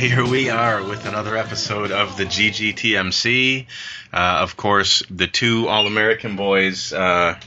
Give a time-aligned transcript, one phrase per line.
[0.00, 3.66] Here we are with another episode of the GGTMC.
[4.12, 6.90] Uh, of course, the two All American boys.
[6.92, 7.38] Uh,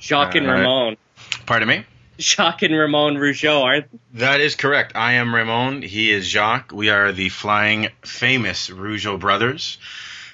[0.00, 0.96] Jacques and Uh, Ramon.
[1.44, 1.84] pardon me?
[2.20, 4.92] Jacques and Ramon Rougeau aren't That is correct.
[4.94, 5.82] I am Ramon.
[5.82, 6.70] He is Jacques.
[6.72, 9.78] We are the flying famous Rougeau brothers.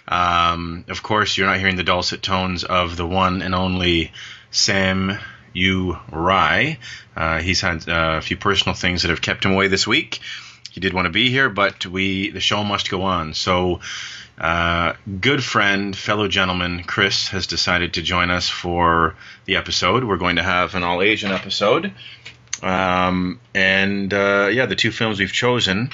[0.07, 4.13] Um, of course, you're not hearing the dulcet tones of the one and only
[4.51, 5.19] Sam
[5.55, 5.99] U.
[6.13, 6.79] Rai.
[7.17, 10.21] Uh, he's had uh, a few personal things that have kept him away this week.
[10.79, 13.35] He did want to be here, but we the show must go on.
[13.35, 13.81] So,
[14.41, 20.05] uh, good friend, fellow gentleman, Chris has decided to join us for the episode.
[20.05, 21.91] We're going to have an all Asian episode.
[22.63, 25.91] Um, and uh, yeah, the two films we've chosen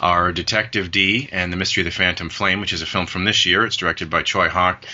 [0.00, 3.26] are Detective Dee and The Mystery of the Phantom Flame, which is a film from
[3.26, 3.66] this year.
[3.66, 4.86] It's directed by Tsui Hark,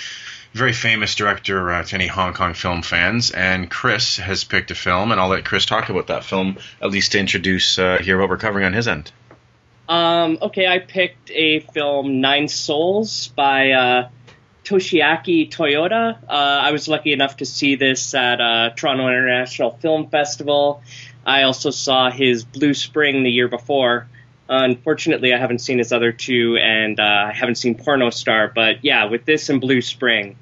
[0.52, 3.30] very famous director uh, to any Hong Kong film fans.
[3.30, 6.90] And Chris has picked a film, and I'll let Chris talk about that film, at
[6.90, 9.12] least to introduce uh, here what we're covering on his end.
[9.88, 14.08] Um, okay, I picked a film, Nine Souls, by uh,
[14.64, 16.18] Toshiaki Toyoda.
[16.28, 20.82] Uh, I was lucky enough to see this at uh, Toronto International Film Festival.
[21.24, 24.08] I also saw his Blue Spring the year before.
[24.50, 28.50] unfortunately, I haven't seen his other two, and uh, I haven't seen Porno Star.
[28.54, 30.36] But yeah, with this and Blue Spring,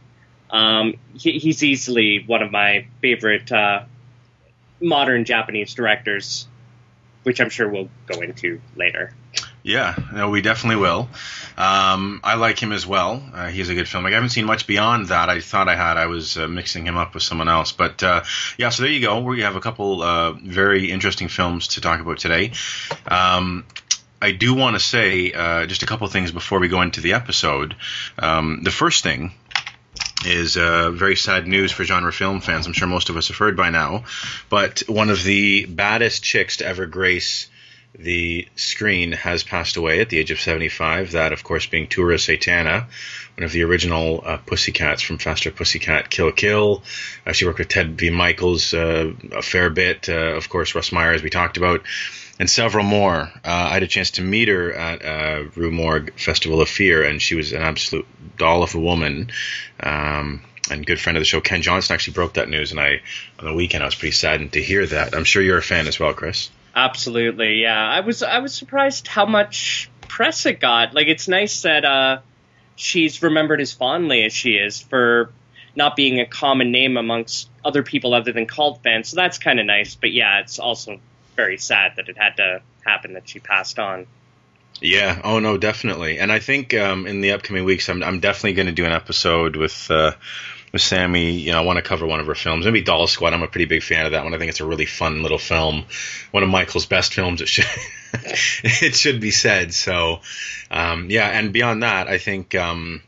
[0.51, 3.85] um, he, he's easily one of my favorite uh,
[4.81, 6.47] modern Japanese directors,
[7.27, 9.13] which I'm sure we'll go into later.
[9.65, 11.09] Yeah, no, we definitely will.
[11.59, 13.21] Um, I like him as well.
[13.35, 14.13] Uh, he's a good filmmaker.
[14.13, 15.29] I haven't seen much beyond that.
[15.29, 15.97] I thought I had.
[15.97, 17.73] I was uh, mixing him up with someone else.
[17.73, 18.23] But uh,
[18.59, 19.19] yeah, so there you go.
[19.23, 22.53] We have a couple uh, very interesting films to talk about today.
[23.09, 23.65] Um,
[24.23, 27.15] I do want to say uh, just a couple things before we go into the
[27.15, 27.75] episode.
[28.21, 29.33] Um, the first thing
[30.27, 32.67] is uh, very sad news for genre film fans.
[32.67, 34.05] I'm sure most of us have heard by now.
[34.49, 37.49] But one of the baddest chicks to ever grace
[37.99, 41.13] the screen has passed away at the age of 75.
[41.13, 42.87] That, of course, being Tura Satana,
[43.37, 46.83] one of the original uh, Pussycats from Faster Pussycat Kill Kill.
[47.27, 48.11] Uh, she worked with Ted V.
[48.11, 50.09] Mikels uh, a fair bit.
[50.09, 51.83] Uh, of course, Russ Meyer, as we talked about,
[52.39, 53.31] and several more.
[53.45, 57.05] Uh, I had a chance to meet her at uh, Rue Morgue Festival of Fear,
[57.05, 59.31] and she was an absolute doll of a woman.
[59.81, 63.01] Um, and good friend of the show, Ken Johnson, actually broke that news, and I
[63.39, 65.15] on the weekend I was pretty saddened to hear that.
[65.15, 66.51] I'm sure you're a fan as well, Chris.
[66.75, 67.89] Absolutely, yeah.
[67.89, 70.93] I was I was surprised how much press it got.
[70.93, 72.19] Like it's nice that uh,
[72.75, 75.33] she's remembered as fondly as she is for
[75.75, 79.09] not being a common name amongst other people other than cult fans.
[79.09, 79.95] So that's kind of nice.
[79.95, 81.01] But yeah, it's also
[81.37, 84.07] very sad that it had to happen that she passed on.
[84.81, 85.21] Yeah.
[85.25, 86.19] Oh no, definitely.
[86.19, 88.93] And I think um, in the upcoming weeks, I'm I'm definitely going to do an
[88.93, 90.13] episode with uh,
[90.73, 91.33] with Sammy.
[91.33, 92.67] You know, I want to cover one of her films.
[92.67, 93.33] Maybe Doll Squad.
[93.33, 94.35] I'm a pretty big fan of that one.
[94.35, 95.87] I think it's a really fun little film.
[96.31, 97.41] One of Michael's best films.
[97.41, 97.67] It should
[98.65, 99.73] it should be said.
[99.73, 100.21] So
[100.71, 101.27] um, yeah.
[101.27, 103.03] And beyond that, I think um,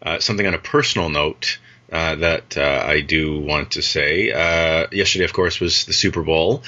[0.00, 1.58] uh, something on a personal note.
[1.92, 4.32] Uh, that uh, I do want to say.
[4.32, 6.62] Uh, yesterday, of course, was the Super Bowl,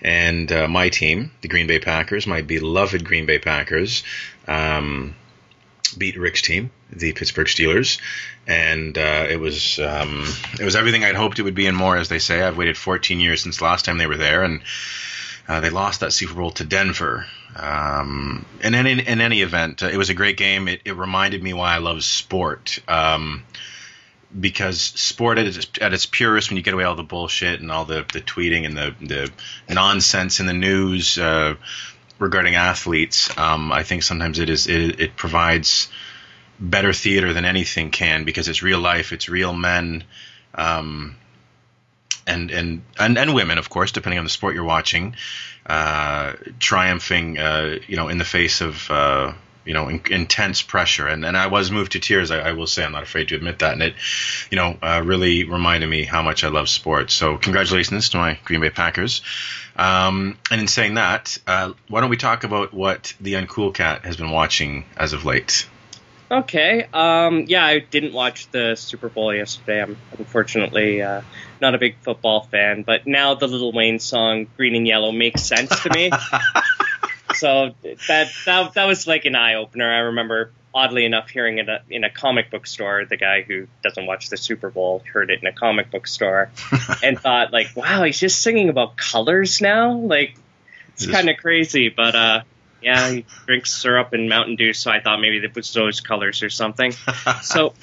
[0.00, 4.04] and uh, my team, the Green Bay Packers, my beloved Green Bay Packers,
[4.46, 5.16] um,
[5.96, 7.98] beat Rick's team, the Pittsburgh Steelers,
[8.46, 10.24] and uh, it was um,
[10.60, 11.96] it was everything I'd hoped it would be and more.
[11.96, 14.60] As they say, I've waited 14 years since last time they were there, and
[15.48, 17.26] uh, they lost that Super Bowl to Denver.
[17.56, 20.68] Um, and in, in, any event, it was a great game.
[20.68, 22.78] It, it reminded me why I love sport.
[22.86, 23.42] Um,
[24.38, 27.70] because sport at its, at its purest, when you get away all the bullshit and
[27.70, 29.32] all the, the tweeting and the, the
[29.72, 31.54] nonsense in the news uh,
[32.18, 35.88] regarding athletes, um, I think sometimes it is it, it provides
[36.60, 40.04] better theater than anything can because it's real life, it's real men,
[40.54, 41.16] um,
[42.26, 45.16] and, and and and women, of course, depending on the sport you're watching,
[45.64, 48.90] uh, triumphing, uh, you know, in the face of.
[49.68, 52.30] You know in, intense pressure, and and I was moved to tears.
[52.30, 53.94] I, I, will say I'm not afraid to admit that, and it,
[54.50, 57.12] you know, uh, really reminded me how much I love sports.
[57.12, 59.20] So congratulations to my Green Bay Packers.
[59.76, 64.06] Um, and in saying that, uh, why don't we talk about what the Uncool Cat
[64.06, 65.68] has been watching as of late?
[66.30, 66.86] Okay.
[66.92, 69.82] Um, yeah, I didn't watch the Super Bowl yesterday.
[69.82, 71.22] I'm unfortunately uh,
[71.60, 75.42] not a big football fan, but now the Lil Wayne song "Green and Yellow" makes
[75.42, 76.10] sense to me.
[77.38, 79.90] so that that that was like an eye opener.
[79.90, 83.04] I remember oddly enough hearing it in a comic book store.
[83.04, 86.50] The guy who doesn't watch the Super Bowl heard it in a comic book store
[87.02, 90.36] and thought like, "Wow, he's just singing about colors now." Like
[90.94, 92.42] it's kind of crazy, but uh,
[92.82, 96.42] yeah, he drinks syrup and Mountain Dew, so I thought maybe it was those colors
[96.42, 96.92] or something.
[97.42, 97.74] so.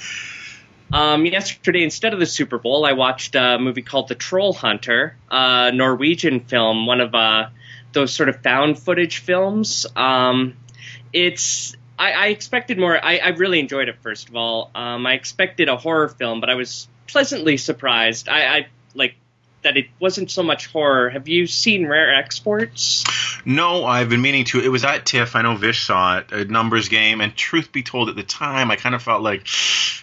[0.93, 5.17] Um, yesterday, instead of the Super Bowl, I watched a movie called The Troll Hunter,
[5.31, 7.47] a Norwegian film, one of uh,
[7.95, 9.87] those sort of found footage films.
[9.95, 10.55] Um,
[11.11, 13.03] it's I, I, expected more.
[13.03, 13.95] I, I, really enjoyed it.
[14.01, 18.29] First of all, um, I expected a horror film, but I was pleasantly surprised.
[18.29, 19.15] I, I like
[19.63, 21.09] that it wasn't so much horror.
[21.09, 23.03] Have you seen Rare Exports?
[23.45, 24.59] No, I've been meaning to.
[24.59, 25.35] It was at TIFF.
[25.35, 28.71] I know Vish saw it, a numbers game, and truth be told, at the time,
[28.71, 29.47] I kind of felt like,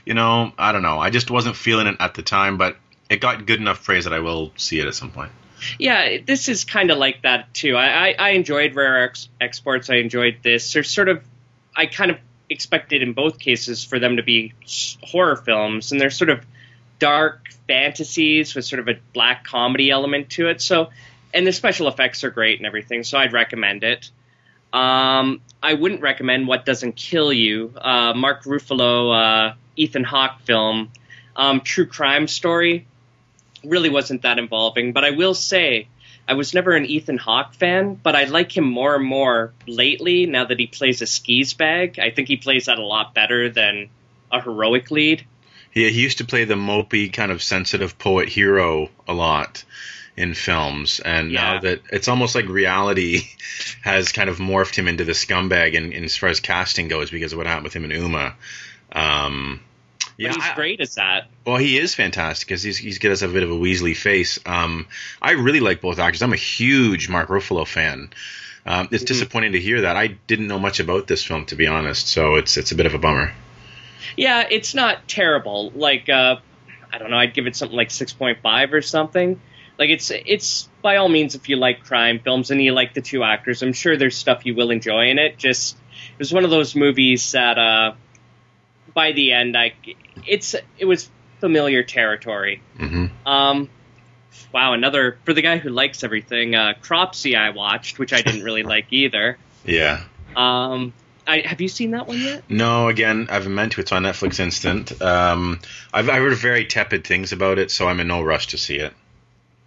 [0.04, 0.98] you know, I don't know.
[0.98, 2.76] I just wasn't feeling it at the time, but
[3.10, 5.32] it got good enough praise that I will see it at some point.
[5.78, 7.76] Yeah, this is kind of like that too.
[7.76, 9.90] I, I, I enjoyed Rare Ex- Exports.
[9.90, 10.72] I enjoyed this.
[10.72, 11.22] There's sort of,
[11.76, 12.18] I kind of
[12.48, 14.52] expected in both cases for them to be
[15.02, 16.44] horror films, and they're sort of
[16.98, 20.60] dark fantasies with sort of a black comedy element to it.
[20.60, 20.90] So,
[21.34, 23.04] and the special effects are great and everything.
[23.04, 24.10] So I'd recommend it.
[24.72, 30.90] Um, I wouldn't recommend What Doesn't Kill You, uh, Mark Ruffalo, uh, Ethan Hawke film,
[31.36, 32.86] um, true crime story
[33.64, 34.92] really wasn't that involving.
[34.92, 35.88] But I will say,
[36.28, 40.26] I was never an Ethan Hawke fan, but I like him more and more lately
[40.26, 41.98] now that he plays a skis bag.
[41.98, 43.88] I think he plays that a lot better than
[44.30, 45.24] a heroic lead.
[45.74, 49.64] Yeah, he used to play the mopey kind of sensitive poet hero a lot
[50.16, 51.54] in films, and yeah.
[51.54, 53.22] now that it's almost like reality
[53.82, 57.10] has kind of morphed him into the scumbag, in, in as far as casting goes,
[57.10, 58.34] because of what happened with him and Uma.
[58.92, 59.60] Um,
[60.22, 61.28] yeah, he's I, great as that.
[61.46, 64.38] Well, he is fantastic because he's he's got us a bit of a Weasley face.
[64.46, 64.86] Um,
[65.20, 66.22] I really like both actors.
[66.22, 68.10] I'm a huge Mark Ruffalo fan.
[68.64, 69.06] Um, it's mm-hmm.
[69.06, 69.96] disappointing to hear that.
[69.96, 72.86] I didn't know much about this film to be honest, so it's it's a bit
[72.86, 73.32] of a bummer.
[74.16, 75.70] Yeah, it's not terrible.
[75.74, 76.36] Like uh,
[76.92, 79.40] I don't know, I'd give it something like six point five or something.
[79.78, 83.00] Like it's it's by all means if you like crime films and you like the
[83.00, 85.38] two actors, I'm sure there's stuff you will enjoy in it.
[85.38, 85.76] Just
[86.12, 87.94] it was one of those movies that uh,
[88.94, 89.74] by the end, I
[90.26, 91.10] it's it was
[91.40, 92.62] familiar territory.
[92.78, 93.26] Mm-hmm.
[93.26, 93.68] Um,
[94.52, 96.54] wow, another for the guy who likes everything.
[96.54, 99.38] Uh, Cropsy, I watched, which I didn't really like either.
[99.64, 100.02] Yeah.
[100.36, 100.92] Um,
[101.26, 102.44] I, have you seen that one yet?
[102.48, 103.80] No, again, I've meant to.
[103.80, 105.00] It's on Netflix Instant.
[105.00, 105.60] Um,
[105.92, 108.76] I've, I've heard very tepid things about it, so I'm in no rush to see
[108.76, 108.92] it.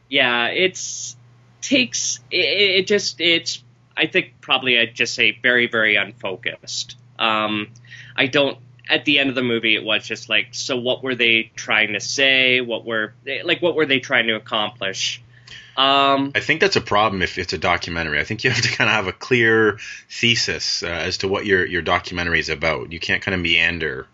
[0.09, 1.15] Yeah, it's
[1.61, 3.63] takes it, it just it's
[3.97, 6.97] I think probably I'd just say very very unfocused.
[7.17, 7.69] Um,
[8.15, 8.57] I don't
[8.89, 11.93] at the end of the movie, it was just like, so what were they trying
[11.93, 12.61] to say?
[12.61, 15.21] What were like, what were they trying to accomplish?
[15.77, 18.19] Um, I think that's a problem if it's a documentary.
[18.19, 19.77] I think you have to kind of have a clear
[20.09, 22.93] thesis uh, as to what your your documentary is about.
[22.93, 24.07] You can't kind of meander.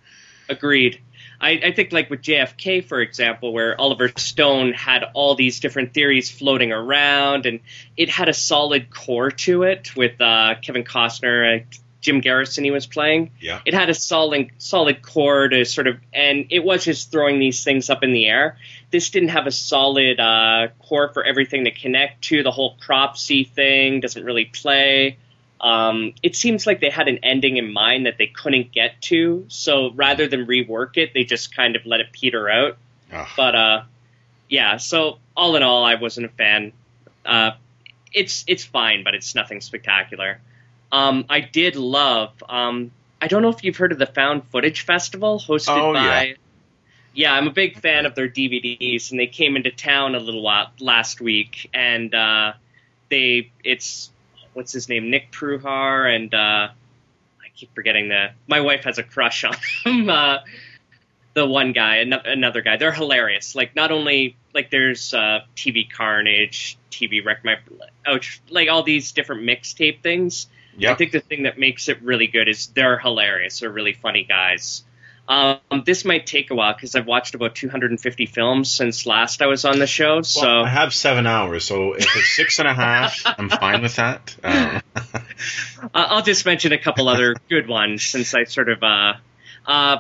[0.50, 1.00] Agreed.
[1.40, 5.94] I, I, think like with JFK, for example, where Oliver Stone had all these different
[5.94, 7.62] theories floating around, and
[7.98, 11.66] it had a solid core to it with uh, Kevin Costner,
[12.02, 13.32] Jim Garrison he was playing.
[13.40, 13.62] Yeah.
[13.64, 17.64] It had a solid solid core to sort of, and it was just throwing these
[17.64, 18.58] things up in the air.
[18.90, 22.44] This didn't have a solid uh, core for everything to connect to.
[22.44, 25.18] The whole cropsy thing doesn't really play.
[25.62, 29.46] Um, it seems like they had an ending in mind that they couldn't get to,
[29.48, 32.78] so rather than rework it, they just kind of let it peter out.
[33.14, 33.28] Ugh.
[33.38, 33.84] But uh,
[34.50, 36.74] yeah, so all in all, I wasn't a fan.
[37.24, 37.52] Uh,
[38.12, 40.42] it's it's fine, but it's nothing spectacular.
[40.92, 42.32] Um, I did love.
[42.48, 46.24] Um, I don't know if you've heard of the Found Footage Festival hosted oh, by.
[46.24, 46.34] Yeah.
[47.14, 47.34] yeah.
[47.34, 50.72] I'm a big fan of their DVDs, and they came into town a little while
[50.80, 52.54] last week, and uh,
[53.10, 54.12] they it's
[54.54, 59.04] what's his name Nick Prueher and uh, I keep forgetting the my wife has a
[59.04, 59.56] crush on
[59.86, 60.10] him.
[60.10, 60.40] uh,
[61.34, 62.78] the one guy, another guy.
[62.78, 63.56] They're hilarious.
[63.56, 67.58] Like not only like there's uh, TV Carnage, TV Wreck My,
[68.06, 68.20] oh,
[68.50, 70.48] like all these different mixtape things.
[70.78, 70.92] Yep.
[70.92, 73.60] I think the thing that makes it really good is they're hilarious.
[73.60, 74.84] They're really funny guys.
[75.28, 79.48] Um, this might take a while because I've watched about 250 films since last I
[79.48, 80.24] was on the show.
[80.24, 83.82] So well, I have seven hours, so if it's six and a half, I'm fine
[83.82, 84.36] with that.
[84.44, 84.82] Um.
[85.84, 89.14] Uh, I'll just mention a couple other good ones since I sort of uh,
[89.66, 89.98] uh,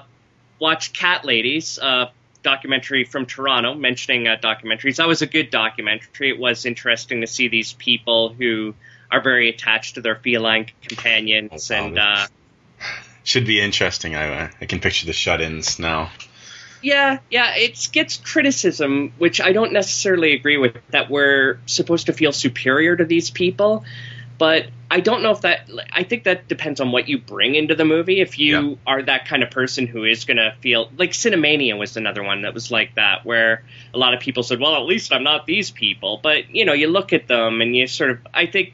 [0.59, 2.11] watched Cat Ladies, uh,
[2.43, 4.97] documentary from Toronto, mentioning uh, documentaries.
[4.97, 6.29] That was a good documentary.
[6.29, 8.75] It was interesting to see these people who
[9.11, 12.27] are very attached to their feline companions, Oh, and uh,
[13.23, 14.15] Should be interesting.
[14.15, 16.09] I I can picture the shut-ins now.
[16.81, 20.75] yeah, yeah, it gets criticism, which I don't necessarily agree with.
[20.89, 23.83] That we're supposed to feel superior to these people,
[24.39, 25.69] but I don't know if that.
[25.93, 28.19] I think that depends on what you bring into the movie.
[28.21, 28.75] If you Yeah.
[28.87, 32.41] are that kind of person who is going to feel like Cinemania was another one
[32.41, 33.63] that was like that, where
[33.93, 36.73] a lot of people said, "Well, at least I'm not these people." But you know,
[36.73, 38.17] you look at them and you sort of.
[38.33, 38.73] I think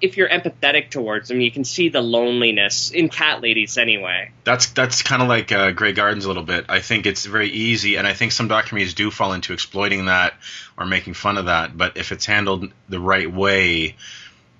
[0.00, 4.30] if you're empathetic towards them, you can see the loneliness in cat ladies anyway.
[4.44, 6.66] That's that's kind of like uh, Grey Gardens a little bit.
[6.68, 10.34] I think it's very easy, and I think some documentaries do fall into exploiting that
[10.76, 11.76] or making fun of that.
[11.76, 13.96] But if it's handled the right way,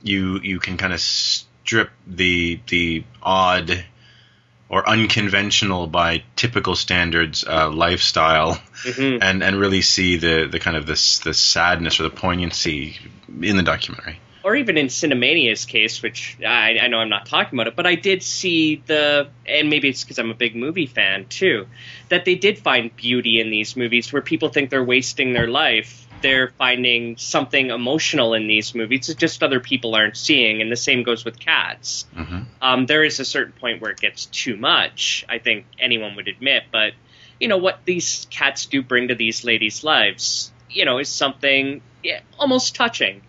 [0.02, 3.84] you you can kind of strip the the odd
[4.70, 10.76] or unconventional by typical standards uh, lifestyle, hmm and and really see the the kind
[10.76, 12.96] of this the sadness or the poignancy
[13.40, 14.18] in the documentary.
[14.42, 17.86] Or even in Cinemania's case, which I, I know I'm not talking about it, but
[17.86, 21.66] I did see the, and maybe it's because I'm a big movie fan too,
[22.08, 26.06] that they did find beauty in these movies where people think they're wasting their life.
[26.20, 30.76] They're finding something emotional in these movies that just other people aren't seeing, and the
[30.76, 32.06] same goes with cats.
[32.14, 36.16] hmm Um, there is a certain point where it gets too much, I think anyone
[36.16, 36.92] would admit, but
[37.38, 41.82] you know what these cats do bring to these ladies' lives, you know, is something
[42.02, 43.22] yeah, almost touching.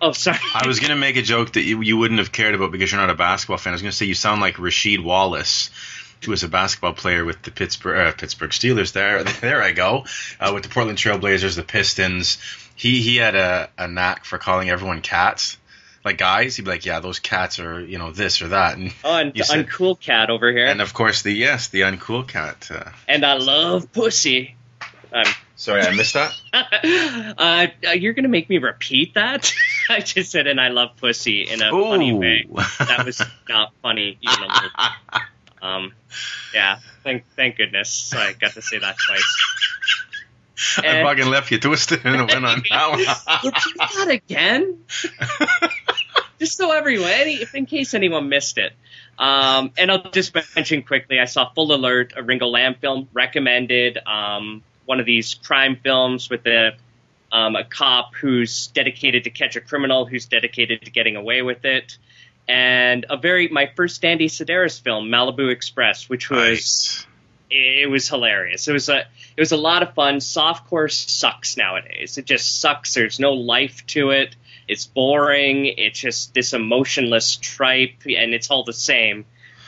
[0.00, 0.38] Oh, sorry.
[0.54, 2.92] I was going to make a joke that you, you wouldn't have cared about because
[2.92, 3.72] you're not a basketball fan.
[3.72, 5.70] I was going to say you sound like Rasheed Wallace,
[6.24, 8.92] who was a basketball player with the Pittsburgh uh, Pittsburgh Steelers.
[8.92, 10.04] There, there I go.
[10.38, 12.38] Uh, with the Portland Trailblazers, the Pistons.
[12.76, 15.56] He he had a, a knack for calling everyone cats.
[16.04, 18.94] Like guys, he'd be like, "Yeah, those cats are you know this or that," and
[19.04, 22.68] Oh, and said- uncool cat over here, and of course the yes, the uncool cat.
[22.72, 24.54] Uh, and I love pussy.
[25.12, 25.24] Um,
[25.58, 26.32] sorry, I missed that.
[27.82, 29.52] uh, you're gonna make me repeat that?
[29.90, 32.46] I just said, and I love pussy in a funny way.
[32.78, 34.18] That was not funny.
[34.22, 34.70] Even a little.
[35.60, 35.92] Um,
[36.54, 36.78] yeah.
[37.04, 39.36] Thank thank goodness I got to say that twice.
[40.78, 42.98] I And- fucking left you twisted and went on that one.
[43.44, 44.84] Repeat that again.
[46.38, 48.72] just so everyone, any, if in case anyone missed it.
[49.18, 53.98] Um, and I'll just mention quickly, I saw Full Alert, a Ringo Lam film, recommended.
[54.06, 56.72] Um, one of these crime films with a
[57.30, 61.66] um, a cop who's dedicated to catch a criminal, who's dedicated to getting away with
[61.66, 61.98] it,
[62.48, 67.06] and a very my first Andy Sidaris film, Malibu Express, which was Nice.
[67.50, 68.66] it was hilarious.
[68.66, 70.16] It was a it was a lot of fun.
[70.20, 72.16] Softcore sucks nowadays.
[72.16, 72.94] It just sucks.
[72.94, 74.34] There's no life to it.
[74.66, 75.66] It's boring.
[75.66, 79.26] It's just this emotionless tripe, and it's all the same.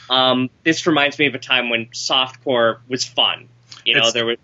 [0.09, 3.49] Um, this reminds me of a time when softcore was fun.
[3.85, 4.39] You know, It's- there was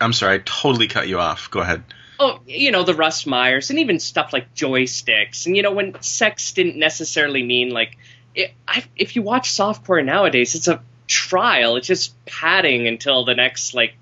[0.00, 1.50] I'm sorry, I totally cut you off.
[1.50, 1.82] Go ahead.
[2.18, 6.00] oh, you know, the Russ Meyers, and even stuff like joysticks, and you know, when
[6.02, 7.96] sex didn't necessarily mean like,
[8.34, 11.76] it, I, if you watch softcore nowadays, it's a trial.
[11.76, 13.94] It's just padding until the next like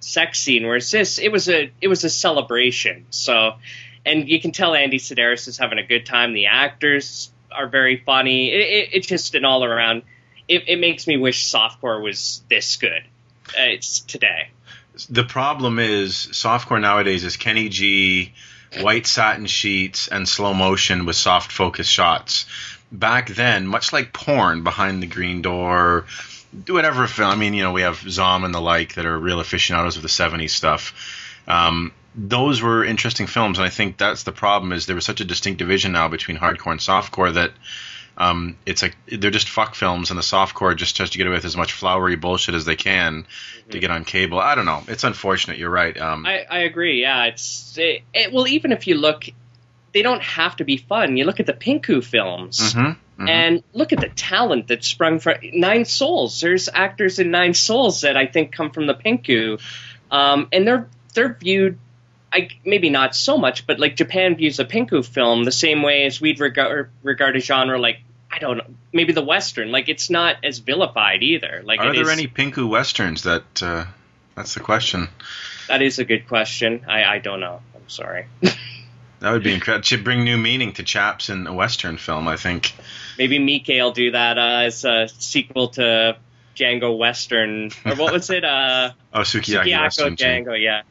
[0.00, 0.66] sex scene.
[0.66, 3.06] Whereas this, it was a it was a celebration.
[3.10, 3.54] So,
[4.04, 6.32] and you can tell Andy Sidaris is having a good time.
[6.32, 8.52] The actors are very funny.
[8.52, 10.02] It, it, it's just an all around.
[10.48, 13.02] It, it makes me wish softcore was this good.
[13.48, 14.50] Uh, it's today.
[15.08, 18.32] The problem is softcore nowadays is Kenny G,
[18.80, 22.46] white satin sheets, and slow motion with soft focus shots.
[22.92, 26.06] Back then, much like porn, behind the green door,
[26.64, 27.30] do whatever film.
[27.30, 30.02] I mean, you know, we have Zom and the like that are real aficionados of
[30.02, 30.92] the '70s stuff.
[31.46, 34.72] Um, those were interesting films, and I think that's the problem.
[34.72, 37.52] Is there was such a distinct division now between hardcore and softcore that
[38.16, 41.36] um, it's like they're just fuck films, and the softcore just tries to get away
[41.36, 43.26] with as much flowery bullshit as they can
[43.70, 44.38] to get on cable.
[44.38, 44.82] I don't know.
[44.88, 45.58] It's unfortunate.
[45.58, 45.96] You're right.
[45.98, 47.00] Um, I, I agree.
[47.00, 48.46] Yeah, it's it, it, well.
[48.46, 49.24] Even if you look,
[49.92, 51.16] they don't have to be fun.
[51.16, 53.28] You look at the Pinku films, mhm, mhm.
[53.28, 56.40] and look at the talent that sprung from Nine Souls.
[56.40, 59.60] There's actors in Nine Souls that I think come from the Pinku,
[60.10, 61.78] um, and they're they're viewed.
[62.32, 66.04] I, maybe not so much, but like Japan views a Pinku film the same way
[66.04, 69.72] as we'd regard regard a genre like I don't know, maybe the Western.
[69.72, 71.62] Like it's not as vilified either.
[71.64, 73.62] Like Are there is- any Pinku westerns that?
[73.62, 73.84] Uh,
[74.36, 75.08] that's the question.
[75.68, 76.84] That is a good question.
[76.88, 77.60] I, I don't know.
[77.74, 78.26] I'm sorry.
[79.20, 79.82] That would be incredible.
[79.84, 82.72] To bring new meaning to chaps in a western film, I think.
[83.18, 86.16] Maybe Miike will do that uh, as a sequel to
[86.56, 88.46] Django Western, or what was it?
[88.46, 90.16] Uh, Oh, Sukiyaki Sukiyako Western.
[90.16, 90.24] too.
[90.24, 90.82] Django, yeah.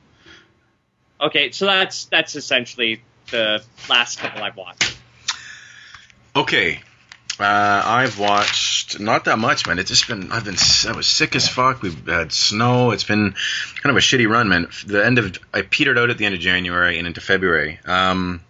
[1.21, 4.97] Okay, so that's that's essentially the last couple I've watched.
[6.35, 6.81] Okay.
[7.39, 9.79] Uh, I've watched not that much, man.
[9.79, 10.57] It's just been I've been
[10.87, 11.81] I was sick as fuck.
[11.81, 12.91] We've had snow.
[12.91, 13.33] It's been
[13.81, 14.67] kind of a shitty run, man.
[14.85, 17.79] The end of I petered out at the end of January and into February.
[17.85, 18.41] Um,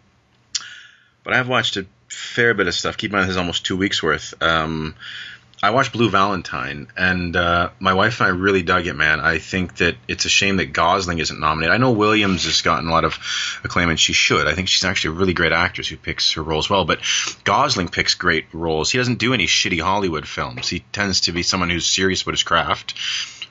[1.23, 2.97] but I've watched a fair bit of stuff.
[2.97, 4.33] Keep in mind, this is almost two weeks worth.
[4.41, 4.95] Um,
[5.61, 9.19] I watched Blue Valentine, and uh, my wife and I really dug it, man.
[9.19, 11.73] I think that it's a shame that Gosling isn't nominated.
[11.73, 13.19] I know Williams has gotten a lot of
[13.65, 14.47] acclaim, and she should.
[14.47, 16.85] I think she's actually a really great actress who picks her roles well.
[16.85, 16.99] But
[17.43, 18.89] Gosling picks great roles.
[18.89, 20.69] He doesn't do any shitty Hollywood films.
[20.69, 22.93] He tends to be someone who's serious about his craft.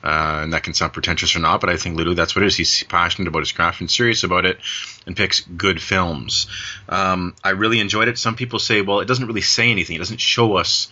[0.03, 2.47] Uh, and that can sound pretentious or not, but I think Lulu, that's what it
[2.47, 2.55] is.
[2.55, 4.57] He's passionate about his craft and serious about it,
[5.05, 6.47] and picks good films.
[6.87, 8.17] Um, I really enjoyed it.
[8.17, 9.97] Some people say, well, it doesn't really say anything.
[9.97, 10.87] It doesn't show us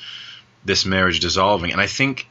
[0.68, 1.72] this marriage dissolving.
[1.72, 2.28] And I think,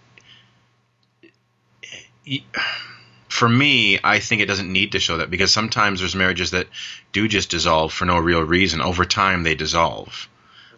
[3.29, 6.69] for me, I think it doesn't need to show that because sometimes there's marriages that
[7.13, 8.81] do just dissolve for no real reason.
[8.83, 10.29] Over time, they dissolve.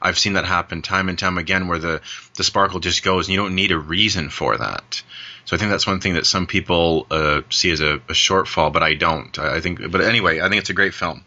[0.00, 2.00] I've seen that happen time and time again where the,
[2.37, 5.03] the sparkle just goes and you don't need a reason for that.
[5.45, 8.73] So I think that's one thing that some people uh, see as a, a, shortfall,
[8.73, 9.37] but I don't.
[9.38, 11.25] I, I, think, but anyway, I think it's a great film.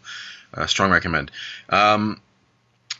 [0.54, 1.30] Uh, strong recommend.
[1.68, 2.20] Um,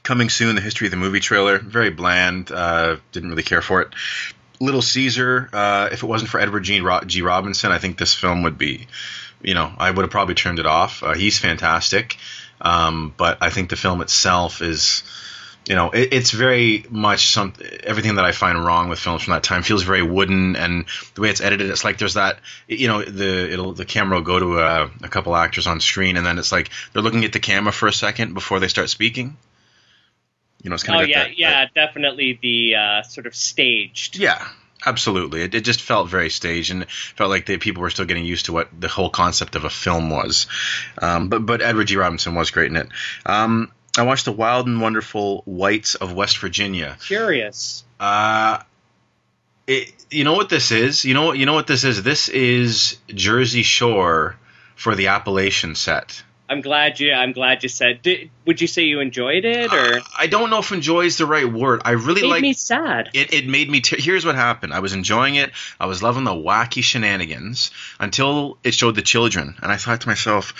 [0.02, 2.50] coming soon, the history of the movie trailer, very bland.
[2.50, 3.88] Uh, didn't really care for it.
[4.60, 5.48] Little Caesar.
[5.52, 6.80] Uh, if it wasn't for Edward G.
[6.80, 7.22] Ro- G.
[7.22, 8.86] Robinson, I think this film would be,
[9.42, 11.02] you know, I would have probably turned it off.
[11.02, 12.16] Uh, he's fantastic,
[12.60, 15.02] um, but I think the film itself is
[15.68, 17.52] you know, it, it's very much some
[17.84, 21.20] everything that I find wrong with films from that time feels very wooden, and the
[21.20, 24.38] way it's edited, it's like there's that, you know, the it'll the camera will go
[24.38, 27.40] to a, a couple actors on screen, and then it's like they're looking at the
[27.40, 29.36] camera for a second before they start speaking.
[30.62, 33.34] You know, it's kind oh of yeah, that, yeah, that- definitely the uh, sort of
[33.34, 34.16] staged.
[34.16, 34.46] yeah,
[34.86, 35.42] absolutely.
[35.42, 38.46] It, it just felt very staged, and felt like the people were still getting used
[38.46, 40.46] to what the whole concept of a film was.
[40.98, 41.96] Um, but but Edward G.
[41.96, 42.88] Robinson was great in it.
[43.26, 46.96] Um, I watched the Wild and Wonderful Whites of West Virginia.
[47.04, 47.84] Curious.
[48.00, 48.58] Uh,
[49.66, 51.04] it, you know what this is?
[51.04, 52.02] You know you know what this is?
[52.02, 54.36] This is Jersey Shore
[54.76, 56.22] for the Appalachian set.
[56.52, 57.12] I'm glad you.
[57.12, 58.02] I'm glad you said.
[58.02, 61.16] Did, would you say you enjoyed it, or Uh, I don't know if enjoy is
[61.16, 61.80] the right word.
[61.84, 63.08] I really made like me sad?
[63.14, 63.80] it, it made me.
[63.80, 64.74] T- here's what happened.
[64.74, 65.50] I was enjoying it.
[65.80, 70.08] I was loving the wacky shenanigans until it showed the children, and I thought to
[70.08, 70.52] myself,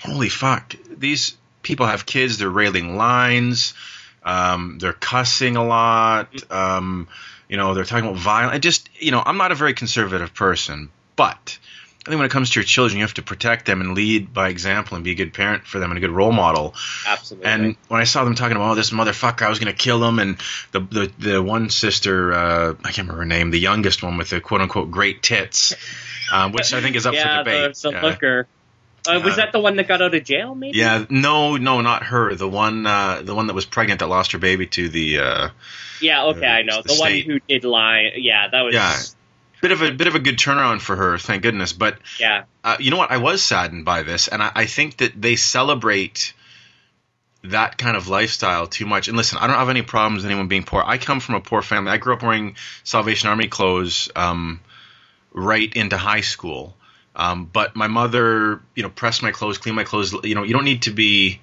[0.00, 0.74] "Holy fuck!
[0.94, 2.36] These people have kids.
[2.36, 3.72] They're railing lines.
[4.22, 6.28] Um, they're cussing a lot.
[6.52, 7.08] Um,
[7.48, 8.54] you know, they're talking about violence.
[8.54, 11.58] I just, you know, I'm not a very conservative person, but."
[12.08, 14.32] I think when it comes to your children, you have to protect them and lead
[14.32, 16.74] by example and be a good parent for them and a good role model.
[17.06, 17.50] Absolutely.
[17.50, 20.02] And when I saw them talking about, oh, this motherfucker, I was going to kill
[20.02, 20.38] him, and
[20.72, 24.30] the the, the one sister, uh, I can't remember her name, the youngest one with
[24.30, 25.74] the quote unquote great tits,
[26.32, 27.74] um, which I think is up yeah, for debate.
[27.74, 28.02] the, the Yeah.
[28.02, 28.46] looker.
[29.06, 30.54] Uh, was Uh, that the one that got out of jail?
[30.54, 30.78] Maybe.
[30.78, 32.34] Yeah, no, no, not her.
[32.34, 35.48] The one, uh, the one that was pregnant that lost her baby to the uh,
[36.00, 36.24] Yeah.
[36.24, 38.12] Okay, Uh, I know the the, one who did lie.
[38.16, 38.74] Yeah, that was.
[38.74, 38.96] Yeah.
[39.60, 41.72] Bit of a bit of a good turnaround for her, thank goodness.
[41.72, 42.44] But Yeah.
[42.64, 43.10] uh, you know what?
[43.10, 46.32] I was saddened by this, and I, I think that they celebrate
[47.44, 49.08] that kind of lifestyle too much.
[49.08, 50.82] And listen, I don't have any problems with anyone being poor.
[50.84, 51.90] I come from a poor family.
[51.90, 54.60] I grew up wearing Salvation Army clothes um,
[55.32, 56.74] right into high school.
[57.14, 60.14] Um, but my mother, you know, pressed my clothes, cleaned my clothes.
[60.24, 61.40] You know, you don't need to be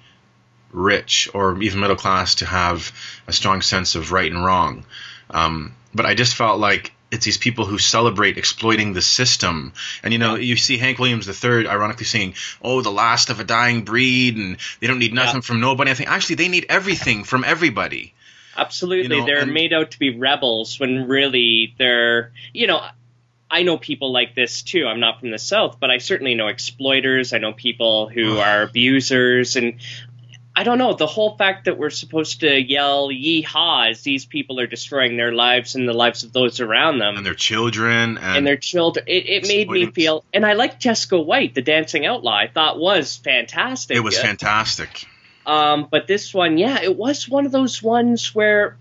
[0.72, 2.92] rich or even middle class to have
[3.26, 4.84] a strong sense of right and wrong.
[5.30, 9.72] Um, but I just felt like it's these people who celebrate exploiting the system.
[10.02, 13.44] And you know, you see Hank Williams III ironically saying, "Oh, the last of a
[13.44, 15.40] dying breed," and they don't need nothing Yeah.
[15.42, 15.90] from nobody.
[15.90, 18.12] I think actually they need everything from everybody.
[18.56, 19.14] Absolutely.
[19.14, 22.82] You know, they're and- made out to be rebels when really they're, you know,
[23.48, 24.88] I know people like this too.
[24.88, 27.32] I'm not from the South, but I certainly know exploiters.
[27.32, 29.54] I know people who are abusers.
[29.54, 29.74] And
[30.58, 34.58] I don't know, the whole fact that we're supposed to yell yeehaw as these people
[34.58, 38.38] are destroying their lives and the lives of those around them And their children and,
[38.38, 40.24] and their children, it, it made me feel.
[40.32, 42.34] And I like Jesco White, the dancing outlaw.
[42.34, 43.98] I thought was fantastic.
[43.98, 45.04] it was fantastic.
[45.44, 48.78] um, but this one, yeah, it was one of those ones where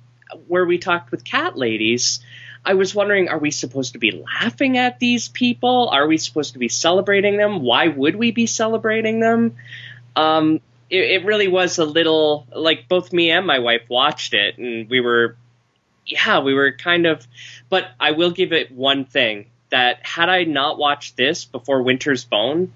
[0.48, 2.22] where we talked with cat ladies.
[2.64, 5.90] I was wondering, are we supposed to be laughing at these people?
[5.90, 7.62] Are we supposed to be celebrating them?
[7.62, 9.58] Why would we be celebrating them?
[10.16, 14.58] Um, it, it really was a little like both me and my wife watched it,
[14.58, 15.36] and we were,
[16.06, 17.26] yeah, we were kind of.
[17.70, 22.24] But I will give it one thing that had I not watched this before Winter's
[22.24, 22.72] Bone,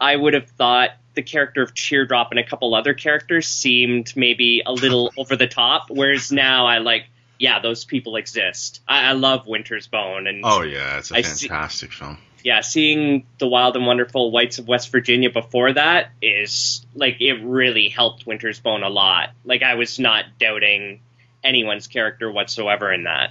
[0.00, 4.62] I would have thought the character of Teardrop and a couple other characters seemed maybe
[4.64, 5.90] a little over the top.
[5.90, 7.06] Whereas now I like
[7.38, 8.80] yeah, those people exist.
[8.86, 12.18] I, I love Winter's Bone, and Oh yeah, it's a I see- fantastic film.
[12.44, 17.42] Yeah, seeing the Wild and Wonderful Whites of West Virginia before that is like it
[17.42, 19.30] really helped Winter's Bone a lot.
[19.44, 21.00] Like I was not doubting
[21.44, 23.30] anyone's character whatsoever in that.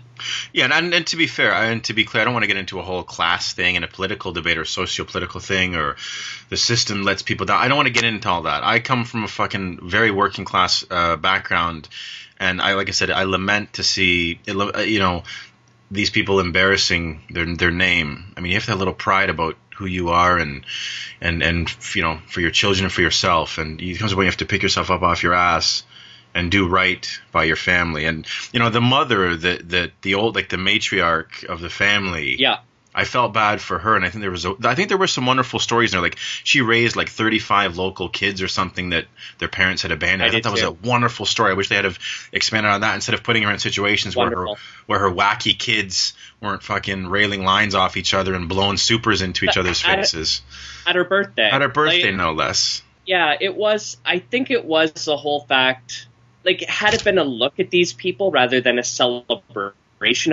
[0.53, 2.57] Yeah, and, and to be fair, and to be clear, I don't want to get
[2.57, 5.97] into a whole class thing and a political debate or socio-political thing or
[6.49, 7.61] the system lets people down.
[7.61, 8.63] I don't want to get into all that.
[8.63, 11.89] I come from a fucking very working class uh, background,
[12.39, 15.23] and I, like I said, I lament to see, uh, you know,
[15.89, 18.33] these people embarrassing their their name.
[18.35, 20.65] I mean, you have to have a little pride about who you are and
[21.21, 23.57] and and you know for your children and for yourself.
[23.57, 25.83] And it comes when you have to pick yourself up off your ass
[26.33, 28.05] and do right by your family.
[28.05, 32.35] And you know, the mother, the the the old like the matriarch of the family.
[32.37, 32.59] Yeah,
[32.99, 35.05] I felt bad for her, and I think there was a, I think there were
[35.05, 36.01] some wonderful stories in there.
[36.01, 39.05] Like she raised like 35 local kids or something that
[39.37, 40.23] their parents had abandoned.
[40.23, 40.71] I I, thought that too.
[40.71, 41.51] was a wonderful story.
[41.51, 41.99] I wish they had have
[42.31, 44.47] expanded on that instead of putting her in situations where her
[44.87, 49.45] where her wacky kids weren't fucking railing lines off each other and blowing supers into
[49.45, 50.41] each other's faces
[50.87, 51.49] at her birthday.
[51.51, 52.81] at her birthday, Like, no less.
[53.05, 53.97] yeah, it was.
[54.03, 56.07] I think it was the whole fact.
[56.43, 59.73] Like, had it been a look at these people rather than a celebration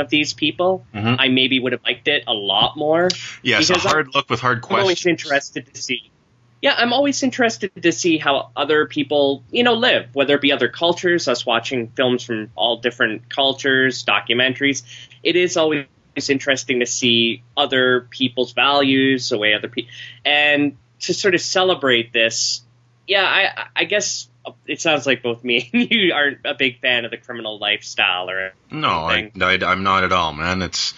[0.00, 1.16] of these people, Mhm.
[1.18, 3.09] I maybe would have liked it a lot more.
[3.42, 6.11] Yes, a because I'm- hard look with hard I'm always interested to see.
[6.62, 10.50] Yeah, I'm always interested to see how other people, you know, live, whether it be
[10.50, 14.83] other cultures, us watching films from all different cultures, documentaries.
[15.22, 15.85] It is always
[16.29, 19.90] interesting to see other people's values, the way other people,
[20.24, 22.62] and to sort of celebrate this.
[23.07, 24.29] Yeah, I, I guess
[24.67, 28.31] it sounds like both me and you aren't a big fan of the criminal lifestyle,
[28.31, 30.63] or No, I, I, i'm not at all, man.
[30.63, 30.95] It's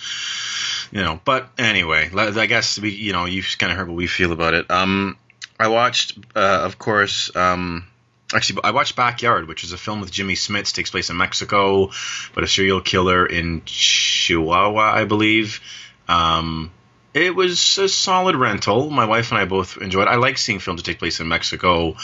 [0.92, 4.06] you know, but anyway, I guess we, you know, you've kind of heard what we
[4.06, 4.70] feel about it.
[4.70, 5.18] Um,
[5.58, 7.86] I watched, uh, of course, um,
[8.34, 11.90] actually, I watched Backyard, which is a film with Jimmy Smits, takes place in Mexico,
[12.34, 15.60] but a serial killer in Chihuahua, I believe.
[16.08, 16.70] Um,
[17.16, 18.90] it was a solid rental.
[18.90, 20.06] My wife and I both enjoyed.
[20.06, 20.10] it.
[20.10, 21.96] I like seeing films that take place in Mexico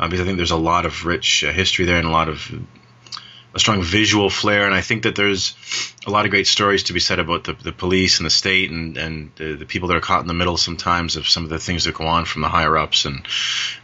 [0.00, 2.28] uh, because I think there's a lot of rich uh, history there and a lot
[2.28, 2.50] of
[3.54, 5.56] a strong visual flair, and I think that there's
[6.06, 8.70] a lot of great stories to be said about the, the police and the state
[8.70, 11.50] and and the, the people that are caught in the middle sometimes of some of
[11.50, 13.04] the things that go on from the higher ups.
[13.04, 13.26] And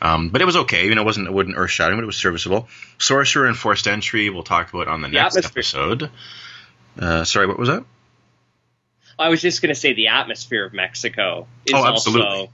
[0.03, 0.87] um, but it was okay.
[0.87, 2.69] You know, it wasn't it wasn't earth shattering, but it was serviceable.
[2.99, 5.51] Sorcerer and Forced Entry we'll talk about on the next atmosphere.
[5.83, 6.11] episode.
[6.99, 7.85] Uh, sorry, what was that?
[9.19, 12.27] I was just going to say the atmosphere of Mexico is Oh, absolutely.
[12.27, 12.51] also.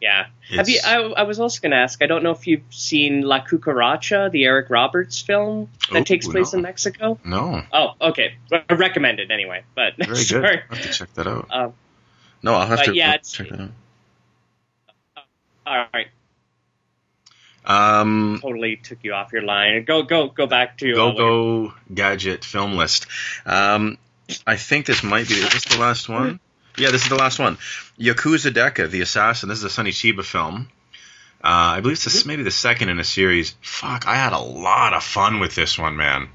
[0.00, 0.26] Yeah.
[0.54, 0.80] Have you?
[0.84, 2.02] I, I was also going to ask.
[2.02, 6.28] I don't know if you've seen La Cucaracha, the Eric Roberts film that Ooh, takes
[6.28, 6.58] place no.
[6.58, 7.18] in Mexico.
[7.24, 8.34] No, Oh, okay.
[8.52, 9.62] I recommend it anyway.
[9.74, 10.44] But very good.
[10.70, 11.46] I'll have to check that out.
[11.50, 11.72] Um,
[12.42, 13.70] No, I'll have to yeah, check that out.
[15.66, 16.08] all right.
[17.64, 19.84] Um, Totally took you off your line.
[19.84, 23.06] Go, go, go back to Go uh, Go Gadget film list.
[23.46, 23.96] Um,
[24.46, 25.34] I think this might be.
[25.34, 26.40] Is this the last one?
[26.76, 27.58] Yeah, this is the last one.
[27.98, 29.48] Yakuza Deka, the assassin.
[29.48, 30.68] This is a Sonny Chiba film.
[31.42, 33.54] Uh, I believe it's the, maybe the second in a series.
[33.60, 36.28] Fuck, I had a lot of fun with this one, man.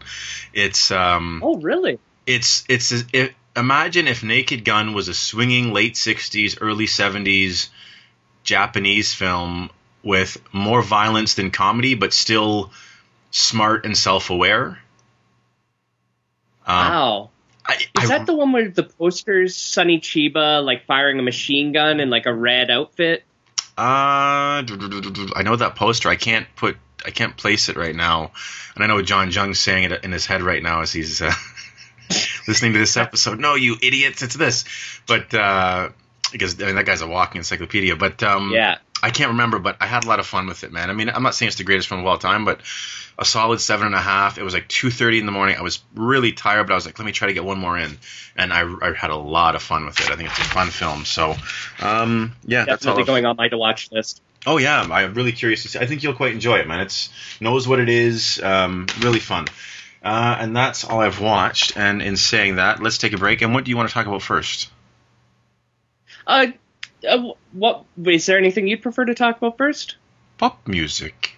[0.53, 1.97] It's um, Oh, really?
[2.27, 7.69] it's it's it, imagine if Naked Gun was a swinging late '60s, early '70s
[8.43, 9.71] Japanese film
[10.03, 12.71] with more violence than comedy, but still
[13.31, 14.79] smart and self-aware.
[16.67, 17.28] Um, wow.
[17.69, 21.71] I, Is I- that the one where the posters Sonny Chiba like firing a machine
[21.71, 23.23] gun in like a red outfit?
[23.77, 26.09] Uh, I know that poster.
[26.09, 26.77] I can't put.
[27.05, 28.31] I can't place it right now,
[28.75, 31.31] and I know John Jung's saying it in his head right now as he's uh,
[32.47, 33.39] listening to this episode.
[33.39, 34.21] No, you idiots!
[34.21, 34.65] It's this.
[35.07, 35.89] But uh,
[36.31, 37.95] because I mean, that guy's a walking encyclopedia.
[37.95, 38.79] But um, Yeah.
[39.01, 39.59] I can't remember.
[39.59, 40.89] But I had a lot of fun with it, man.
[40.89, 42.61] I mean, I'm not saying it's the greatest film of all time, but
[43.17, 44.37] a solid seven and a half.
[44.37, 45.57] It was like two thirty in the morning.
[45.57, 47.77] I was really tired, but I was like, let me try to get one more
[47.77, 47.97] in,
[48.37, 50.09] and I, I had a lot of fun with it.
[50.09, 51.05] I think it's a fun film.
[51.05, 51.35] So,
[51.81, 52.93] um, yeah, that's all.
[52.93, 54.21] Definitely going on my to watch list.
[54.45, 55.79] Oh yeah, I'm really curious to see.
[55.79, 56.79] I think you'll quite enjoy it, man.
[56.79, 57.09] It's
[57.41, 58.41] knows what it is.
[58.41, 59.47] Um, really fun.
[60.01, 61.77] Uh, and that's all I've watched.
[61.77, 63.41] And in saying that, let's take a break.
[63.41, 64.71] And what do you want to talk about first?
[66.25, 66.47] Uh,
[67.07, 69.95] uh, what is there anything you'd prefer to talk about first?
[70.37, 71.35] Pop music.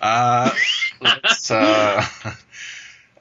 [0.00, 0.50] Uh,
[1.00, 2.04] let's uh,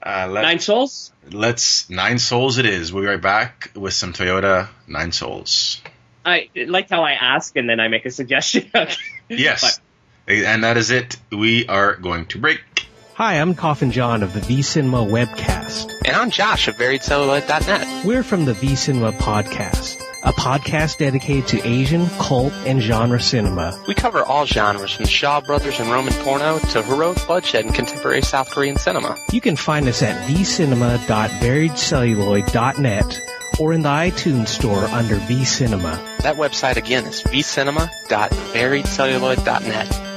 [0.04, 1.12] uh, let, Nine Souls.
[1.32, 2.58] let's nine souls.
[2.58, 2.91] It is.
[2.91, 5.82] We'll be right back with some Toyoda Nine Souls.
[6.26, 8.72] I like how I ask and then I make a suggestion.
[9.32, 9.80] Yes,
[10.28, 11.15] and that is it.
[11.32, 12.62] We are going to break.
[13.13, 15.93] Hi, I'm Coffin John of the V Cinema webcast.
[16.04, 18.06] And I'm Josh of BuriedCelluloid.net.
[18.06, 20.04] We're from the V Cinema podcast.
[20.23, 23.79] A podcast dedicated to Asian, cult, and genre cinema.
[23.88, 28.21] We cover all genres from Shaw Brothers and Roman porno to heroic bloodshed and contemporary
[28.21, 29.17] South Korean cinema.
[29.32, 33.21] You can find us at vcinema.buriedcelluloid.net
[33.60, 36.17] or in the iTunes store under vcinema.
[36.19, 40.09] That website again is vcinema.buriedcelluloid.net.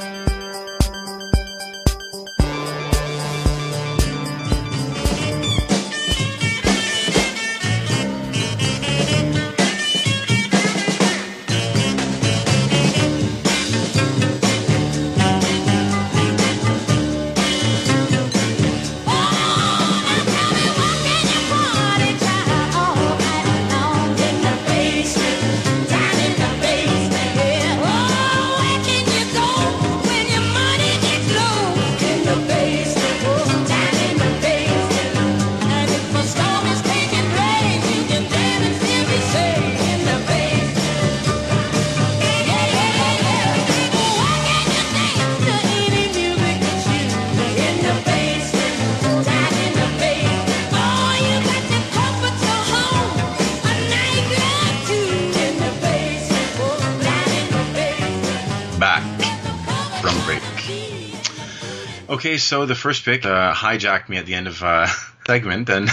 [62.32, 64.86] Okay, so the first pick uh, hijacked me at the end of uh,
[65.26, 65.90] segment, and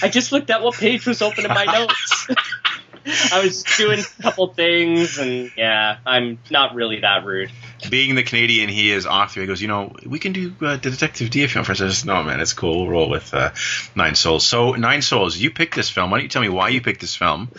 [0.00, 2.26] I just looked at what page was open in my notes.
[3.34, 7.50] I was doing a couple things, and yeah, I'm not really that rude.
[7.90, 11.28] being the Canadian he is, author, he goes, you know, we can do uh, Detective
[11.28, 11.82] Dee film first.
[11.82, 12.86] I just, no, man, it's cool.
[12.86, 13.50] We'll roll with uh,
[13.94, 14.46] Nine Souls.
[14.46, 16.10] So, Nine Souls, you picked this film.
[16.10, 17.50] Why don't you tell me why you picked this film?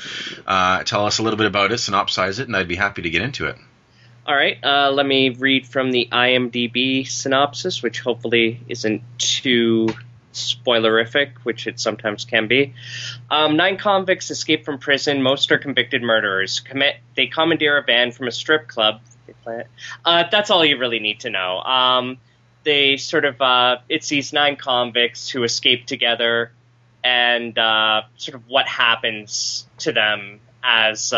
[0.48, 3.10] Uh, tell us a little bit about it, synopsize it, and I'd be happy to
[3.12, 3.56] get into it.
[4.30, 9.90] All right, uh, let me read from the IMDb synopsis, which hopefully isn't too
[10.34, 12.76] spoilerific, which it sometimes can be.
[13.32, 15.24] Um, nine convicts escape from prison.
[15.24, 16.60] Most are convicted murderers.
[16.60, 16.98] Commit.
[17.16, 19.02] They commandeer a van from a strip club.
[20.06, 21.58] Uh, that's all you really need to know.
[21.62, 22.20] Um,
[22.64, 23.42] they sort of.
[23.42, 26.52] Uh, it's these nine convicts who escape together,
[27.04, 31.14] and uh, sort of what happens to them as.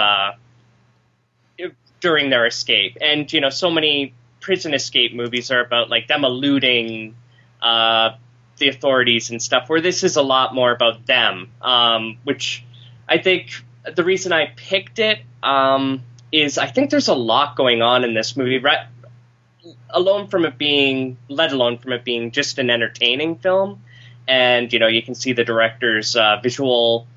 [2.02, 2.98] During their escape.
[3.00, 7.16] And you know, so many prison escape movies are about like them eluding
[7.62, 8.12] uh,
[8.58, 9.70] the authorities and stuff.
[9.70, 12.66] Where this is a lot more about them, um, which
[13.08, 13.52] I think
[13.96, 18.14] the reason I picked it um, is I think there's a lot going on in
[18.14, 18.58] this movie.
[18.58, 18.88] Right,
[19.90, 23.84] alone from it being, let alone from it being just an entertaining film,
[24.28, 27.08] and you know, you can see the director's uh, visual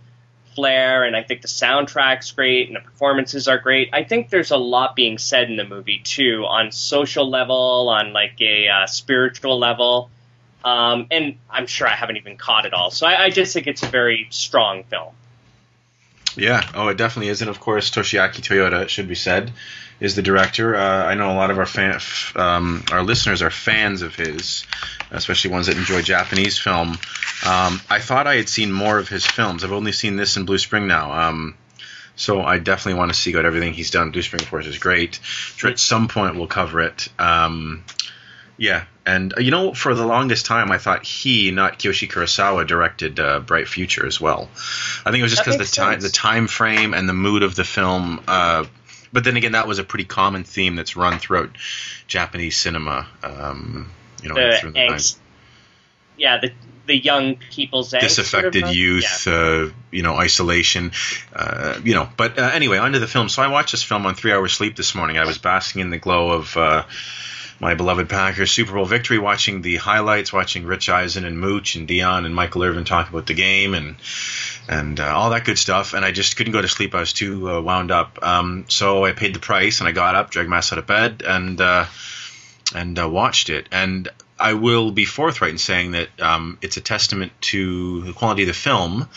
[0.54, 3.90] flair, and I think the soundtrack's great and the performances are great.
[3.92, 8.12] I think there's a lot being said in the movie too, on social level, on
[8.12, 10.10] like a uh, spiritual level,
[10.64, 12.90] um, and I'm sure I haven't even caught it all.
[12.90, 15.14] So I, I just think it's a very strong film.
[16.36, 19.52] Yeah, oh, it definitely is, and of course Toshiaki Toyoda, it should be said,
[20.00, 20.76] is the director.
[20.76, 24.14] Uh, I know a lot of our fan, f- um, our listeners are fans of
[24.14, 24.66] his,
[25.10, 26.90] especially ones that enjoy Japanese film.
[27.46, 29.64] Um, I thought I had seen more of his films.
[29.64, 31.28] I've only seen this in Blue Spring now.
[31.28, 31.54] Um,
[32.16, 34.10] so I definitely want to see out everything he's done.
[34.10, 35.20] Blue Spring, of course, is great.
[35.64, 37.08] At some point we'll cover it.
[37.18, 37.84] Um,
[38.56, 42.66] yeah, and uh, you know, for the longest time, I thought he, not Kiyoshi Kurosawa,
[42.66, 44.48] directed uh, Bright Future as well.
[45.04, 47.56] I think it was just because the time, the time frame and the mood of
[47.56, 48.22] the film.
[48.28, 48.64] Uh,
[49.14, 51.50] but then again, that was a pretty common theme that's run throughout
[52.08, 53.06] Japanese cinema.
[53.22, 53.88] Um,
[54.20, 55.16] you know, The through the angst,
[56.18, 56.50] yeah, the
[56.86, 58.10] the young people's angst.
[58.10, 59.32] sort of, disaffected youth, yeah.
[59.32, 60.90] uh, you know, isolation,
[61.32, 62.08] uh, you know.
[62.16, 63.28] But uh, anyway, onto the film.
[63.28, 65.16] So I watched this film on three hours sleep this morning.
[65.16, 66.82] I was basking in the glow of uh,
[67.60, 71.86] my beloved Packers Super Bowl victory, watching the highlights, watching Rich Eisen and Mooch and
[71.86, 73.94] Deion and Michael Irvin talk about the game and
[74.68, 75.94] and uh, all that good stuff.
[75.94, 76.94] And I just couldn't go to sleep.
[76.94, 78.18] I was too uh, wound up.
[78.22, 80.86] Um, so I paid the price and I got up, dragged my ass out of
[80.86, 81.86] bed, and uh,
[82.74, 83.68] and uh, watched it.
[83.70, 88.42] And I will be forthright in saying that um, it's a testament to the quality
[88.42, 89.08] of the film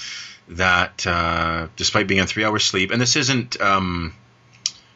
[0.50, 4.14] that, uh, despite being on three hours sleep, and this isn't, um,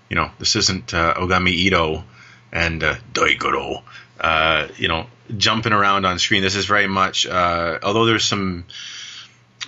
[0.09, 2.03] you know, this isn't uh, Ogami Itto
[2.51, 3.81] and uh, Daigoro,
[4.77, 6.41] you know, jumping around on screen.
[6.41, 8.65] This is very much, although there's some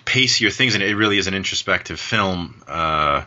[0.05, 2.63] pacier things, and it really is an introspective film.
[2.67, 3.23] Uh,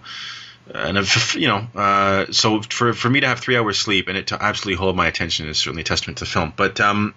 [0.74, 4.18] and if, you know, uh, so for for me to have three hours sleep and
[4.18, 6.52] it to absolutely hold my attention is certainly a testament to the film.
[6.56, 7.14] But um,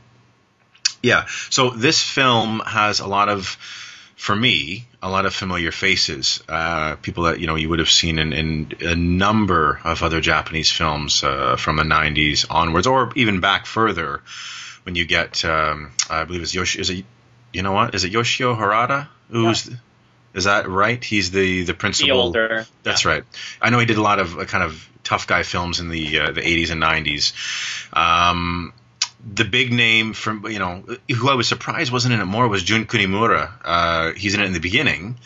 [1.01, 3.57] yeah, so this film has a lot of,
[4.15, 6.43] for me, a lot of familiar faces.
[6.47, 10.21] Uh, people that you know you would have seen in, in a number of other
[10.21, 14.21] Japanese films uh, from the '90s onwards, or even back further.
[14.83, 16.79] When you get, um, I believe it's Yoshi.
[16.79, 17.05] Is it?
[17.53, 17.95] You know what?
[17.95, 19.07] Is it Yoshio Harada?
[19.30, 19.70] Who's
[20.34, 21.04] Is that right?
[21.04, 22.15] He's the the principal.
[22.15, 22.65] The older.
[22.84, 23.24] That's right.
[23.62, 26.20] I know he did a lot of uh, kind of tough guy films in the
[26.20, 27.96] uh, the 80s and 90s.
[27.96, 28.74] Um,
[29.34, 32.63] the big name from you know who I was surprised wasn't in it more was
[32.63, 33.52] Jun Kunimura.
[33.63, 35.18] Uh, he's in it in the beginning.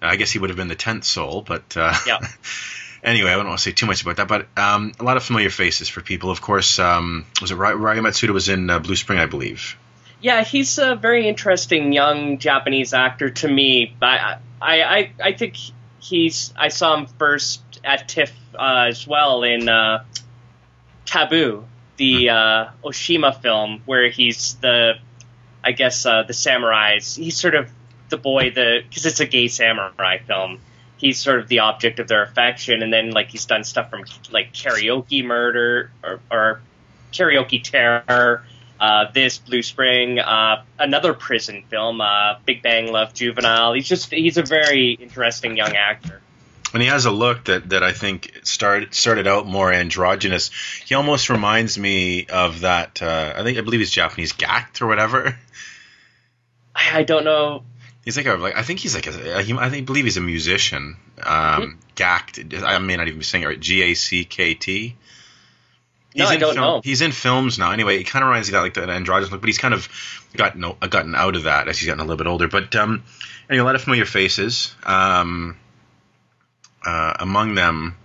[0.00, 2.18] I guess he would have been the tenth soul, but uh, Yeah.
[3.02, 4.28] anyway, I don't want to say too much about that.
[4.28, 6.30] But um, a lot of familiar faces for people.
[6.30, 9.76] Of course, um, was it Ry- Ryo Matsuda was in uh, Blue Spring, I believe.
[10.22, 13.96] Yeah, he's a very interesting young Japanese actor to me.
[14.00, 15.56] I I I, I think
[15.98, 16.54] he's.
[16.56, 20.04] I saw him first at TIFF uh, as well in uh,
[21.04, 21.64] Taboo,
[21.96, 24.94] the uh, Oshima film, where he's the,
[25.64, 27.16] I guess uh, the samurais.
[27.16, 27.68] He's sort of
[28.08, 30.60] the boy, the because it's a gay samurai film.
[30.98, 34.04] He's sort of the object of their affection, and then like he's done stuff from
[34.30, 36.60] like Karaoke Murder or, or
[37.12, 38.44] Karaoke Terror
[38.82, 43.74] uh, this Blue Spring, uh, another prison film, uh, Big Bang Love Juvenile.
[43.74, 46.20] He's just he's a very interesting young actor.
[46.74, 50.50] And he has a look that, that I think started started out more androgynous.
[50.84, 53.00] He almost reminds me of that.
[53.00, 55.38] Uh, I think I believe he's Japanese Gackt or whatever.
[56.74, 57.62] I, I don't know.
[58.04, 60.20] He's like a like I think he's like a he, I think believe he's a
[60.20, 60.96] musician.
[61.22, 62.64] Um, Gackt.
[62.64, 63.60] I may not even be saying it right.
[63.60, 64.96] G A C K T.
[66.14, 66.80] No, He's I in don't film, know.
[66.84, 67.70] He's in films now.
[67.72, 69.74] Anyway, it kind of reminds me of that like that androgynous look, but he's kind
[69.74, 69.88] of
[70.36, 72.48] gotten gotten out of that as he's gotten a little bit older.
[72.48, 73.02] But um,
[73.48, 74.74] anyway, a lot of familiar faces.
[74.84, 75.56] Um,
[76.84, 77.96] uh, among them,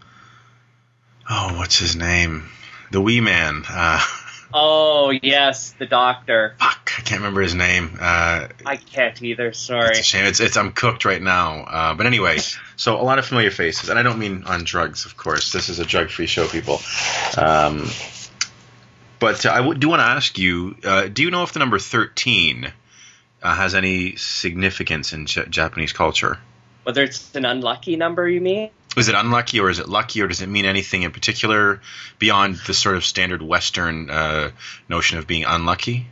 [1.30, 2.50] oh, what's his name?
[2.92, 3.64] The wee man.
[3.70, 4.02] Uh,
[4.54, 6.56] Oh yes, the Doctor.
[6.58, 7.98] fuck, I can't remember his name.
[8.00, 9.52] Uh, I can't either.
[9.52, 9.90] Sorry.
[9.90, 10.24] It's a shame.
[10.24, 11.64] It's, it's I'm cooked right now.
[11.64, 12.38] Uh, but anyway,
[12.78, 15.52] so a lot of familiar faces, and I don't mean on drugs, of course.
[15.52, 16.80] This is a drug-free show, people.
[17.38, 17.90] Um,
[19.20, 21.60] but uh, I w- do want to ask you: uh, Do you know if the
[21.60, 22.72] number thirteen
[23.44, 26.38] uh, has any significance in J- Japanese culture?
[26.84, 28.70] Whether it's an unlucky number, you mean?
[28.96, 31.82] Is it unlucky, or is it lucky, or does it mean anything in particular
[32.18, 34.52] beyond the sort of standard Western uh,
[34.88, 36.08] notion of being unlucky?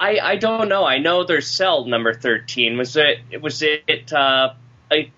[0.00, 0.84] I I don't know.
[0.84, 2.78] I know there's cell number thirteen.
[2.78, 4.54] Was it was it uh,
[4.90, 5.10] I-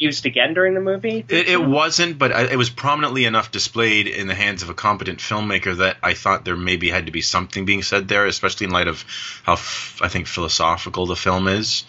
[0.00, 1.24] used again during the movie?
[1.28, 4.74] It, it wasn't, but I, it was prominently enough displayed in the hands of a
[4.74, 8.66] competent filmmaker that I thought there maybe had to be something being said there, especially
[8.66, 9.04] in light of
[9.44, 11.84] how f- I think philosophical the film is.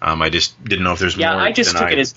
[0.00, 1.40] Um, I just didn't know if there's Yeah, more.
[1.40, 2.14] Yeah, I just than took it as.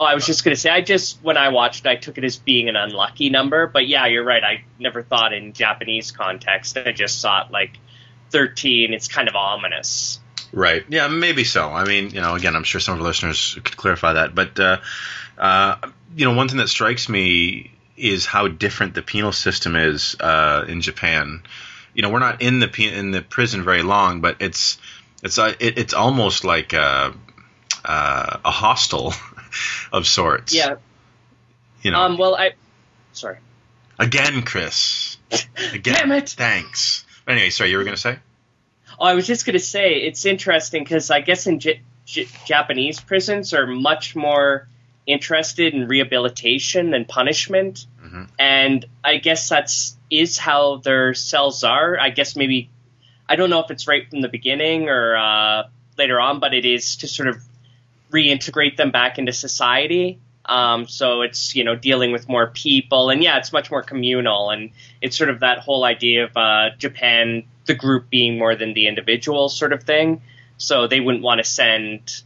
[0.00, 2.36] Oh, I was just gonna say, I just when I watched, I took it as
[2.36, 3.66] being an unlucky number.
[3.66, 4.42] But yeah, you're right.
[4.42, 6.76] I never thought in Japanese context.
[6.76, 7.78] I just saw it like
[8.30, 8.92] thirteen.
[8.92, 10.18] It's kind of ominous.
[10.54, 10.84] Right.
[10.88, 11.68] Yeah, maybe so.
[11.68, 14.34] I mean, you know, again, I'm sure some of our listeners could clarify that.
[14.36, 14.78] But, uh,
[15.36, 15.76] uh,
[16.16, 20.64] you know, one thing that strikes me is how different the penal system is uh,
[20.68, 21.42] in Japan.
[21.92, 24.78] You know, we're not in the pe- in the prison very long, but it's
[25.22, 27.14] it's uh, it, it's almost like a,
[27.84, 29.12] uh, a hostel
[29.92, 30.54] of sorts.
[30.54, 30.76] Yeah.
[31.82, 32.00] You know.
[32.00, 32.16] Um.
[32.16, 32.52] Well, I.
[33.12, 33.38] Sorry.
[33.98, 35.16] Again, Chris.
[35.72, 35.94] Again.
[35.94, 36.30] Damn it.
[36.30, 37.04] Thanks.
[37.26, 38.18] Anyway, sorry, you were going to say?
[38.98, 43.00] Oh, I was just gonna say it's interesting because I guess in J- J- Japanese
[43.00, 44.68] prisons are much more
[45.06, 48.28] interested in rehabilitation than punishment, Mhm.
[48.38, 51.98] and I guess that's is how their cells are.
[51.98, 52.68] I guess maybe
[53.28, 55.62] I don't know if it's right from the beginning or uh,
[55.98, 57.42] later on, but it is to sort of
[58.12, 60.18] reintegrate them back into society.
[60.46, 64.50] Um, so it's you know dealing with more people, and yeah, it's much more communal,
[64.50, 68.74] and it's sort of that whole idea of uh, Japan, the group being more than
[68.74, 70.22] the individual sort of thing.
[70.56, 72.22] So they wouldn't want to send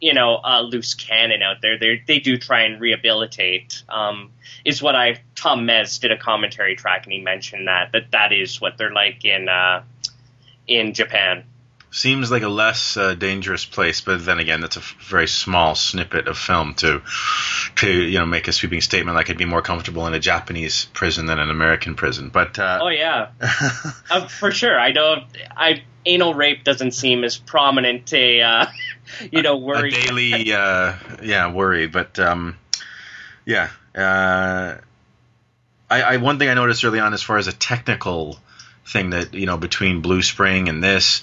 [0.00, 1.78] you know a loose cannon out there.
[1.78, 3.82] They they do try and rehabilitate.
[3.88, 4.30] Um,
[4.64, 8.32] is what I Tom Mes did a commentary track, and he mentioned that that that
[8.32, 9.82] is what they're like in uh,
[10.66, 11.44] in Japan.
[11.92, 15.74] Seems like a less uh, dangerous place, but then again, that's a f- very small
[15.74, 17.02] snippet of film to,
[17.76, 20.84] to you know, make a sweeping statement like I'd be more comfortable in a Japanese
[20.92, 22.28] prison than an American prison.
[22.28, 23.30] But uh, Oh yeah,
[24.10, 24.78] uh, for sure.
[24.78, 25.24] I know.
[25.56, 28.66] I anal rape doesn't seem as prominent a uh,
[29.32, 29.88] you know worry.
[29.88, 31.88] a daily, uh, yeah, worry.
[31.88, 32.56] But um,
[33.44, 34.78] yeah, uh,
[35.90, 38.38] I, I one thing I noticed early on, as far as a technical
[38.86, 41.22] thing that you know between Blue Spring and this,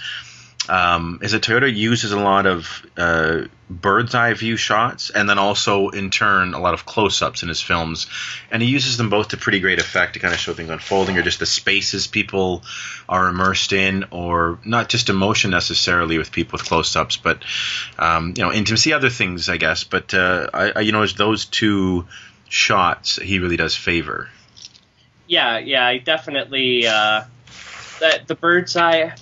[0.69, 5.37] um, is that Toyoda uses a lot of uh, bird's eye view shots, and then
[5.37, 8.07] also in turn a lot of close-ups in his films,
[8.51, 11.17] and he uses them both to pretty great effect to kind of show things unfolding,
[11.17, 12.63] or just the spaces people
[13.07, 17.43] are immersed in, or not just emotion necessarily with people with close-ups, but
[17.97, 19.83] um, you know intimacy, other things, I guess.
[19.83, 22.07] But uh, I, I, you know, those two
[22.49, 24.29] shots he really does favor.
[25.27, 26.87] Yeah, yeah, definitely.
[26.87, 27.23] Uh,
[27.99, 29.13] that the bird's eye.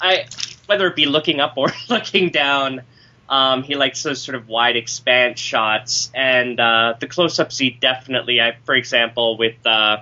[0.00, 0.26] I
[0.68, 2.82] whether it be looking up or looking down.
[3.28, 8.40] Um, he likes those sort of wide expanse shots, and uh, the close-ups he definitely.
[8.40, 9.98] I, for example, with uh,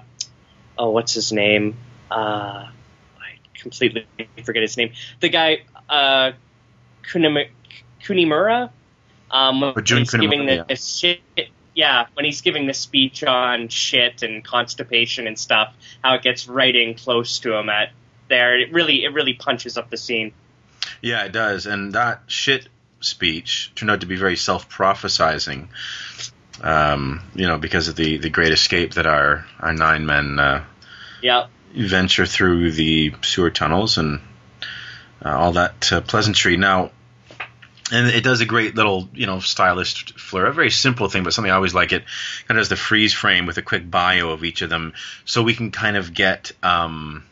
[0.78, 1.76] oh, what's his name?
[2.10, 4.06] Uh, I completely
[4.44, 4.92] forget his name.
[5.20, 6.32] The guy uh,
[7.10, 7.50] Kunima-
[8.02, 8.70] Kunimura.
[9.28, 11.20] Um, when he's giving the, the shit,
[11.74, 16.46] yeah, when he's giving the speech on shit and constipation and stuff, how it gets
[16.46, 17.90] right in close to him at
[18.28, 18.58] there.
[18.58, 20.32] It really, it really punches up the scene.
[21.02, 21.66] Yeah, it does.
[21.66, 22.68] And that shit
[23.00, 25.68] speech turned out to be very self prophesizing.
[26.62, 30.64] Um, you know, because of the, the great escape that our, our nine men uh,
[31.20, 34.20] Yeah, venture through the sewer tunnels and
[35.24, 36.56] uh, all that uh, pleasantry.
[36.56, 36.92] Now,
[37.92, 40.46] and it does a great little, you know, stylist flair.
[40.46, 41.92] A very simple thing, but something I always like.
[41.92, 42.04] It
[42.48, 45.42] kind of does the freeze frame with a quick bio of each of them, so
[45.42, 47.24] we can kind of get um,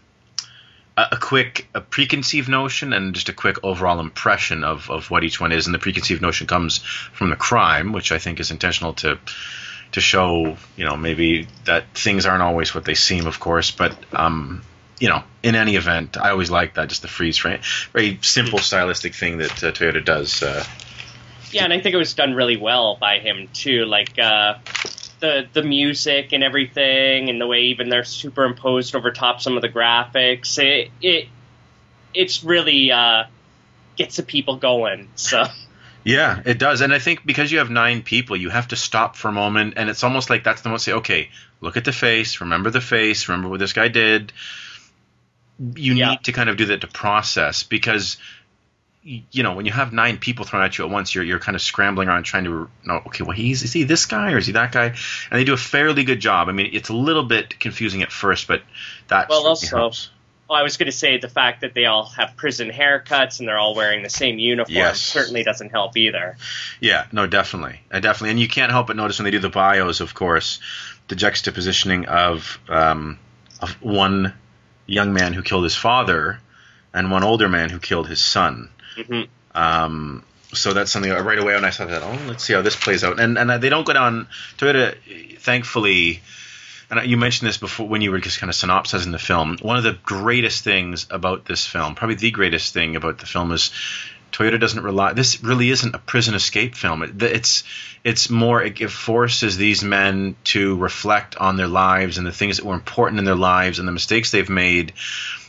[0.96, 5.24] a, a quick, a preconceived notion and just a quick overall impression of, of what
[5.24, 5.66] each one is.
[5.66, 9.18] And the preconceived notion comes from the crime, which I think is intentional to
[9.92, 13.96] to show, you know, maybe that things aren't always what they seem, of course, but
[14.12, 14.64] um,
[14.98, 17.60] you know, in any event, I always like that, just the freeze frame,
[17.92, 20.42] very simple stylistic thing that uh, Toyoda does.
[20.42, 20.64] Uh,
[21.52, 23.84] yeah, and I think it was done really well by him too.
[23.84, 24.54] Like uh,
[25.24, 29.62] the the music and everything, and the way even they're superimposed over top some of
[29.62, 30.58] the graphics.
[30.58, 31.28] It it
[32.12, 33.24] it's really uh,
[33.96, 35.08] gets the people going.
[35.14, 35.44] So.
[36.04, 39.16] yeah, it does, and I think because you have nine people, you have to stop
[39.16, 41.92] for a moment, and it's almost like that's the most say, okay, look at the
[41.92, 44.32] face, remember the face, remember what this guy did.
[45.58, 46.10] You Yeah.
[46.10, 48.18] need to kind of do that to process because
[49.04, 51.54] you know when you have nine people thrown at you at once, you're you're kind
[51.54, 54.46] of scrambling around trying to know, okay, well he's is he this guy or is
[54.46, 54.86] he that guy?
[54.86, 54.96] And
[55.40, 56.48] they do a fairly good job.
[56.48, 58.62] I mean, it's a little bit confusing at first, but
[59.08, 60.08] that Well, also, helps.
[60.48, 63.46] well, I was going to say the fact that they all have prison haircuts and
[63.48, 65.00] they're all wearing the same uniform Yes.
[65.00, 66.36] certainly doesn't help either.
[66.80, 69.50] Yeah, no, definitely, uh, definitely, and you can't help but notice when they do the
[69.50, 70.60] bios, of course,
[71.08, 73.18] the juxtapositioning of um,
[73.60, 74.32] of one
[74.86, 76.40] young man who killed his father
[76.94, 78.70] and one older man who killed his son.
[78.96, 79.22] Hmm
[79.54, 80.24] Um,
[80.54, 83.04] so that's something right away when I saw that, oh, let's see how this plays
[83.04, 83.20] out.
[83.20, 84.28] And and they don't go down.
[84.56, 84.94] Toyoda,
[85.40, 86.22] thankfully,
[86.90, 89.58] and you mentioned this before when you were just kind of synopsizing the film.
[89.62, 93.52] One of the greatest things about this film, probably the greatest thing about the film,
[93.52, 93.70] is
[94.32, 95.12] Toyoda doesn't rely.
[95.12, 97.02] This really isn't a prison escape film.
[97.02, 97.64] It, it's
[98.02, 102.66] it's more it forces these men to reflect on their lives and the things that
[102.66, 104.92] were important in their lives and the mistakes they've made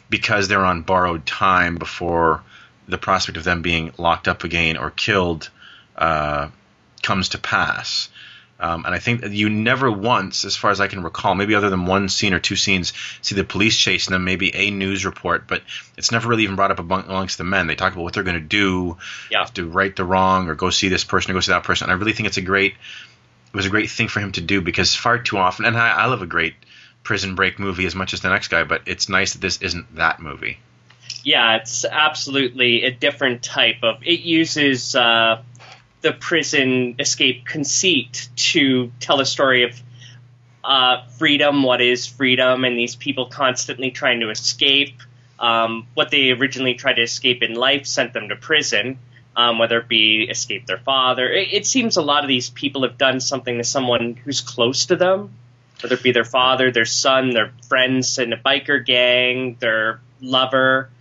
[0.10, 2.44] because they're on borrowed time before
[2.88, 5.50] the prospect of them being locked up again or killed
[5.96, 6.50] uh,
[7.02, 8.10] comes to pass.
[8.58, 11.56] Um, and I think that you never once, as far as I can recall, maybe
[11.56, 15.06] other than one scene or two scenes, see the police chasing them, maybe a news
[15.06, 15.62] report, but
[15.98, 17.68] it's never really even brought up amongst the men.
[17.68, 18.98] They talk about what they're going to do,
[19.30, 19.40] Yeah.
[19.40, 21.86] have to right the wrong, or go see this person, or go see that person.
[21.90, 24.42] And I really think it's a great, it was a great thing for him to
[24.42, 26.56] do because far too often, and I, I love a great
[27.04, 29.98] prison break movie as much as the next guy, but it's nice that this isn't
[29.98, 30.60] that movie.
[31.26, 34.04] Yeah, it's absolutely a different type of.
[34.04, 35.42] It uses uh,
[36.02, 39.82] the prison escape conceit to tell a story of
[40.64, 45.02] uh, freedom, what is freedom, and these people constantly trying to escape.
[45.40, 49.00] Um, what they originally tried to escape in life sent them to prison,
[49.36, 51.28] um, whether it be escape their father.
[51.28, 54.86] It, it seems a lot of these people have done something to someone who's close
[54.86, 55.34] to them,
[55.82, 60.92] whether it be their father, their son, their friends in a biker gang, their lover.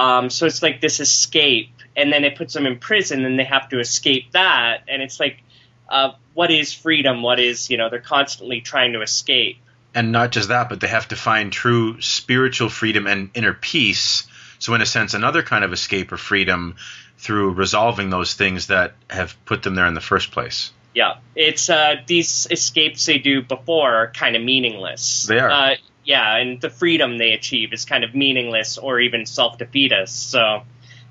[0.00, 3.44] Um, so it's like this escape, and then it puts them in prison, and they
[3.44, 5.42] have to escape that, and it's like,
[5.90, 7.22] uh, what is freedom?
[7.22, 7.90] What is you know?
[7.90, 9.58] They're constantly trying to escape.
[9.94, 14.26] and not just that, but they have to find true spiritual freedom and inner peace.
[14.58, 16.76] So, in a sense, another kind of escape or freedom
[17.18, 20.72] through resolving those things that have put them there in the first place.
[20.94, 25.26] Yeah, it's uh, these escapes they do before are kind of meaningless.
[25.26, 25.50] They are.
[25.50, 25.74] Uh,
[26.04, 30.30] yeah, and the freedom they achieve is kind of meaningless or even self defeatist.
[30.30, 30.62] So,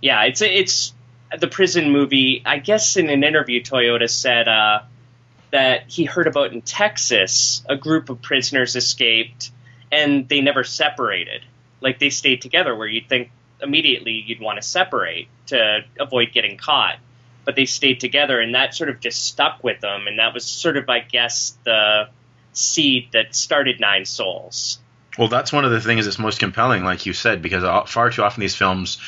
[0.02, 0.94] yeah, it's it's
[1.38, 2.42] the prison movie.
[2.46, 4.82] I guess in an interview, Toyoda said uh,
[5.52, 9.52] that he heard about in Texas a group of prisoners escaped
[9.92, 11.44] and they never separated.
[11.82, 13.32] Like they stayed together, where you'd think
[13.62, 16.98] immediately you'd want to separate to avoid getting caught
[17.50, 20.46] but they stayed together, and that sort of just stuck with them, and that was
[20.46, 22.08] sort of, I guess, the
[22.60, 24.80] seed that started Nine Souls.
[25.18, 28.24] Well, that's one of the things that's most compelling, like you said, because far too
[28.24, 29.00] often these films,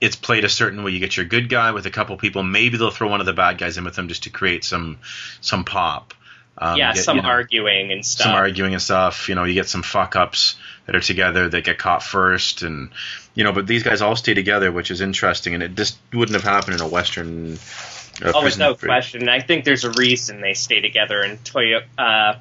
[0.00, 0.90] it's played a certain way.
[0.90, 3.32] You get your good guy with a couple people, maybe they'll throw one of the
[3.32, 4.98] bad guys in with them just to create some
[5.40, 6.14] some pop.
[6.58, 8.26] Um, yeah, get, some you know, arguing and stuff.
[8.26, 9.28] some arguing and stuff.
[9.28, 12.90] You know, you get some fuck ups that are together that get caught first, and
[13.34, 16.34] you know, but these guys all stay together, which is interesting, and it just wouldn't
[16.34, 17.58] have happened in a western.
[18.22, 19.28] Uh, oh, prison without free- question.
[19.28, 22.34] I think there's a reason they stay together in Toyo- uh,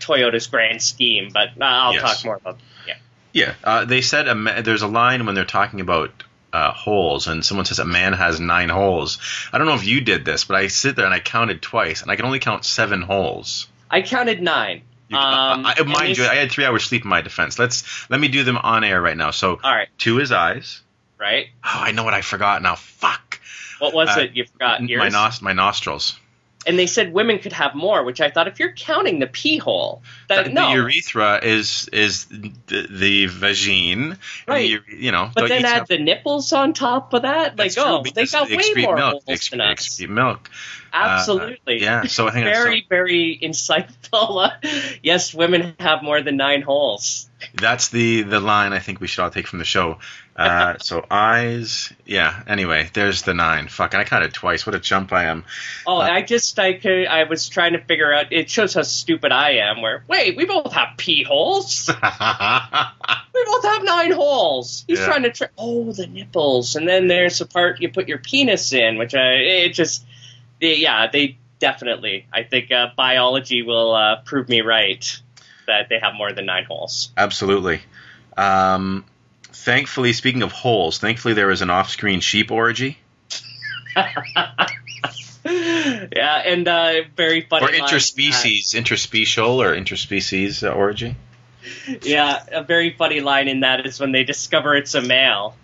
[0.00, 2.02] Toyoda's grand scheme, but uh, I'll Yes.
[2.02, 2.58] talk more about.
[2.86, 2.94] Yeah.
[3.32, 6.10] Yeah, uh, they said a ma- there's a line when they're talking about
[6.52, 9.18] uh, holes, and someone says a man has nine holes.
[9.52, 12.00] I don't know if you did this, but I sit there and I counted twice,
[12.02, 13.66] and I can only count seven holes.
[13.90, 14.82] I counted nine.
[15.08, 17.58] You, Um, I, I, mind you, I had three hours sleep in my defense.
[17.58, 19.30] Let's let me do them on air right now.
[19.32, 20.80] So All right, two is eyes.
[21.18, 21.48] right.
[21.62, 22.74] Oh, I know what I forgot now.
[22.74, 23.38] Fuck.
[23.78, 24.80] What was Uh, it you forgot?
[24.80, 24.98] Ears?
[24.98, 26.18] My nos- my nostrils.
[26.66, 29.58] And they said women could have more, which I thought if you're counting the pee
[29.58, 30.68] hole, that the, no.
[30.68, 34.18] the urethra is is the, the vagine.
[34.46, 34.80] Right.
[34.88, 35.30] the you know.
[35.34, 37.56] but then add the nipples on top of that.
[37.56, 39.22] Like, true, oh, they got they way more milk.
[39.26, 40.00] holes than us.
[40.00, 40.50] milk.
[40.92, 41.82] Uh, Absolutely.
[41.82, 42.04] yeah.
[42.04, 44.50] So I think that's- very, very insightful.
[45.02, 47.28] yes, women have more than nine holes.
[47.54, 49.98] That's the the line I think we should all take from the show.
[50.36, 52.42] Uh, so eyes, yeah.
[52.46, 53.68] Anyway, there's the nine.
[53.68, 54.66] Fuck, I counted twice.
[54.66, 55.44] What a jump I am.
[55.86, 58.32] Oh, Uh, I just I could I was trying to figure out.
[58.32, 59.80] It shows how stupid I am.
[59.80, 61.88] Where wait, we both have pee holes.
[61.88, 64.84] we both have nine holes.
[64.86, 65.06] He's Yeah.
[65.06, 65.30] trying to.
[65.30, 69.14] Tra- oh, the nipples, and then there's the part you put your penis in, which
[69.14, 70.04] I it just
[70.60, 72.26] yeah they definitely.
[72.32, 75.18] I think uh, biology will uh, prove me right
[75.66, 77.10] that they have more than nine holes.
[77.16, 77.80] Absolutely.
[78.36, 79.04] Um,
[79.64, 82.98] thankfully, speaking of holes, thankfully there is an off-screen sheep orgy
[85.44, 87.66] yeah, and uh, very funny.
[87.66, 91.16] or line, interspecies, interspecial or interspecies uh, orgy.
[91.88, 95.56] uh, yeah, a very funny line in that is when they discover it's a male.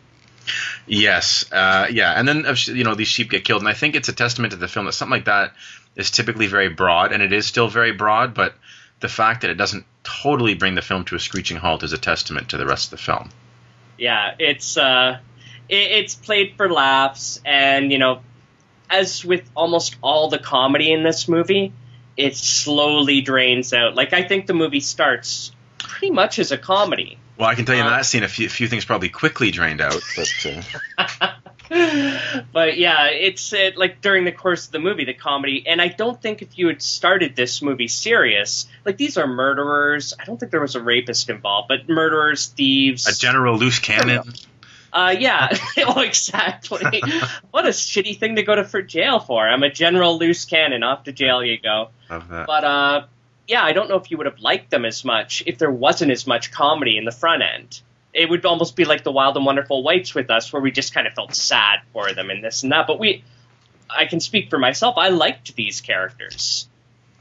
[0.86, 3.94] Yes, uh, yeah, and then uh, you know these sheep get killed, and I think
[3.94, 5.52] it's a testament to the film that something like that
[5.94, 8.54] is typically very broad, and it is still very broad, but
[9.00, 11.98] the fact that it doesn't totally bring the film to a screeching halt is a
[11.98, 13.28] testament to the rest of the film.
[13.98, 15.18] Yeah, it's uh,
[15.68, 18.20] it, it's played for laughs, and you know,
[18.90, 21.72] as with almost all the comedy in this movie,
[22.16, 23.94] it slowly drains out.
[23.94, 27.74] Like I think the movie starts pretty much as a comedy, Well, I can tell
[27.74, 30.46] you in Uh, that scene, a few, few things probably quickly drained out, but
[30.98, 31.32] uh,
[32.52, 35.88] but yeah, it's uh, like during the course of the movie, the comedy, and I
[35.88, 40.12] don't think if you had started this movie serious, like these are murderers.
[40.18, 43.06] I don't think there was a rapist involved, but murderers, thieves.
[43.06, 44.20] a general loose cannon.
[44.92, 47.02] Uh, yeah, oh, exactly.
[47.50, 49.48] what a shitty thing to go to for jail for.
[49.48, 50.82] I'm a general loose cannon.
[50.82, 51.88] Off to jail you go.
[52.10, 52.46] Of that.
[52.46, 53.06] But uh,
[53.48, 56.10] yeah, I don't know if you would have liked them as much if there wasn't
[56.10, 57.80] as much comedy in the front end.
[58.14, 60.92] It would almost be like the Wild and Wonderful Whites with us, where we just
[60.94, 62.86] kind of felt sad for them and this and that.
[62.86, 63.24] But we,
[63.88, 64.96] I can speak for myself.
[64.98, 66.68] I liked these characters,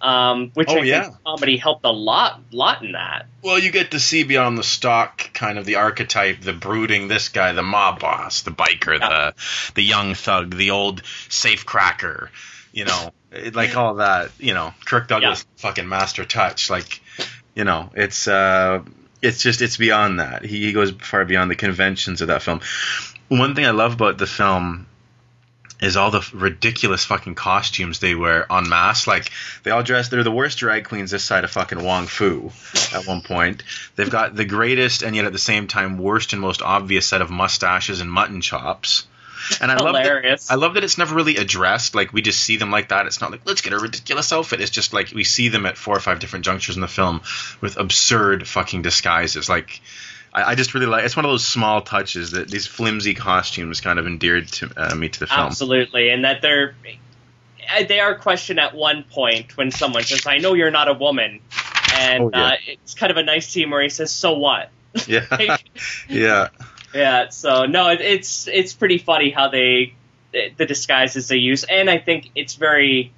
[0.02, 1.04] um, which Oh, I yeah.
[1.04, 3.28] think comedy helped a lot, lot in that.
[3.42, 7.30] Well, you get to see beyond the stock, kind of the archetype, the brooding, this
[7.30, 9.08] guy, the mob boss, the biker, Yeah.
[9.32, 9.34] the
[9.76, 12.32] the young thug, the old safe cracker,
[12.74, 13.12] you know,
[13.54, 17.02] like all that, you know, Kirk Douglas, fucking master touch, like,
[17.56, 18.82] you know, it's uh,
[19.22, 20.44] it's just it's beyond that.
[20.44, 22.62] He, he goes far beyond the conventions of that film.
[23.28, 24.88] One thing I love about the film
[25.82, 29.08] is all the ridiculous fucking costumes they wear en masse.
[29.08, 29.32] Like
[29.64, 30.10] they all dress.
[30.10, 32.52] They're the worst drag queens this side of fucking Wong Foo.
[32.94, 33.64] At one point,
[33.96, 37.22] they've got the greatest and yet at the same time worst and most obvious set
[37.22, 39.08] of mustaches and mutton chops.
[39.60, 41.96] And I love that, I love that it's never really addressed.
[41.96, 43.06] Like we just see them like that.
[43.06, 44.62] It's not like let's get a ridiculous outfit.
[44.62, 47.22] It's just like we see them at four or five different junctures in the film
[47.62, 49.50] with absurd fucking disguises.
[49.50, 49.82] Like
[50.34, 51.06] I, I just really like.
[51.06, 54.96] It's one of those small touches that these flimsy costumes kind of endeared to uh,
[54.96, 55.48] me to the film.
[55.48, 56.76] Absolutely, and that they're
[57.76, 60.94] uh, they are questioned at one point when someone says, "I know you're not a
[60.94, 61.42] woman,"
[61.96, 62.48] and Oh, yeah.
[62.48, 64.70] uh, it's kind of a nice scene where he says, "So what?"
[65.08, 65.26] Yeah,
[66.10, 66.48] yeah.
[66.94, 69.94] Yeah, so no, it, it's it's pretty funny how they
[70.32, 73.12] the disguises they use, and I think it's very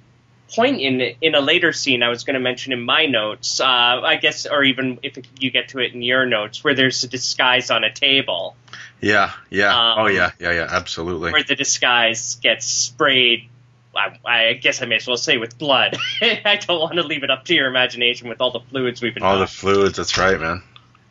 [0.54, 3.60] poignant in a later scene I was going to mention in my notes.
[3.60, 7.02] Uh, I guess, or even if you get to it in your notes, where there's
[7.04, 8.56] a disguise on a table.
[9.00, 9.74] Yeah, yeah.
[9.74, 10.66] Um, oh, yeah, yeah, yeah.
[10.68, 11.32] Absolutely.
[11.32, 13.48] where the disguise gets sprayed.
[13.96, 15.96] I, I guess I may as well say with blood.
[16.20, 19.14] I don't want to leave it up to your imagination with all the fluids we've
[19.14, 19.22] been.
[19.22, 19.96] All the fluids.
[19.96, 20.62] That's right, man.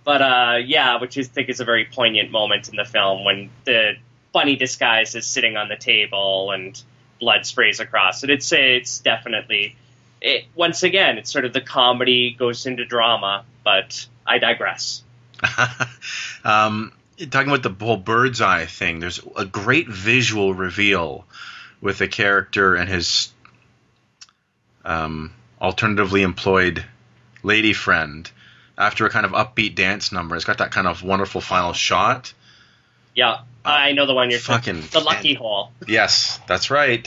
[0.04, 3.50] But uh, yeah, which I think is a very poignant moment in the film when
[3.66, 3.94] the
[4.34, 6.82] bunny disguise is sitting on the table and
[7.20, 8.30] blood sprays across it.
[8.30, 9.76] It's it's definitely.
[10.22, 15.04] It, once again, it's sort of the comedy goes into drama, but I digress.
[16.46, 16.94] um,
[17.30, 21.26] talking about the whole bird's eye thing, there's a great visual reveal
[21.82, 23.34] with the character and his
[24.86, 26.86] um, alternatively employed
[27.44, 28.32] lady friend
[28.78, 30.36] after a kind of upbeat dance number.
[30.36, 32.34] It's got that kind of wonderful final shot.
[33.16, 34.82] Yeah, I know the one you're talking.
[34.82, 35.72] fucking- The Lucky Hole.
[35.88, 37.04] Yes, that's right.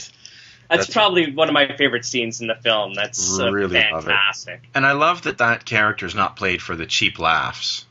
[0.69, 2.93] That's, That's- probably one of my favorite scenes in the film.
[2.93, 3.89] That's uh, Really it.
[3.89, 4.61] fantastic.
[4.75, 7.85] And I love that that character is not played for the cheap laughs.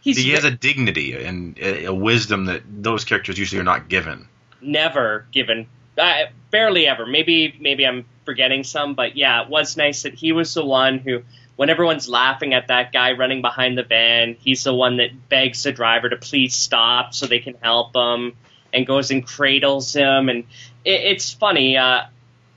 [0.00, 3.88] He's he has a dignity and a a wisdom that those characters usually are not
[3.88, 4.26] given.
[4.60, 5.66] never given,
[5.98, 7.06] uh, barely ever.
[7.06, 10.98] Maybe maybe I'm forgetting some, but yeah, it was nice that he was the one
[10.98, 11.22] who,
[11.62, 15.62] when everyone's laughing at that guy running behind the van, he's the one that begs
[15.62, 18.32] the driver to please stop so they can help him,
[18.72, 20.38] and goes and cradles him, and
[20.84, 21.76] it, it's funny.
[21.76, 22.06] Uh,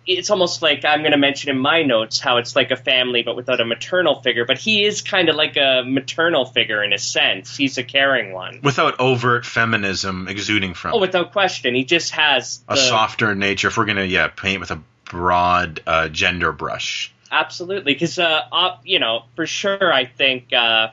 [0.07, 3.21] it's almost like I'm going to mention in my notes how it's like a family
[3.21, 4.43] but without a maternal figure.
[4.43, 7.55] But he is kind of like a maternal figure in a sense.
[7.55, 8.59] He's a caring one.
[8.63, 13.67] Without overt feminism exuding from Oh, without question, he just has a softer nature.
[13.67, 17.11] If we're gonna yeah paint with a broad uh, gender brush.
[17.31, 20.89] Absolutely, because uh, uh, you know, for sure, I think uh,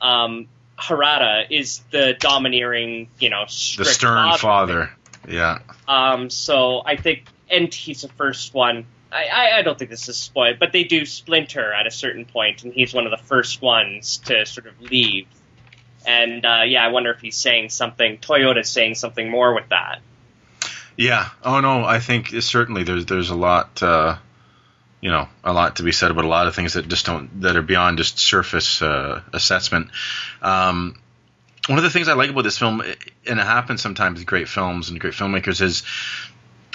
[0.00, 0.48] um,
[0.78, 4.90] Harada is the domineering, you know, The stern father.
[5.28, 5.60] Yeah.
[5.86, 8.86] Um, so I think, and he's the first one.
[9.12, 12.24] I, I, I don't think this is spoiled, but they do splinter at a certain
[12.24, 15.26] point, and he's one of the first ones to sort of leave.
[16.06, 18.18] And uh, yeah, I wonder if he's saying something.
[18.18, 20.00] Toyoda's saying something more with that.
[20.96, 21.28] Yeah.
[21.44, 24.16] Oh no, I think certainly there's there's a lot uh,
[25.02, 27.42] you know, a lot to be said about a lot of things that just don't
[27.42, 29.90] that are beyond just surface uh, assessment.
[30.40, 30.96] Um,
[31.66, 34.48] one of the things I like about this film, and it happens sometimes with great
[34.48, 35.82] films and great filmmakers, is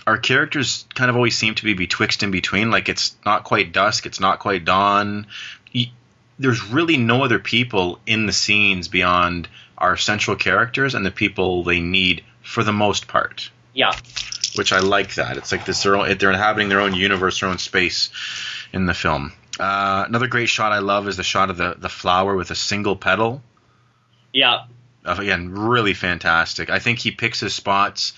[0.06, 2.70] our characters kind of always seem to be betwixt in between.
[2.70, 5.28] Like it's not quite dusk, it's not quite dawn.
[6.40, 9.48] There's really no other people in the scenes beyond
[9.78, 13.94] our central characters and the people they need for the most part Yeah,
[14.58, 15.38] which I like that.
[15.38, 18.10] It's like this they're, they're inhabiting their own universe, their own space
[18.74, 19.34] in the film.
[19.60, 22.56] Uh, another great shot I love is the shot of the, the flower with a
[22.56, 23.42] single petal.
[24.34, 24.66] yeah,
[25.06, 26.70] again, really fantastic.
[26.70, 28.14] I think he picks his spots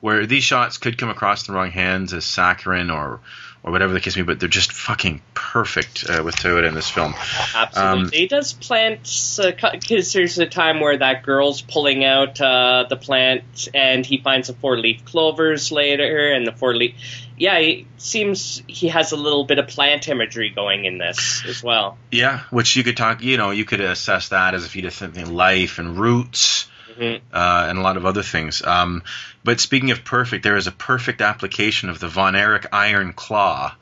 [0.00, 3.20] where these shots could come across in the wrong hands as saccharine or
[3.66, 6.74] or whatever the case may be, but they're just fucking perfect uh, with Toyoda in
[6.74, 7.14] this film.
[7.54, 8.04] absolutely.
[8.04, 12.96] Um, he does plants because there's a time where that girl's pulling out uh, the
[12.96, 16.94] plant, and he finds the four leaf clovers later, and the four leaf.
[17.36, 21.60] Yeah, it seems he has a little bit of plant imagery going in this as
[21.62, 21.98] well.
[22.12, 24.92] Yeah, which you could talk, you know, you could assess that as if he did
[24.92, 26.68] something life and roots.
[26.98, 27.20] Mhm.
[27.32, 28.62] uh, and a lot of other things.
[28.64, 29.02] Um,
[29.44, 33.74] but speaking of perfect, there is a perfect application of the Von Erich Iron Claw.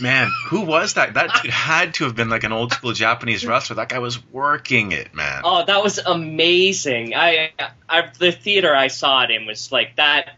[0.00, 1.14] Man, who was that?
[1.14, 3.76] That had to have been like an old school Japanese wrestler.
[3.76, 5.42] That guy was working it, man.
[5.44, 7.14] Oh, that was amazing!
[7.14, 7.50] I,
[7.88, 10.36] I the theater I saw it in was like that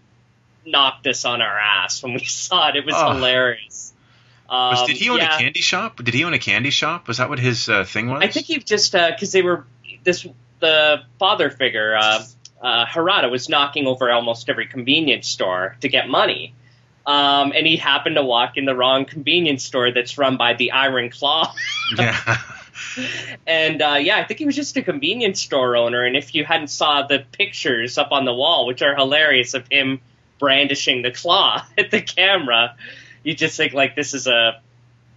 [0.66, 2.76] knocked us on our ass when we saw it.
[2.76, 3.12] It was Oh.
[3.14, 3.92] hilarious.
[4.50, 5.34] Was, Um, did he own yeah.
[5.36, 6.02] a candy shop?
[6.02, 7.08] Did he own a candy shop?
[7.08, 8.22] Was that what his uh, thing was?
[8.22, 9.64] I think he just because they were
[10.02, 10.26] this
[10.64, 12.24] the father figure uh,
[12.62, 16.54] uh, Harada was knocking over almost every convenience store to get money,
[17.06, 20.72] um, and he happened to walk in the wrong convenience store that's run by the
[20.72, 21.54] Iron Claw.
[21.98, 22.38] yeah.
[23.46, 26.04] and uh, yeah, I think he was just a convenience store owner.
[26.04, 29.66] And if you hadn't saw the pictures up on the wall, which are hilarious of
[29.68, 30.00] him
[30.38, 32.76] brandishing the claw at the camera,
[33.22, 34.62] you just think like this is a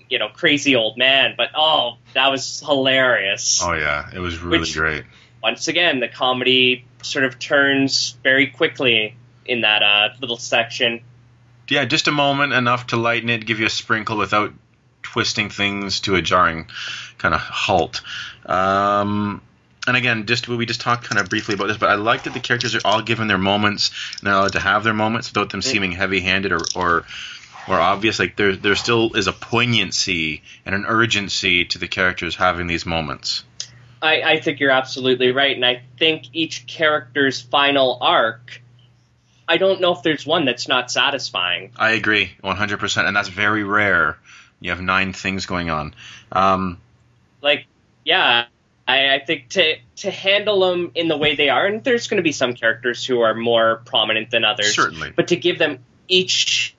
[0.09, 1.35] you know crazy old man.
[1.37, 3.61] But oh, that was hilarious.
[3.63, 5.05] oh yeah, it was really Which- great.
[5.41, 9.15] Once again, the comedy sort of turns very quickly
[9.45, 11.01] in that uh, little section.
[11.69, 14.53] Yeah, just a moment enough to lighten it, give you a sprinkle without
[15.01, 16.67] twisting things to a jarring
[17.17, 18.01] kind of halt.
[18.45, 19.41] Um,
[19.87, 22.33] and again, just we just talked kind of briefly about this, but I like that
[22.33, 25.49] the characters are all given their moments and they're allowed to have their moments without
[25.49, 27.05] them seeming heavy-handed or or,
[27.69, 28.19] or obvious.
[28.19, 32.85] Like there there still is a poignancy and an urgency to the characters having these
[32.85, 33.43] moments.
[34.01, 38.61] I, I think you're absolutely right, and I think each character's final arc.
[39.47, 41.71] I don't know if there's one that's not satisfying.
[41.77, 44.17] I agree, 100%, and that's very rare.
[44.59, 45.95] You have nine things going on.
[46.31, 46.79] Um,
[47.41, 47.67] like
[48.03, 48.45] yeah
[48.87, 52.17] I, I think to to handle them in the way they are and there's going
[52.17, 55.13] to be some characters who are more prominent than others Certainly.
[55.15, 56.75] but to give them each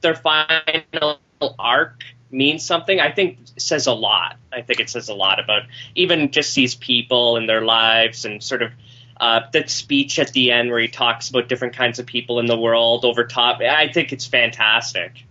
[0.00, 1.18] their final
[1.58, 2.02] arc
[2.32, 5.62] means something i think says a lot i think it says a lot about
[5.94, 8.72] even just these people and their lives and sort of
[9.20, 12.46] uh, that speech at the end where he talks about different kinds of people in
[12.46, 15.24] the world over top i think it's fantastic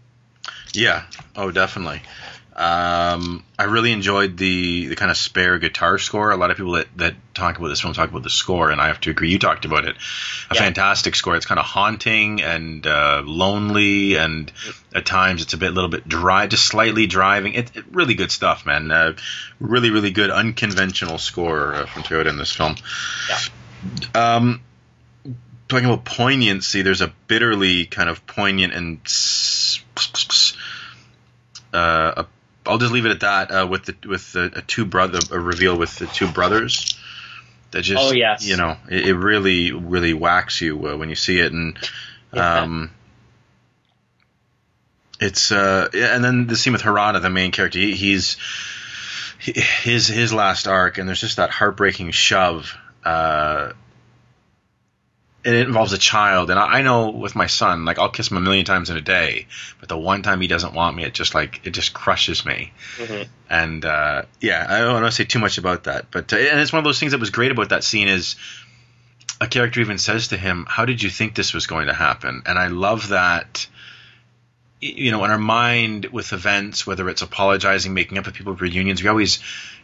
[0.73, 1.03] Yeah.
[1.35, 2.01] Oh, definitely.
[2.53, 6.31] Um, I really enjoyed the, the kind of spare guitar score.
[6.31, 8.81] A lot of people that, that talk about this film talk about the score, and
[8.81, 9.29] I have to agree.
[9.29, 9.95] You talked about it.
[10.49, 10.61] A Yeah.
[10.61, 11.35] fantastic score.
[11.37, 14.51] It's kind of haunting and uh, lonely, and
[14.93, 17.53] at times it's a bit, little bit dry, just slightly driving.
[17.53, 18.91] It, it really good stuff, man.
[18.91, 19.13] Uh,
[19.61, 22.75] really, really good, unconventional score uh, from Toyoda in this film.
[24.13, 24.61] Um,
[25.69, 28.99] talking about poignancy, there's a bitterly kind of poignant and
[31.73, 32.25] uh, a,
[32.65, 35.39] I'll just leave it at that uh, with the with the a two brother a
[35.39, 36.97] reveal with the two brothers.
[37.71, 38.45] That just Oh, yes.
[38.45, 41.77] you know it, it really really whacks you uh, when you see it and
[42.33, 42.61] Yeah.
[42.63, 42.91] um.
[45.19, 48.37] It's uh, yeah, and then the scene with Harada, the main character, he, he's
[49.37, 52.75] his his last arc, and there's just that heartbreaking shove.
[53.05, 53.73] Uh,
[55.43, 58.29] and it involves a child, and I, I know with my son, like I'll kiss
[58.29, 59.47] him a million times in a day,
[59.79, 62.71] but the one time he doesn't want me, it just like it just crushes me.
[62.97, 63.27] Mhm.
[63.49, 66.59] And uh, yeah, I don't want to say too much about that, but uh, and
[66.59, 68.35] it's one of those things that was great about that scene is
[69.39, 72.43] a character even says to him, "How did you think this was going to happen?"
[72.45, 73.67] And I love that.
[74.81, 79.03] You know, in our mind with events, whether it's apologizing, making up with people, reunions,
[79.03, 79.37] we always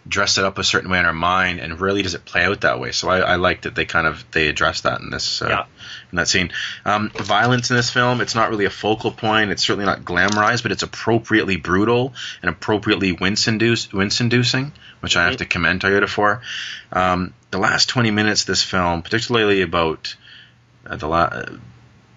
[0.07, 2.61] dress it up a certain way in our mind, and rarely does it play out
[2.61, 2.91] that way.
[2.91, 5.65] So I, I like that they kind of they address that in this uh, Yeah.
[6.11, 6.51] in that scene.
[6.83, 9.51] Um, violence in this film, it's not really a focal point.
[9.51, 14.71] It's certainly not glamorized, but it's appropriately brutal and appropriately wince-induce, wince-inducing,
[15.01, 16.41] which I have to commend Toyoda for.
[16.91, 20.15] Um, the last 20 minutes of this film, particularly about
[20.87, 21.57] uh, the, la- uh,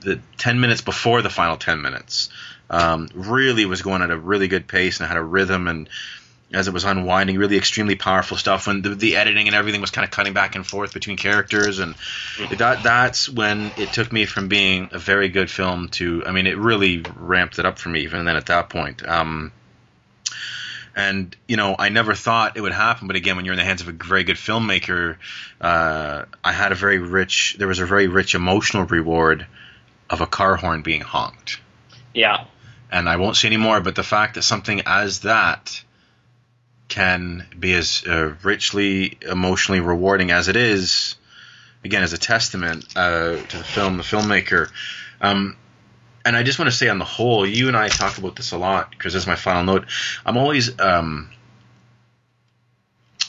[0.01, 2.31] the 10 minutes before the final 10 minutes,
[2.71, 5.89] um, really was going at a really good pace and had a rhythm and
[6.53, 8.67] as it was unwinding, really extremely powerful stuff.
[8.67, 11.79] When the, the editing and everything was kind of cutting back and forth between characters,
[11.79, 11.95] and
[12.51, 16.49] that that's when it took me from being a very good film to, I mean,
[16.49, 18.01] it really ramped it up for me.
[18.01, 19.53] Even then, at that point, um,
[20.97, 23.07] and you know, I never thought it would happen.
[23.07, 25.19] But again, when you're in the hands of a very good filmmaker,
[25.61, 27.55] uh, I had a very rich.
[27.61, 29.47] There was a very rich emotional reward
[30.09, 31.61] of a car horn being honked
[32.13, 32.45] Yeah.
[32.91, 35.83] And I won't say any more, but the fact that something as that
[36.89, 41.15] can be as uh, richly emotionally rewarding as it is,
[41.85, 44.71] again, is a testament uh, to the film, the filmmaker.
[45.21, 45.57] Um,
[46.25, 48.53] and I just want to say, on the whole, you and I talk about this
[48.53, 49.87] a lot because this is my final note.
[50.27, 50.79] I'm always.
[50.79, 51.31] Um,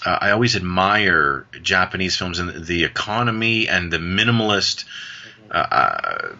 [0.04, 4.86] uh, I always admire Japanese films and the economy and the minimalist
[5.52, 6.36] uh, uh,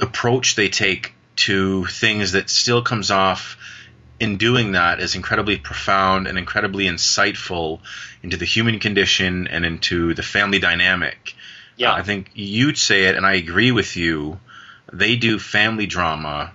[0.00, 3.56] approach they take to things that still comes off
[4.18, 7.80] in doing that as incredibly profound and incredibly insightful
[8.22, 11.34] into the human condition and into the family dynamic.
[11.76, 11.92] Yeah.
[11.92, 14.40] Uh, I think you'd say it, and I agree with you.
[14.92, 16.52] They do family drama,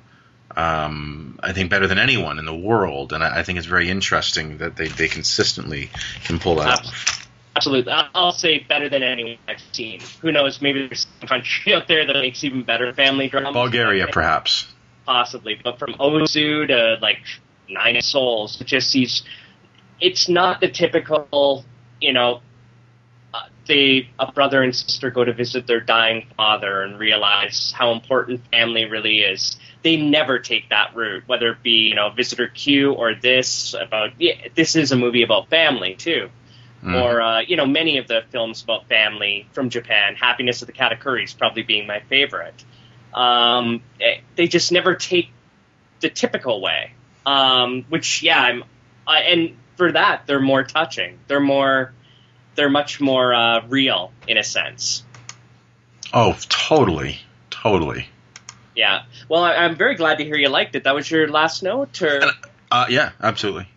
[0.56, 3.90] um, I think, better than anyone in the world, and I, I think it's very
[3.90, 5.92] interesting that they, they consistently
[6.24, 7.30] can pull that off.
[7.56, 7.92] Absolutely.
[7.92, 10.00] I'll say better than anyone I've seen.
[10.22, 10.62] Who knows?
[10.62, 13.54] Maybe there's some country out there that makes even better family dramas.
[13.54, 14.68] Bulgaria, perhaps.
[15.06, 17.20] possibly, but from Ozu to like
[17.70, 19.24] Nine Souls, it just sees.
[20.00, 21.66] It's not the typical,
[22.00, 22.42] you know,
[23.34, 27.92] uh, they a brother and sister go to visit their dying father and realize how
[27.92, 29.58] important family really is.
[29.84, 34.12] They never take that route, whether it be you know Visitor Q or this about.
[34.20, 36.30] Yeah, this is a movie about family too.
[36.84, 37.02] Mhm.
[37.02, 40.74] Or uh, you know, many of the films about family from Japan, Happiness of the
[40.74, 42.64] Katakuris probably being my favorite
[43.14, 45.32] um, eh, they just never take
[46.00, 46.94] the typical way.
[47.26, 48.64] Um, which, yeah, I'm,
[49.08, 51.20] uh, and for that, they're more touching.
[51.28, 51.94] They're more,
[52.56, 55.04] they're much more uh, real in a sense.
[56.14, 57.20] Oh, totally,
[57.50, 58.08] totally.
[58.76, 59.04] Yeah.
[59.30, 60.86] Well, I, I'm very glad to hear you liked it.
[60.86, 62.22] That was your last note, or
[62.72, 63.68] Uh, yeah, absolutely.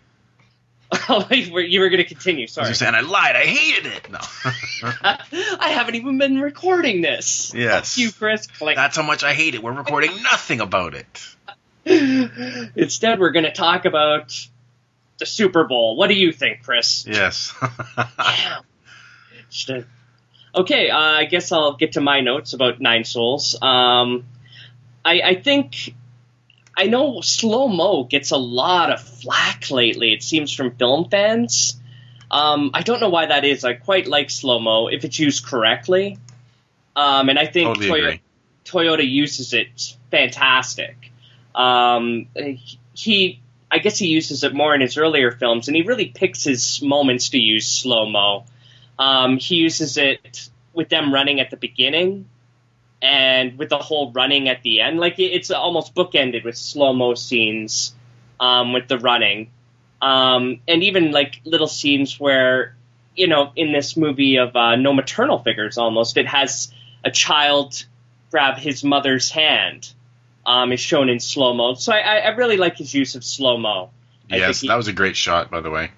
[1.09, 2.43] oh, you were, going to continue?
[2.43, 3.35] I was Sorry, just saying I lied.
[3.35, 4.11] I hated it.
[4.11, 4.19] No.
[5.59, 7.53] I haven't even been recording this.
[7.55, 7.95] Yes.
[7.95, 8.47] Fuck you, Chris.
[8.47, 8.75] Click.
[8.75, 9.63] That's how much I hate it.
[9.63, 11.35] We're recording nothing about it.
[12.75, 14.47] Instead, we're going to talk about
[15.17, 15.95] the Super Bowl.
[15.95, 17.05] What do you think, Chris?
[17.07, 17.53] Yes.
[19.69, 19.83] A-
[20.55, 23.61] Okay, uh, I guess I'll get to my notes about Nine Souls.
[23.61, 24.25] Um,
[25.03, 25.93] I, I think
[26.77, 30.13] I know slow mo gets a lot of flack lately.
[30.13, 31.79] It seems from film fans.
[32.29, 33.63] Um, I don't know why that is.
[33.63, 36.17] I quite like slow mo if it's used correctly.
[36.95, 38.19] Um, and I think Totally Toyo-
[38.65, 41.11] Toyoda uses it fantastic.
[41.53, 42.27] Um,
[42.93, 46.43] he, I guess he uses it more in his earlier films, and he really picks
[46.43, 48.45] his moments to use slow mo.
[48.97, 52.27] Um, he uses it with them running at the beginning,
[53.05, 54.99] and with the whole running at the end.
[54.99, 57.93] Like it's almost bookended with slow mo scenes
[58.39, 59.51] um, with the running,
[60.01, 62.75] um, and even like little scenes where,
[63.15, 67.85] you know, in this movie of uh, no maternal figures, almost it has a child
[68.31, 69.93] grab his mother's hand,
[70.45, 71.75] um, is shown in slow mo.
[71.75, 73.91] So I, I really like his use of slow mo.
[74.29, 75.91] Yes, he- that was a great shot, by the way.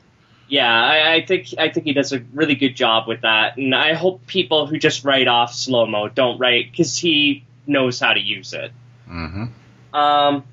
[0.48, 3.76] Yeah, I, I think I think he does a really good job with that, and
[3.76, 8.14] I hope people who just write off slow mo don't write because he knows how
[8.14, 8.72] to use it.
[9.06, 9.46] hmm
[9.94, 10.44] Um,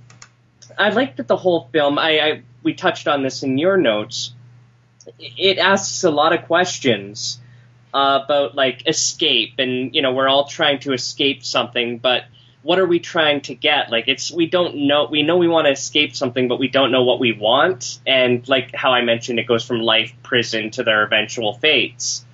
[0.79, 1.99] I like that the whole film.
[1.99, 4.33] I, I we touched on this in your notes.
[5.19, 7.39] It asks a lot of questions
[7.93, 12.25] uh, about like escape, and you know we're all trying to escape something, but
[12.65, 13.91] what are we trying to get?
[13.91, 15.07] Like it's we don't know.
[15.09, 18.01] We know we want to escape something, but we don't know what we want.
[18.07, 22.25] And like how I mentioned, it goes from life, prison to their eventual fates.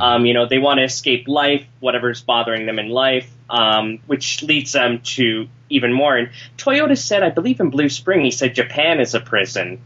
[0.00, 4.42] Um, you know, they want to escape life, whatever's bothering them in life, um, which
[4.42, 6.14] leads them to even more.
[6.14, 6.28] And
[6.58, 9.80] Toyoda said, I believe in Blue Spring, he said Japan is a prison.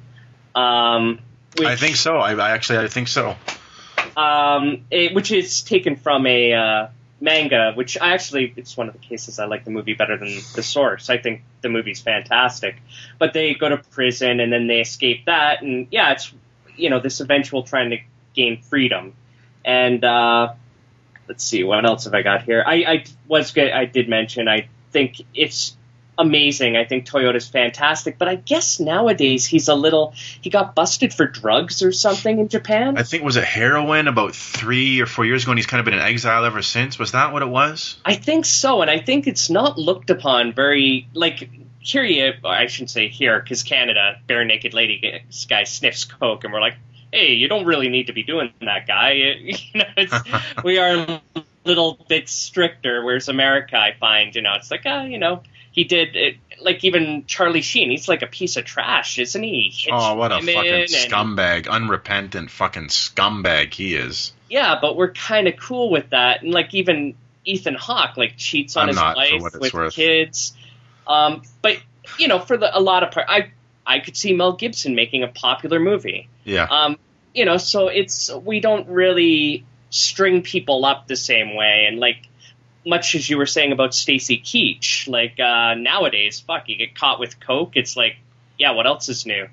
[0.57, 1.21] Um,
[1.57, 2.17] which, I think so.
[2.17, 3.37] I, I actually I think so.
[4.17, 6.87] um, it, which is taken from a uh,
[7.23, 10.35] manga, which I actually it's one of the cases I like the movie better than
[10.55, 11.09] the source.
[11.09, 12.77] I think the movie's fantastic,
[13.19, 16.33] but they go to prison and then they escape that, and yeah, it's
[16.77, 17.99] you know this eventual trying to
[18.35, 19.15] gain freedom,
[19.65, 20.53] and uh,
[21.29, 22.65] let's see what else have I got here.
[22.67, 23.71] I, I was good.
[23.71, 25.77] I did mention I think it's
[26.23, 26.77] amazing.
[26.77, 31.27] I think Toyoda's fantastic, but I guess nowadays he's a little he got busted for
[31.27, 32.97] drugs or something in Japan.
[32.97, 35.85] I think was it heroin about three or four years ago, and he's kind of
[35.85, 36.99] been in exile ever since.
[36.99, 37.99] Was that what it was?
[38.05, 41.51] I think so, and I think it's not looked upon very like
[41.81, 42.05] here.
[42.05, 46.53] You, I shouldn't say here because Canada, bare naked lady this guy sniffs coke, and
[46.53, 46.77] we're like,
[47.13, 49.13] hey, you don't really need to be doing that, guy.
[49.43, 50.15] You know, it's,
[50.65, 55.05] we are a little bit stricter, whereas America, I find, you know, it's like, ah,
[55.05, 55.43] you know,
[55.73, 59.73] he did it, like even Charlie Sheen, he's like a piece of trash, isn't he?
[59.75, 64.33] Hits Oh, what a fucking scumbag, unrepentant fucking scumbag he is.
[64.49, 66.43] yeah, but we're kind of cool with that.
[66.43, 67.15] And like even
[67.45, 69.95] Ethan Hawke like cheats on I'm his not, wife with worth.
[69.95, 70.55] kids.
[71.07, 71.79] Um, but
[72.19, 73.51] you know, for the a lot of part, I
[73.85, 76.29] I could see Mel Gibson making a popular movie.
[76.45, 76.65] Yeah.
[76.71, 76.99] Um,
[77.35, 82.29] you know, so it's we don't really string people up the same way, and like
[82.85, 87.21] much as you were saying about Stacy Keach, like uh, nowadays, fuck, you get caught
[87.21, 88.17] with coke, it's like,
[88.59, 89.49] yeah, what else is new?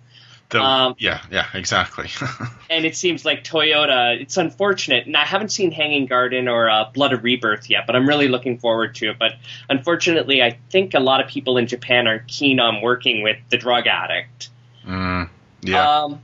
[0.50, 2.10] The- um, yeah, yeah, exactly.
[2.72, 4.20] and it seems like Toyoda.
[4.20, 7.96] It's unfortunate, and I haven't seen Hanging Garden or uh, Blood of Rebirth yet, but
[7.96, 9.20] I'm really looking forward to it.
[9.20, 9.34] But
[9.70, 13.58] unfortunately, I think a lot of people in Japan are keen on working with the
[13.58, 14.50] drug addict.
[14.86, 15.30] mm,
[15.62, 16.02] yeah.
[16.02, 16.22] Um,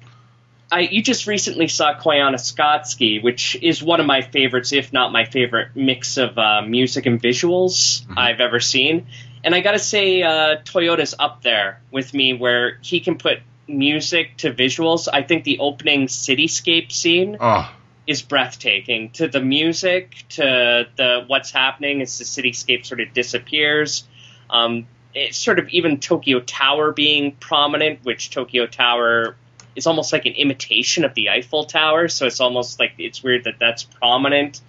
[0.72, 5.11] I you just recently saw Koyana Koyaanisqatsi, which is one of my favorites, if not
[5.11, 9.07] my favorite mix of uh, music and visuals I've ever seen.
[9.43, 14.38] And I gotta say, uh, Toyoda's up there with me, where he can put music
[14.38, 15.07] to visuals.
[15.11, 17.72] I think the opening cityscape scene oh,
[18.07, 19.11] is breathtaking.
[19.11, 24.07] To the music, to the what's happening as the cityscape sort of disappears.
[24.49, 29.36] Um, it's sort of even Tokyo Tower being prominent, which Tokyo Tower
[29.76, 32.07] is almost like an imitation of the Eiffel Tower.
[32.07, 34.61] So it's almost like it's weird that that's prominent.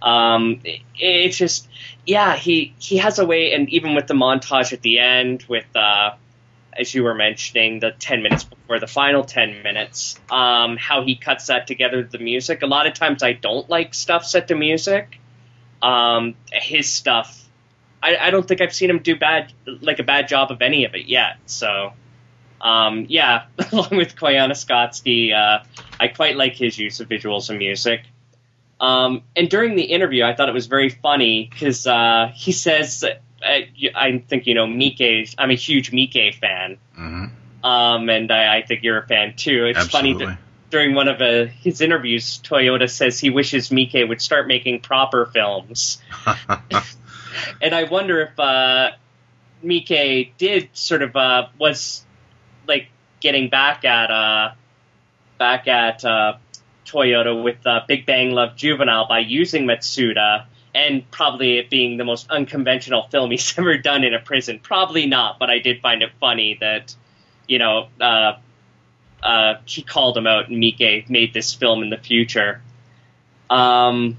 [0.00, 1.68] Um, it, it's just,
[2.06, 5.66] yeah, he he has a way, and even with the montage at the end, with
[5.76, 6.14] uh,
[6.72, 11.16] as you were mentioning, the 10 minutes before the final 10 minutes, um, how he
[11.16, 12.62] cuts that together the music.
[12.62, 15.18] A lot of times I don't like stuff set to music.
[15.82, 17.44] Um, his stuff,
[18.02, 20.84] I, I don't think I've seen him do bad, like a bad job of any
[20.84, 21.36] of it yet.
[21.46, 21.92] So,
[22.62, 25.64] um, yeah, along with Koyaanisqatsi, uh,
[26.00, 28.02] I quite like his use of visuals and music.
[28.80, 33.00] Um, and during the interview, I thought it was very funny because uh, he says,
[33.00, 33.60] that, uh,
[33.94, 35.34] I think you know Miike.
[35.38, 37.24] I'm a huge Miike fan, hmm
[37.64, 39.66] um, and I, I think you're a fan too.
[39.66, 40.38] It's funny that
[40.70, 45.26] during one of uh, his interviews, Toyoda says he wishes Miike would start making proper
[45.26, 46.02] films,
[47.62, 48.92] and I wonder if uh,
[49.64, 52.04] Miike did sort of uh, was
[52.66, 52.88] like
[53.20, 54.52] getting back at uh,
[55.38, 56.34] back at uh,
[56.84, 60.46] Toyoda with uh, Big Bang Love Juvenile by using Matsuda.
[60.74, 64.58] And probably it being the most unconventional film he's ever done in a prison.
[64.58, 66.94] Probably not, but I did find it funny that,
[67.46, 68.34] you know, uh,
[69.22, 72.62] uh, he called him out and Miike made this film in the future.
[73.50, 74.16] Um,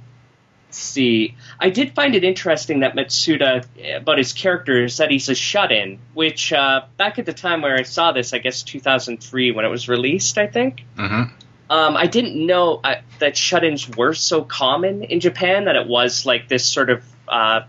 [0.77, 1.35] see.
[1.59, 3.65] I did find it interesting that Matsuda,
[3.95, 7.61] about his character, is that he's a shut in, which uh, back at the time
[7.61, 10.83] where I saw this, I guess 2003 when it was released, I think.
[10.95, 11.23] hmm
[11.69, 16.25] Um, I didn't know uh, that shut-ins were so common in Japan that it was
[16.25, 17.61] like this sort of uh,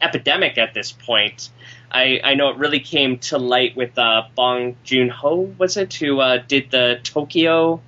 [0.00, 1.50] epidemic at this point.
[1.90, 5.94] I, I know it really came to light with uh, Bong Joon Ho, was it,
[5.94, 7.80] who uh, did the Tokyo,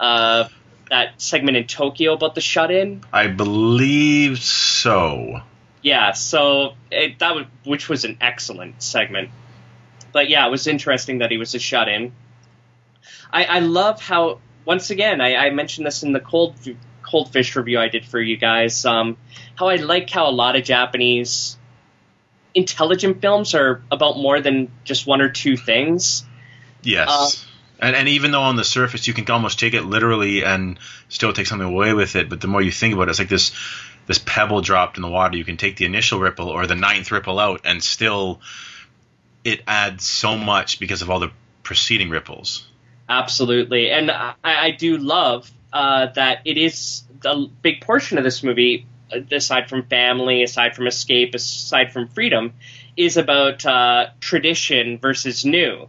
[0.00, 0.48] uh,
[0.90, 3.02] that segment in Tokyo about the shut in?
[3.12, 5.40] I believe so.
[5.82, 9.30] Yeah, so it, that was, which was an excellent segment.
[10.12, 12.12] But yeah, it was interesting that he was a shut in.
[13.32, 16.54] I, I love how once again I, I mentioned this in the cold
[17.02, 18.84] cold fish review I did for you guys.
[18.84, 19.16] Um,
[19.54, 21.56] how I like how a lot of Japanese
[22.54, 26.24] intelligent films are about more than just one or two things.
[26.82, 27.08] Yes.
[27.08, 27.49] Uh,
[27.80, 30.78] and, and even though on the surface you can almost take it literally and
[31.08, 33.28] still take something away with it, but the more you think about it, it's like
[33.28, 33.52] this
[34.06, 35.36] this pebble dropped in the water.
[35.36, 38.40] You can take the initial ripple or the ninth ripple out, and still
[39.44, 41.30] it adds so much because of all the
[41.62, 42.66] preceding ripples.
[43.08, 48.42] Absolutely, and I, I do love uh, that it is a big portion of this
[48.42, 52.54] movie, uh, aside from family, aside from escape, aside from freedom,
[52.96, 55.88] is about uh, tradition versus new,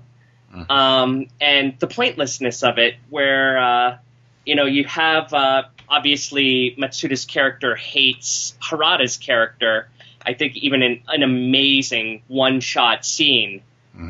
[0.69, 2.95] um, and the pointlessness of it.
[3.09, 3.97] Where uh,
[4.45, 9.89] you know you have uh, obviously Matsuda's character hates Harada's character.
[10.23, 13.63] I think even in an amazing one-shot scene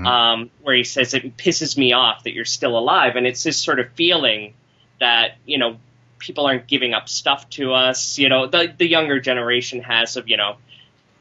[0.06, 3.60] um, where he says it pisses me off that you're still alive, and it's this
[3.60, 4.54] sort of feeling
[5.00, 5.78] that you know
[6.20, 8.18] people aren't giving up stuff to us.
[8.18, 10.58] You know, the the younger generation has of you know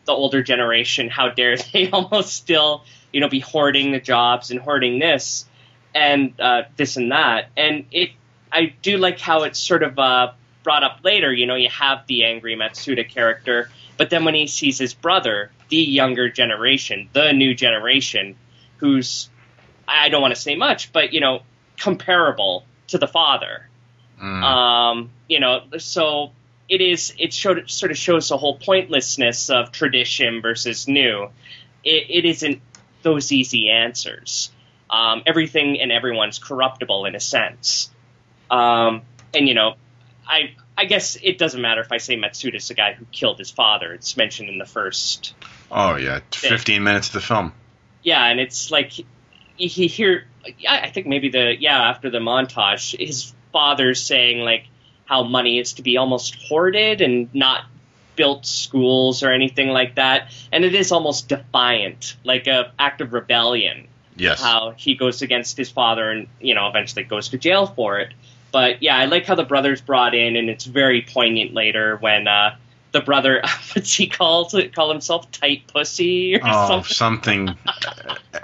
[0.04, 1.08] the older generation.
[1.08, 5.46] How dare they almost still you know be hoarding the jobs and hoarding this
[5.94, 7.48] and uh, this and that.
[7.56, 8.10] And it,
[8.52, 10.32] I do like how it's sort of uh,
[10.62, 11.32] brought up later.
[11.32, 15.50] You know, you have the angry Matsuda character, but then when he sees his brother,
[15.68, 18.36] the younger generation, the new generation,
[18.78, 19.28] who's
[19.86, 21.42] I don't want to say much, but you know,
[21.78, 23.68] comparable to the father.
[24.44, 26.32] Um, you know, so
[26.68, 27.14] it is.
[27.18, 31.28] It showed, sort of shows the whole pointlessness of tradition versus new.
[31.82, 32.60] It, it isn't
[33.02, 34.50] those easy answers.
[34.88, 37.90] Um, everything and everyone's corruptible in a sense.
[38.50, 39.74] Um, and you know,
[40.26, 43.50] I I guess it doesn't matter if I say Matsuda's the guy who killed his
[43.50, 43.92] father.
[43.92, 45.34] It's mentioned in the first
[45.70, 47.52] Oh yeah, 15 minutes of the film.
[48.02, 49.06] yeah, and it's like he,
[49.56, 50.24] he hear.
[50.68, 54.66] I think maybe the yeah after the montage, his father's saying like
[55.04, 57.64] how money is to be almost hoarded and not
[58.20, 63.14] built schools or anything like that, and it is almost defiant, like a act of
[63.14, 63.88] rebellion.
[64.16, 64.42] Yes.
[64.42, 68.12] How he goes against his father and you know eventually goes to jail for it.
[68.52, 72.28] But yeah, I like how the brother's brought in, and it's very poignant later when
[72.28, 72.56] uh,
[72.92, 73.40] the brother,
[73.72, 74.52] what's he called?
[74.74, 77.46] Call himself tight pussy or Oh, something.
[77.48, 77.58] something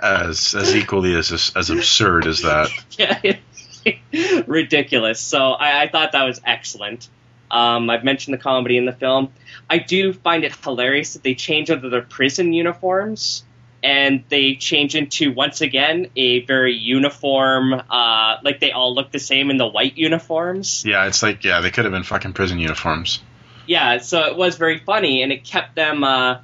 [0.03, 2.71] as as equally as as absurd as that.
[2.99, 5.21] yeah, ridiculous.
[5.21, 7.09] So I, I thought that was excellent.
[7.51, 9.33] Um, I've mentioned the comedy in the film.
[9.69, 13.45] I do find it hilarious that they change into their prison uniforms
[13.83, 19.19] and they change into once again a very uniform, uh, like they all look the
[19.19, 20.85] same in the white uniforms.
[20.85, 23.21] Yeah, it's like yeah, they could have been fucking prison uniforms.
[23.67, 26.03] Yeah, so it was very funny, and it kept them.
[26.03, 26.41] Uh,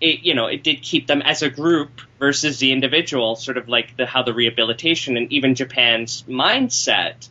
[0.00, 3.68] it you know it did keep them as a group versus the individual, sort of
[3.68, 7.28] like the how the rehabilitation and even Japan's mindset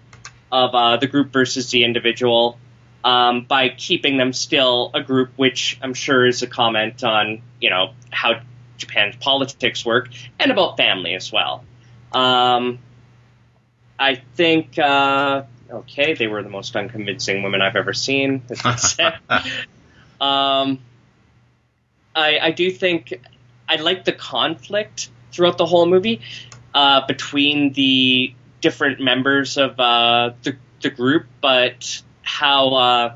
[0.52, 2.60] of uh, the group versus the individual
[3.08, 7.70] um, by keeping them still a group, which I'm sure is a comment on you
[7.70, 8.42] know how
[8.76, 11.64] Japan's politics work and about family as well.
[12.12, 12.80] Um,
[13.98, 14.78] I think.
[14.78, 18.44] Uh, okay, they were the most unconvincing women I've ever seen.
[18.66, 19.14] I
[20.20, 20.80] um,
[22.14, 23.14] I, I do think
[23.70, 26.20] I like the conflict throughout the whole movie
[26.74, 33.16] uh, between the different members of uh, the, the group, but how uh,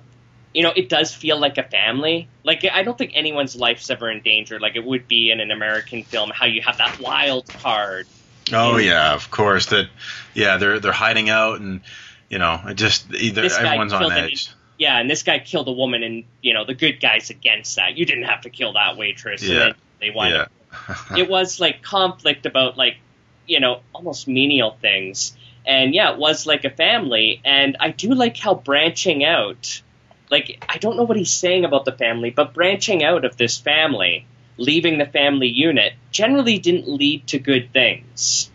[0.54, 2.30] you know it does feel like a family.
[2.44, 5.52] Like I don't think anyone's life's ever in danger, like it would be in an
[5.52, 6.32] American film.
[6.34, 8.08] How you have that wild card.
[8.54, 8.86] Oh Yeah.
[8.86, 9.68] yeah, of course.
[9.68, 9.90] That
[10.34, 11.82] yeah, they're they're hiding out and
[12.30, 14.50] you know, it just either everyone's on killed an edge.
[14.78, 17.98] Yeah, and this guy killed a woman, and you know the good guys against that.
[17.98, 19.44] You didn't have to kill that waitress.
[19.44, 19.74] Yeah.
[20.00, 20.32] they won.
[20.32, 20.48] Yeah.
[21.18, 22.98] it was like conflict about like
[23.46, 25.36] you know almost menial things
[25.66, 29.82] and yeah it was like a family and i do like how branching out
[30.30, 33.58] like i don't know what he's saying about the family but branching out of this
[33.58, 34.26] family
[34.58, 38.50] leaving the family unit generally didn't lead to good things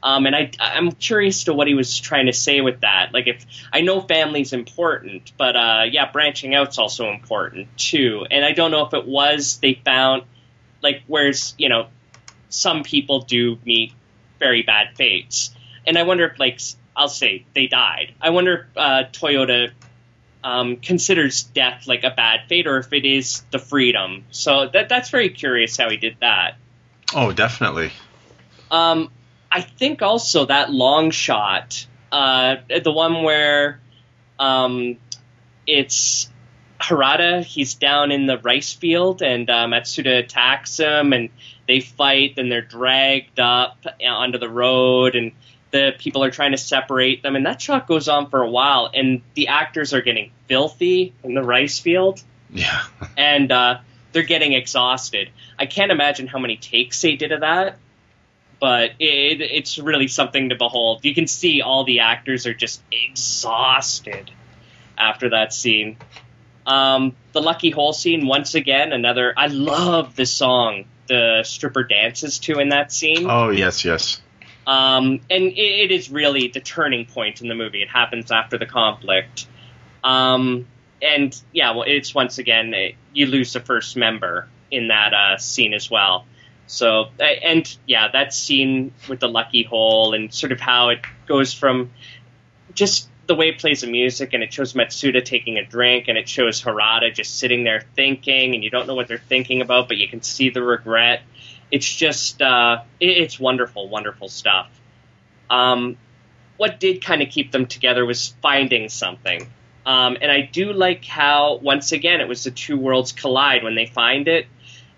[0.00, 3.12] um, and I, I'm curious to what he was trying to say with that.
[3.12, 8.24] Like, if I know family's important, but uh, yeah, branching out's also important too.
[8.30, 10.22] And I don't know if it was they found
[10.82, 11.88] like whereas you know
[12.48, 13.92] some people do meet
[14.38, 15.54] very bad fates
[15.86, 16.60] and i wonder if like
[16.98, 18.12] i'll say they died.
[18.20, 19.70] I wonder if uh, Toyoda
[20.42, 24.24] um, considers death like a bad fate or if it is the freedom.
[24.30, 26.56] So that that's very curious how he did that.
[27.14, 27.90] Oh, definitely.
[28.70, 29.10] Um,
[29.50, 33.80] I think also that long shot, uh, the one where
[34.38, 34.98] um,
[35.66, 36.28] it's
[36.80, 41.30] Harada, he's down in the rice field, and uh, Matsuda attacks him, and
[41.66, 45.32] they fight, and they're dragged up onto the road, and
[45.70, 48.90] the people are trying to separate them, and that shot goes on for a while,
[48.92, 52.82] and the actors are getting filthy in the rice field, Yeah.
[53.16, 53.78] and uh,
[54.12, 55.30] they're getting exhausted.
[55.58, 57.78] I can't imagine how many takes they did of that,
[58.60, 61.04] but it, it's really something to behold.
[61.04, 64.30] You can see all the actors are just exhausted
[64.96, 65.98] after that scene.
[66.66, 69.32] Um, the Lucky Hole scene, once again, another.
[69.36, 73.26] I love the song the stripper dances to in that scene.
[73.28, 74.20] Oh, yes, yes.
[74.68, 77.80] Um, and it, it is really the turning point in the movie.
[77.80, 79.46] It happens after the conflict.
[80.04, 80.66] Um,
[81.00, 85.38] and yeah, well, it's once again, it, you lose the first member in that uh,
[85.38, 86.26] scene as well.
[86.66, 91.54] So, and yeah, that scene with the lucky hole and sort of how it goes
[91.54, 91.90] from
[92.74, 96.18] just the way it plays the music and it shows Matsuda taking a drink and
[96.18, 99.88] it shows Harada just sitting there thinking and you don't know what they're thinking about,
[99.88, 101.22] but you can see the regret.
[101.70, 104.68] It's just, uh, it, it's wonderful, wonderful stuff.
[105.50, 105.96] Um,
[106.56, 109.48] what did kind of keep them together was finding something.
[109.86, 113.74] Um, and I do like how, once again, it was the two worlds collide when
[113.74, 114.46] they find it.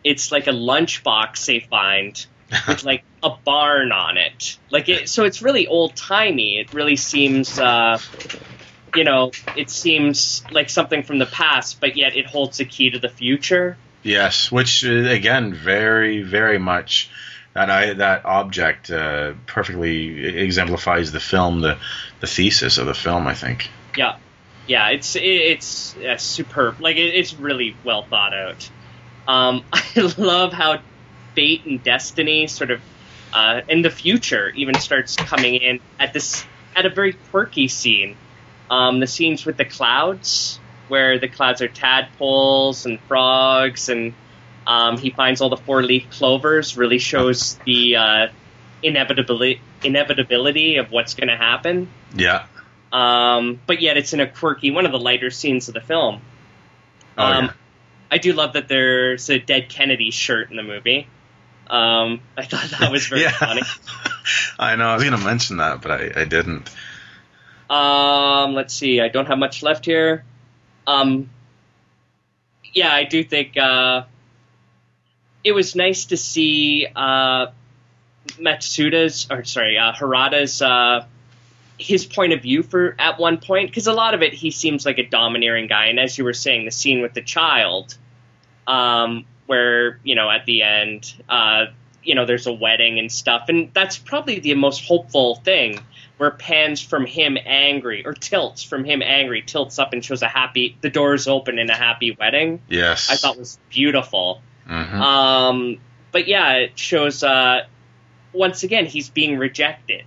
[0.03, 2.27] It's like a lunchbox they find
[2.67, 4.59] with like a barn on it.
[4.71, 6.59] Like it, so it's really old timey.
[6.59, 7.99] It really seems, uh,
[8.97, 12.91] you know, it seems like something from the past, but yet it holds the key
[12.91, 13.77] to the future.
[14.03, 17.11] Yes, which uh, again, very, very much
[17.55, 21.79] that I that object uh, perfectly exemplifies the film, the
[22.21, 23.27] the thesis of the film.
[23.27, 23.71] I think.
[23.97, 24.17] Yeah,
[24.67, 26.81] yeah, it's it's uh, superb.
[26.81, 28.71] Like it, it's really well thought out.
[29.27, 30.81] Um, I love how
[31.35, 32.81] fate and destiny sort of
[33.33, 36.45] uh, in the future even starts coming in at this
[36.75, 38.17] at a very quirky scene.
[38.71, 40.61] Um, the scenes with the clouds,
[40.91, 44.13] where the clouds are tadpoles and frogs, and
[44.67, 48.27] um, he finds all the four leaf clovers, really shows the uh,
[48.83, 51.89] inevitability inevitability of what's going to happen.
[52.15, 52.45] Yeah.
[52.93, 56.21] Um, but yet it's in a quirky one of the lighter scenes of the film.
[57.17, 57.53] Oh Um, yeah.
[58.11, 61.07] I do love that there's a dead Kennedy shirt in the movie.
[61.69, 63.31] Um, I thought that was very yeah.
[63.31, 63.63] funny.
[64.59, 64.87] I know.
[64.89, 66.69] I was going to mention that, but I, I didn't.
[67.71, 69.01] Um, let's see.
[69.01, 70.25] I don't have much left here.
[70.91, 71.31] Um,
[72.73, 74.05] yeah, I do think uh,
[75.43, 77.47] it was nice to see uh,
[78.39, 81.05] Matsuda's, or sorry, uh, Harada's uh,
[81.79, 84.85] his point of view for at one point because a lot of it he seems
[84.85, 87.97] like a domineering guy, and as you were saying, the scene with the child,
[88.67, 91.67] um, where you know at the end, uh,
[92.03, 95.79] you know, there's a wedding and stuff, and that's probably the most hopeful thing
[96.21, 100.29] where pans from him angry or tilts from him angry, tilts up and shows a
[100.29, 102.61] happy, the doors open in a happy wedding.
[102.69, 103.09] Yes.
[103.11, 104.43] I thought was beautiful.
[104.69, 105.01] Mhm.
[105.01, 105.79] Um,
[106.13, 107.65] but yeah, it shows uh,
[108.35, 110.05] once again he's being rejected.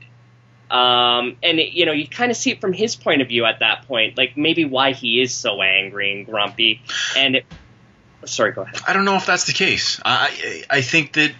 [0.69, 3.45] Um, and it, you know you kind of see it from his point of view
[3.45, 6.83] at that point, like maybe why he is so angry and grumpy.
[7.17, 7.45] And it,
[8.25, 8.81] sorry, go ahead.
[8.87, 9.99] I don't know if that's the case.
[10.05, 11.31] I I I think that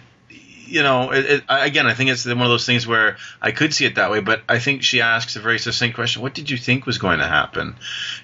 [0.66, 3.74] you know it, it, again I think it's one of those things where I could
[3.74, 6.22] see it that way, but I think she asks a very succinct question.
[6.22, 7.76] What did you think was going to happen?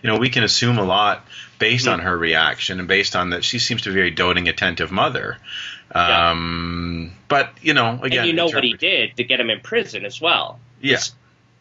[0.02, 1.24] You know, we can assume a lot
[1.58, 4.48] based on her reaction and based on that she seems to be a very doting,
[4.48, 5.36] attentive mother.
[5.94, 6.30] Yeah.
[6.30, 9.60] Um, but you know, again, and you know what he did to get him in
[9.60, 10.58] prison as well.
[10.80, 11.00] Yeah.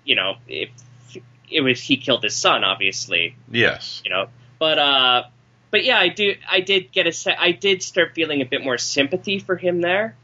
[0.06, 0.70] You know, if
[1.52, 3.36] it was he killed his son, obviously.
[3.52, 4.02] Yes.
[4.06, 4.28] you know.
[4.60, 5.24] But uh,
[5.72, 6.36] but yeah, I do.
[6.50, 7.42] I did get a.
[7.42, 10.16] I did start feeling a bit more sympathy for him there.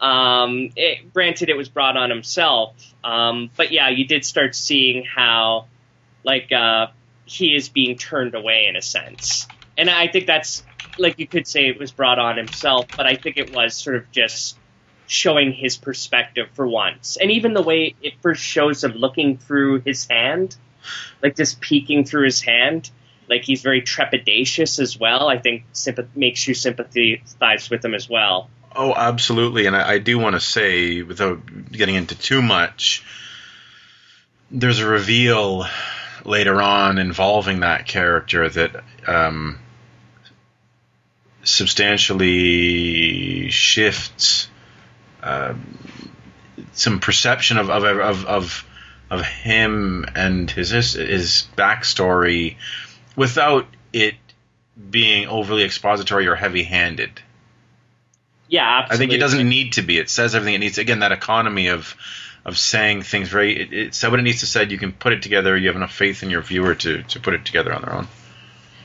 [0.00, 2.74] Um, it, granted, it was brought on himself.
[3.02, 5.66] Um, but yeah, you did start seeing how,
[6.24, 6.88] like, uh,
[7.24, 10.62] he is being turned away in a sense, and I think that's
[10.98, 13.96] like you could say it was brought on himself, but I think it was sort
[13.96, 14.56] of just
[15.08, 19.80] showing his perspective for once, and even the way it first shows him looking through
[19.80, 20.56] his hand
[21.22, 22.90] like just peeking through his hand.
[23.28, 25.28] Like he's very trepidatious as well.
[25.28, 28.48] I think sympath- makes you sympathize with him as well.
[28.76, 29.66] Oh, absolutely.
[29.66, 31.40] And I, I do want to say, without
[31.72, 33.02] getting into too much,
[34.50, 35.64] there's a reveal
[36.24, 39.58] later on involving that character that um,
[41.42, 44.48] substantially shifts
[45.22, 45.78] um
[46.72, 48.66] some perception of of, of of
[49.10, 52.56] of him and his his, his backstory
[53.14, 54.14] without it
[54.90, 57.22] being overly expository or heavy-handed.
[58.48, 59.98] Yeah, I think it doesn't need to be.
[59.98, 60.78] It says everything it needs.
[60.78, 61.94] Again, that economy of
[62.44, 63.60] of saying things very.
[63.60, 64.70] It, it said what it needs to said.
[64.70, 65.56] You can put it together.
[65.56, 68.08] You have enough faith in your viewer to to put it together on their own.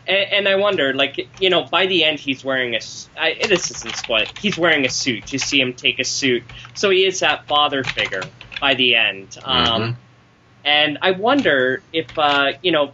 [0.08, 2.80] And, and I wonder, like, you know, by the end, he's wearing a.
[3.20, 4.34] I, this isn't spoiled.
[4.40, 5.32] He's wearing a suit.
[5.32, 6.44] You see him take a suit,
[6.74, 8.24] so he is that father figure
[8.60, 9.38] by the end.
[9.44, 9.96] Um, Mhm.
[10.64, 12.94] And I wonder if, uh, you know,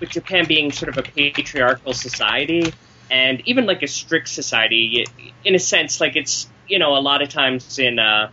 [0.00, 2.72] with Japan being sort of a patriarchal society,
[3.10, 5.06] and even like a strict society,
[5.44, 8.30] in a sense, like it's, you know, a lot of times in uh,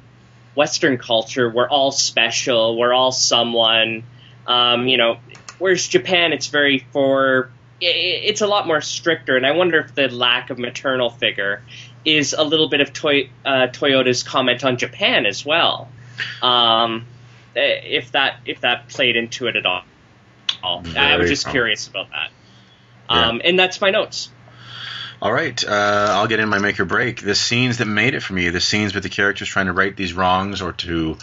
[0.55, 4.03] Western culture, we're all special, we're all someone.
[4.45, 5.17] Um, you know,
[5.59, 10.07] whereas Japan, it's very for it's a lot more stricter, and I wonder if the
[10.07, 11.61] lack of maternal figure
[12.05, 15.89] is a little bit of Toy, uh, Toyoda's comment on Japan as well.
[16.41, 17.05] Um,
[17.53, 19.83] if that if that played into it at all,
[20.63, 22.31] I was just curious about that.
[23.09, 23.27] Yeah.
[23.27, 24.29] Um, and that's my notes.
[25.19, 27.21] All right, uh, I'll get in my make or break.
[27.21, 29.95] The scenes that made it for me, the scenes with the characters trying to right
[29.95, 31.17] these wrongs or to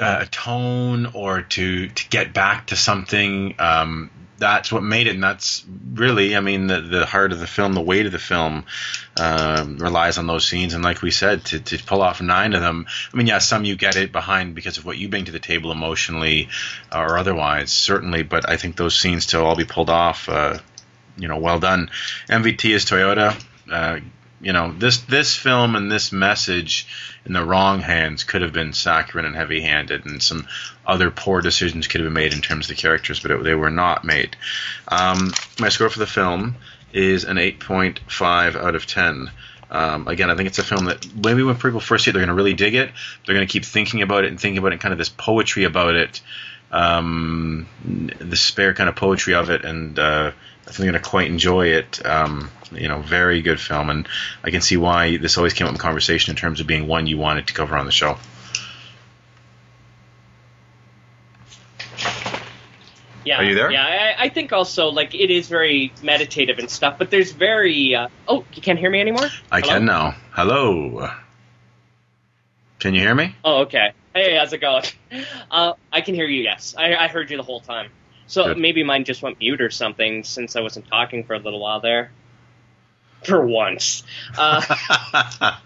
[0.00, 3.54] uh, atone or to to get back to something.
[3.58, 7.46] Um, that's what made it, and that's really, I mean, the the heart of the
[7.46, 8.64] film, the weight of the film
[9.16, 10.74] um, relies on those scenes.
[10.74, 13.64] And like we said, to to pull off nine of them, I mean, yeah, some
[13.64, 16.48] you get it behind because of what you bring to the table emotionally
[16.90, 18.22] or otherwise, certainly.
[18.22, 20.28] But I think those scenes to all be pulled off.
[20.28, 20.58] Uh,
[21.16, 21.90] you know, well done.
[22.28, 23.40] MVT is Toyoda.
[23.70, 24.00] Uh,
[24.40, 26.86] you know, this this film and this message
[27.26, 30.46] in the wrong hands could have been saccharine and heavy-handed, and some
[30.86, 33.54] other poor decisions could have been made in terms of the characters, but it, they
[33.54, 34.36] were not made.
[34.88, 36.56] Um, my score for the film
[36.92, 39.30] is an 8.5 out of 10.
[39.70, 42.20] Um, again, I think it's a film that maybe when people first see it, they're
[42.20, 42.90] going to really dig it.
[43.24, 45.64] They're going to keep thinking about it and thinking about it, kind of this poetry
[45.64, 46.20] about it,
[46.72, 50.32] um, the spare kind of poetry of it, and uh,
[50.70, 52.06] I think they're going to quite enjoy it.
[52.06, 54.08] Um, you know, very good film, and
[54.44, 57.08] I can see why this always came up in conversation in terms of being one
[57.08, 58.18] you wanted to cover on the show.
[63.24, 63.72] Yeah, Are you there?
[63.72, 67.96] Yeah, I, I think also like it is very meditative and stuff, but there's very.
[67.96, 69.26] Uh, oh, you can't hear me anymore.
[69.50, 69.72] I Hello?
[69.72, 70.14] can now.
[70.30, 71.10] Hello.
[72.78, 73.34] Can you hear me?
[73.44, 73.92] Oh, okay.
[74.14, 74.84] Hey, how's it going?
[75.50, 76.44] Uh, I can hear you.
[76.44, 77.90] Yes, I, I heard you the whole time.
[78.30, 78.58] So Good.
[78.58, 81.80] maybe mine just went mute or something since I wasn't talking for a little while
[81.80, 82.12] there.
[83.24, 84.04] For once,
[84.38, 84.62] uh,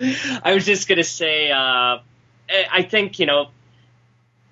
[0.00, 1.50] I was just gonna say.
[1.50, 3.50] Uh, I I think you know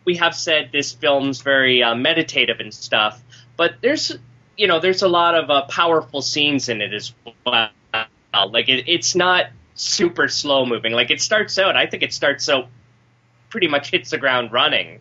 [0.05, 3.19] we have said this film's very uh, meditative and stuff,
[3.57, 4.15] but there's
[4.59, 7.15] you know there's a lot of uh, powerful scenes in it as
[7.47, 7.71] well.
[8.51, 10.93] Like it, it's not super slow moving.
[10.93, 12.69] Like it starts out, I think it starts out
[13.49, 15.01] pretty much hits the ground running.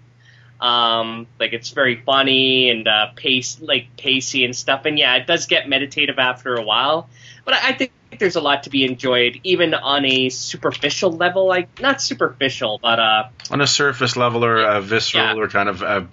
[0.59, 4.85] Um, like it's very funny and uh, pace like pacey and stuff.
[4.85, 7.09] And yeah, it does get meditative after a while.
[7.43, 11.47] But I, I think there's a lot to be enjoyed, even on a superficial level.
[11.47, 15.41] Like not superficial, but uh, on a surface level or a visceral Yeah.
[15.43, 16.07] or kind of a,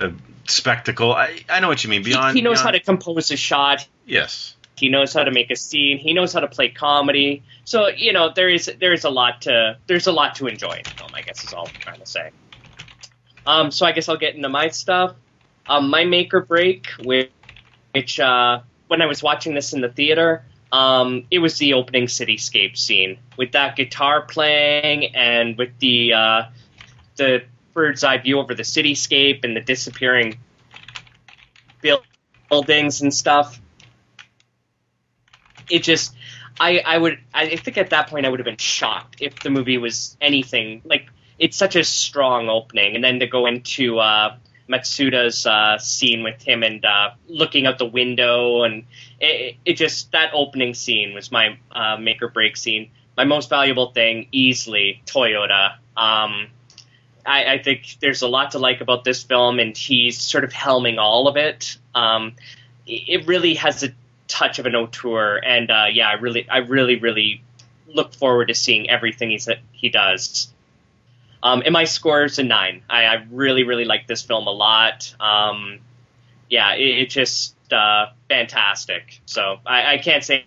[0.00, 0.12] a
[0.46, 1.12] spectacle.
[1.12, 2.02] I, I know what you mean.
[2.04, 3.86] he, Beyond, he knows how to compose a shot.
[4.06, 4.54] Yes.
[4.76, 5.98] He knows how to make a scene.
[5.98, 7.42] He knows how to play comedy.
[7.64, 10.70] So you know there is there is a lot to there's a lot to enjoy
[10.70, 11.10] in the film.
[11.14, 12.30] I guess is all I'm trying to say.
[13.48, 15.16] Um, so I guess I'll get into my stuff.
[15.66, 17.30] Um, my make or break, which,
[17.92, 22.06] which uh, when I was watching this in the theater, um, it was the opening
[22.06, 26.42] cityscape scene with that guitar playing and with the uh,
[27.16, 27.42] the
[27.72, 30.38] bird's eye view over the cityscape and the disappearing
[32.50, 33.60] buildings and stuff
[35.70, 36.14] it just
[36.58, 39.50] I I would I think at that point I would have been shocked if the
[39.50, 41.08] movie was anything like
[41.38, 44.36] it's such a strong opening and then to go into uh
[44.68, 48.84] Matsuda's uh, scene with him and uh, looking out the window and
[49.18, 52.90] it, it just that opening scene was my uh, make or break scene.
[53.16, 55.76] My most valuable thing, easily Toyoda.
[55.96, 56.48] Um,
[57.26, 60.52] I, I think there's a lot to like about this film, and he's sort of
[60.52, 61.76] helming all of it.
[61.94, 62.34] Um,
[62.86, 63.88] it really has a
[64.28, 67.42] touch of an auteur, and uh, yeah, I really, I really, really
[67.88, 70.52] look forward to seeing everything he's, he does.
[71.42, 72.82] Um, and my score is a nine.
[72.90, 75.14] I, I really, really like this film a lot.
[75.20, 75.80] Um,
[76.50, 79.20] yeah, it, it's just uh, fantastic.
[79.26, 80.46] So I, I can't say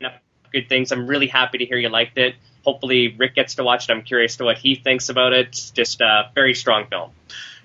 [0.00, 0.14] enough
[0.52, 0.90] good things.
[0.92, 2.34] I'm really happy to hear you liked it.
[2.64, 3.92] Hopefully, Rick gets to watch it.
[3.92, 5.48] I'm curious to what he thinks about it.
[5.48, 7.10] It's just a very strong film.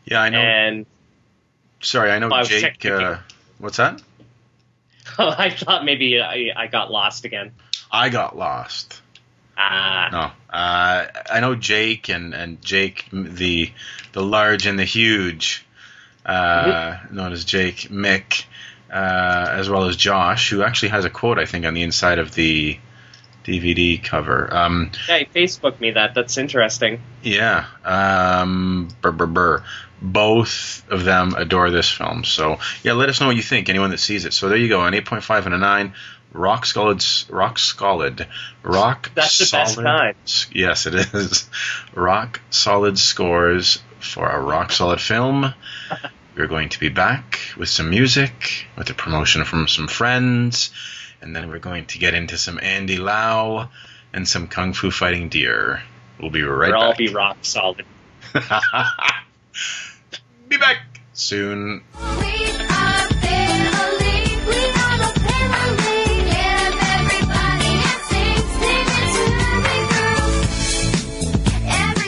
[0.05, 0.39] Yeah, I know.
[0.39, 0.85] And
[1.81, 2.85] Sorry, I know I Jake.
[2.85, 3.17] Uh,
[3.57, 4.01] what's that?
[5.17, 7.53] Oh, I thought maybe I, I got lost again.
[7.91, 9.01] I got lost.
[9.61, 13.71] Ah, No, uh, I know Jake and, and Jake the
[14.13, 15.65] the large and the huge,
[16.25, 18.45] uh, known as Jake Mick.
[18.91, 22.17] uh, as well as Josh, who actually has a quote, I think, on the inside
[22.17, 22.79] of the
[23.45, 24.51] DVD cover.
[24.51, 26.15] Um, Yeah, he Facebooked me that.
[26.15, 26.99] That's interesting.
[27.21, 28.89] yeah, um,
[30.01, 32.23] both of them adore this film.
[32.23, 33.69] So yeah, let us know what you think.
[33.69, 34.33] Anyone that sees it.
[34.33, 35.93] So there you go, an eight point five and a nine.
[36.31, 38.27] Rock solid, rock solid,
[38.61, 39.11] rock.
[39.15, 40.15] That's the best solid, kind.
[40.53, 41.49] Yes, it is.
[41.93, 45.53] Rock solid scores for a rock solid film.
[46.35, 50.71] We're going to be back with some music, with a promotion from some friends,
[51.21, 53.67] and then we're going to get into some Andy Lau
[54.13, 55.81] and some Kung Fu Fighting Deer.
[56.17, 56.79] We'll be right back.
[56.79, 57.85] We'll all be rock solid.
[60.47, 61.83] be back soon.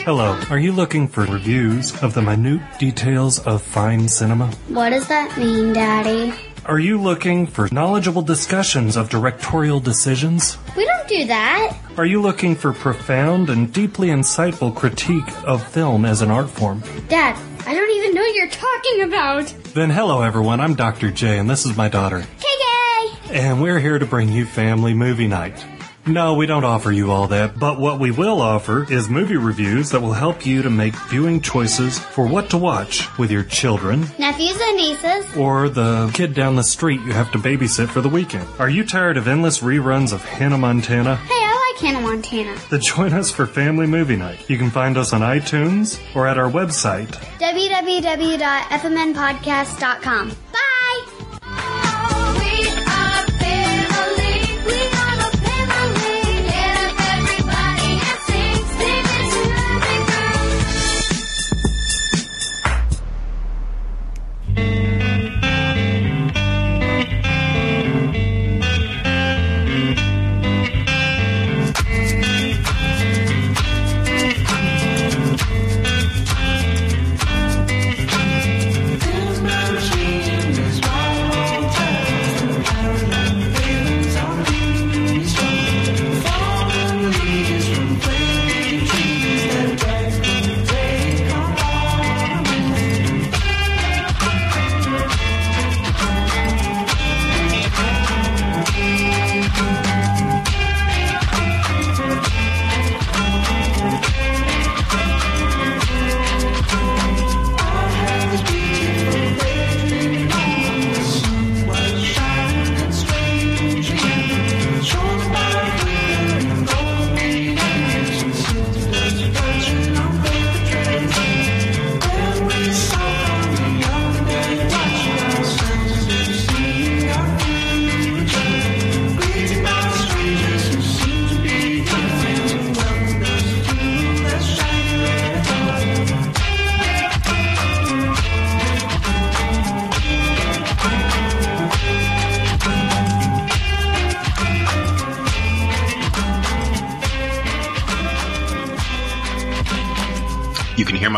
[0.04, 4.48] Hello, are you looking for reviews of the minute details of fine cinema?
[4.68, 6.34] What does that mean, Daddy?
[6.66, 10.58] Are you looking for knowledgeable discussions of directorial decisions?
[10.76, 11.76] We don't do that.
[11.96, 16.82] Are you looking for profound and deeply insightful critique of film as an art form?
[17.08, 19.46] Dad, I don't even know what you're talking about.
[19.74, 21.12] Then hello everyone, I'm Dr.
[21.12, 22.24] J and this is my daughter.
[22.40, 23.30] KK!
[23.30, 25.64] And we're here to bring you family movie night.
[26.04, 29.90] No, we don't offer you all that, but what we will offer is movie reviews
[29.90, 34.00] that will help you to make viewing choices for what to watch with your children
[34.18, 35.36] Nephews and nieces.
[35.36, 38.48] or the kid down the street you have to babysit for the weekend.
[38.58, 41.14] Are you tired of endless reruns of Hannah Montana?
[41.16, 42.56] Hey, I like Hannah Montana.
[42.68, 44.50] Then join us for Family Movie Night.
[44.50, 47.10] You can find us on iTunes or at our website.
[47.38, 50.28] www.fmnpodcast.com.
[50.52, 50.58] Bye!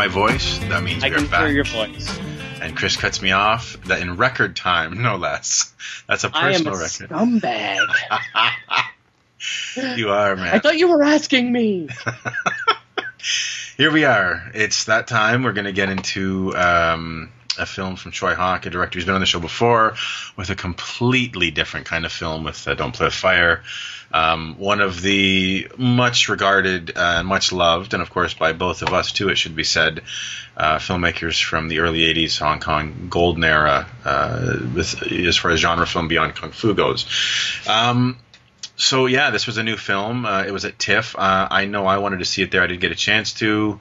[0.05, 0.59] My voice.
[0.59, 1.47] That means I we can back.
[1.47, 2.19] hear your voice.
[2.61, 3.75] And Chris cuts me off.
[3.85, 5.73] That in record time, no less.
[6.07, 7.11] That's a I am a personal record.
[7.11, 8.85] I am a scumbag.
[9.97, 10.53] You are, man.
[10.53, 11.89] I thought you were asking me.
[13.77, 14.51] Here we are.
[14.53, 15.41] It's that time.
[15.41, 19.15] We're going to get into um, a film from Tsui Hark, a director who's been
[19.15, 19.95] on the show before,
[20.37, 23.63] with a completely different kind of film with uh, Don't Play with Fire.
[24.11, 28.81] Um, one of the much regarded uh, and much loved, and of course by both
[28.81, 30.01] of us too, it should be said,
[30.55, 35.59] uh, filmmakers from the early 80s Hong Kong golden era, uh, with, as far as
[35.59, 37.05] genre film beyond Kung Fu goes.
[37.67, 38.17] Um,
[38.77, 40.25] so yeah, this was a new film.
[40.25, 41.15] Uh, it was at TIFF.
[41.17, 42.61] Uh, I know I wanted to see it there.
[42.61, 43.79] I didn't get a chance to.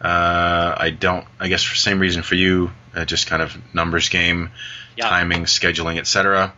[0.00, 1.26] Uh, I don't.
[1.40, 4.50] I guess for the same reason for you, uh, just kind of numbers game,
[4.96, 5.08] Yeah.
[5.08, 6.52] timing, scheduling, etc.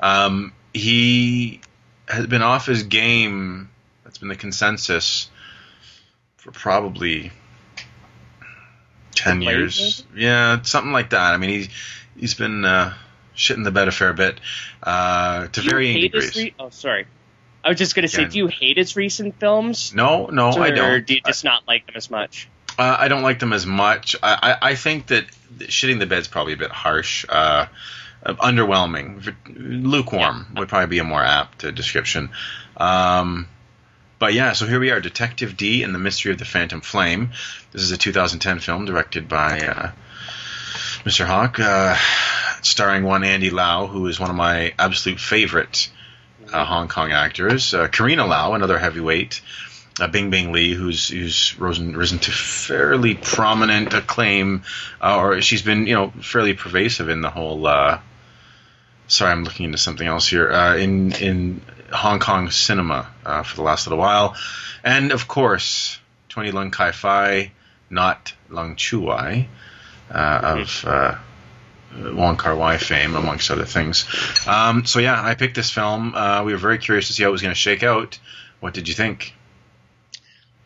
[0.00, 1.60] Um, he
[2.10, 3.70] has been off his game.
[4.04, 5.30] That's been the consensus
[6.36, 7.30] for probably
[9.14, 10.04] ten years.
[10.14, 11.34] Yeah, something like that.
[11.34, 11.68] I mean, he's
[12.16, 12.94] he's been uh,
[13.36, 14.40] shitting the bed a fair bit
[14.82, 16.36] uh, to you varying degrees.
[16.36, 17.06] re- oh, sorry.
[17.62, 19.94] I was just gonna say, do you hate his recent films?
[19.94, 21.06] No, no, or I don't.
[21.06, 22.48] do you just not like them as much?
[22.78, 24.16] Uh, I don't like them as much.
[24.22, 25.26] I, I, I think that
[25.58, 27.26] shitting the bed's probably a bit harsh.
[27.28, 27.66] Uh,
[28.24, 32.30] uh, underwhelming, lukewarm would probably be a more apt uh, description.
[32.76, 33.48] Um,
[34.18, 37.30] but yeah, so here we are, Detective Dee and the Mystery of the Phantom Flame.
[37.72, 39.92] This is a 2010 film directed by uh,
[41.04, 41.24] Mr.
[41.24, 41.58] Hark.
[41.58, 41.96] Uh,
[42.62, 45.90] starring one Andy Lau, who is one of my absolute favorite
[46.52, 47.74] uh, Hong Kong actors.
[47.74, 49.40] Uh, Karina Lau, another heavyweight.
[49.98, 54.62] Uh, Bing Bing Lee, who's who's risen risen to fairly prominent acclaim,
[55.00, 57.66] uh, or she's been you know fairly pervasive in the whole.
[57.66, 58.00] Uh,
[59.10, 60.50] sorry, I'm looking into something else here.
[60.50, 61.60] Uh, in in
[61.92, 64.36] Hong Kong cinema uh, for the last little while,
[64.82, 67.52] and of course, Tony Leung Ka Fai,
[67.90, 69.48] not Leung Chiu Wai,
[70.10, 71.18] uh, of uh,
[72.14, 74.06] Wong Kar Wai fame, amongst other things.
[74.46, 76.14] Um, so yeah, I picked this film.
[76.14, 78.18] Uh, we were very curious to see how it was going to shake out.
[78.60, 79.34] What did you think?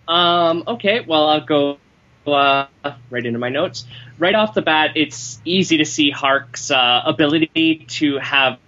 [0.07, 1.79] Um, okay, well, I'll go
[2.27, 2.66] uh,
[3.11, 3.87] right into my notes.
[4.19, 8.59] Right off the bat, it's easy to see Hark's uh, ability to have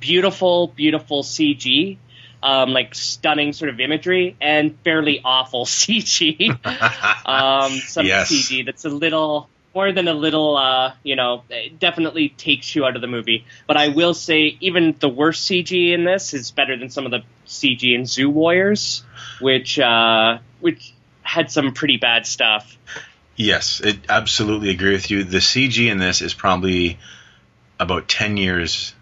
[0.00, 1.98] beautiful, beautiful CG,
[2.42, 6.50] um, like stunning sort of imagery, and fairly awful CG.
[7.26, 8.30] um, some Yes.
[8.32, 12.84] CG that's a little more than a little, uh, you know, it definitely takes you
[12.84, 13.46] out of the movie.
[13.66, 17.10] But I will say, even the worst CG in this is better than some of
[17.10, 19.04] the CG in Zu Warriors,
[19.40, 20.92] which uh, which
[21.22, 22.76] had some pretty bad stuff.
[23.42, 25.24] Yes, it absolutely agree with you.
[25.24, 26.98] The CG in this is probably
[27.78, 28.94] about ten years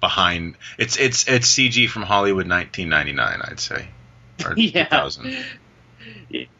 [0.00, 0.56] behind.
[0.78, 3.88] It's it's it's CG from Hollywood 1999, I'd say,
[4.44, 4.84] or Yeah.
[4.84, 5.36] 2000.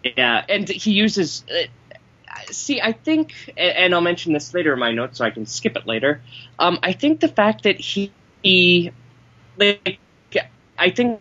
[0.02, 1.44] Yeah, and he uses.
[1.50, 1.66] Uh,
[2.50, 5.76] see, I think, and I'll mention this later in my notes, so I can skip
[5.76, 6.22] it later.
[6.58, 8.12] Um, I think the fact that he,
[8.42, 8.92] he,
[9.56, 9.98] like,
[10.78, 11.20] I think,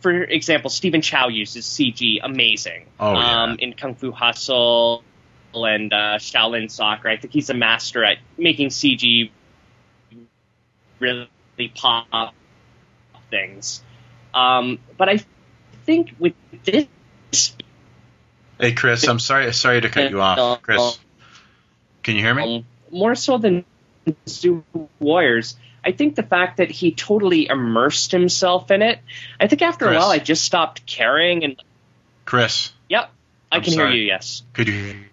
[0.00, 2.86] for example, Stephen Chow uses CG amazing.
[3.00, 3.42] Oh, yeah.
[3.42, 5.02] um, in Kung Fu Hustle
[5.62, 7.08] and uh, Shaolin Soccer.
[7.08, 9.30] I think he's a master at making CG
[10.98, 11.28] really
[11.74, 12.34] pop
[13.30, 13.82] things.
[14.32, 15.20] Um, but I
[15.84, 16.86] think with this
[18.58, 20.98] Hey, Chris, I'm sorry sorry to cut you off, Chris.
[22.02, 22.56] Can you hear me?
[22.56, 23.64] um, more so than
[24.28, 24.64] Zu
[25.00, 25.56] Warriors.
[25.84, 29.00] I think the fact that he totally immersed himself in it.
[29.38, 29.96] I think after Chris.
[29.96, 31.44] a while, I just stopped caring.
[31.44, 31.62] And
[32.24, 33.10] Chris, yep,
[33.50, 33.92] I I'm can sorry.
[33.92, 34.06] hear you.
[34.06, 34.42] Yes.
[34.52, 35.04] could you?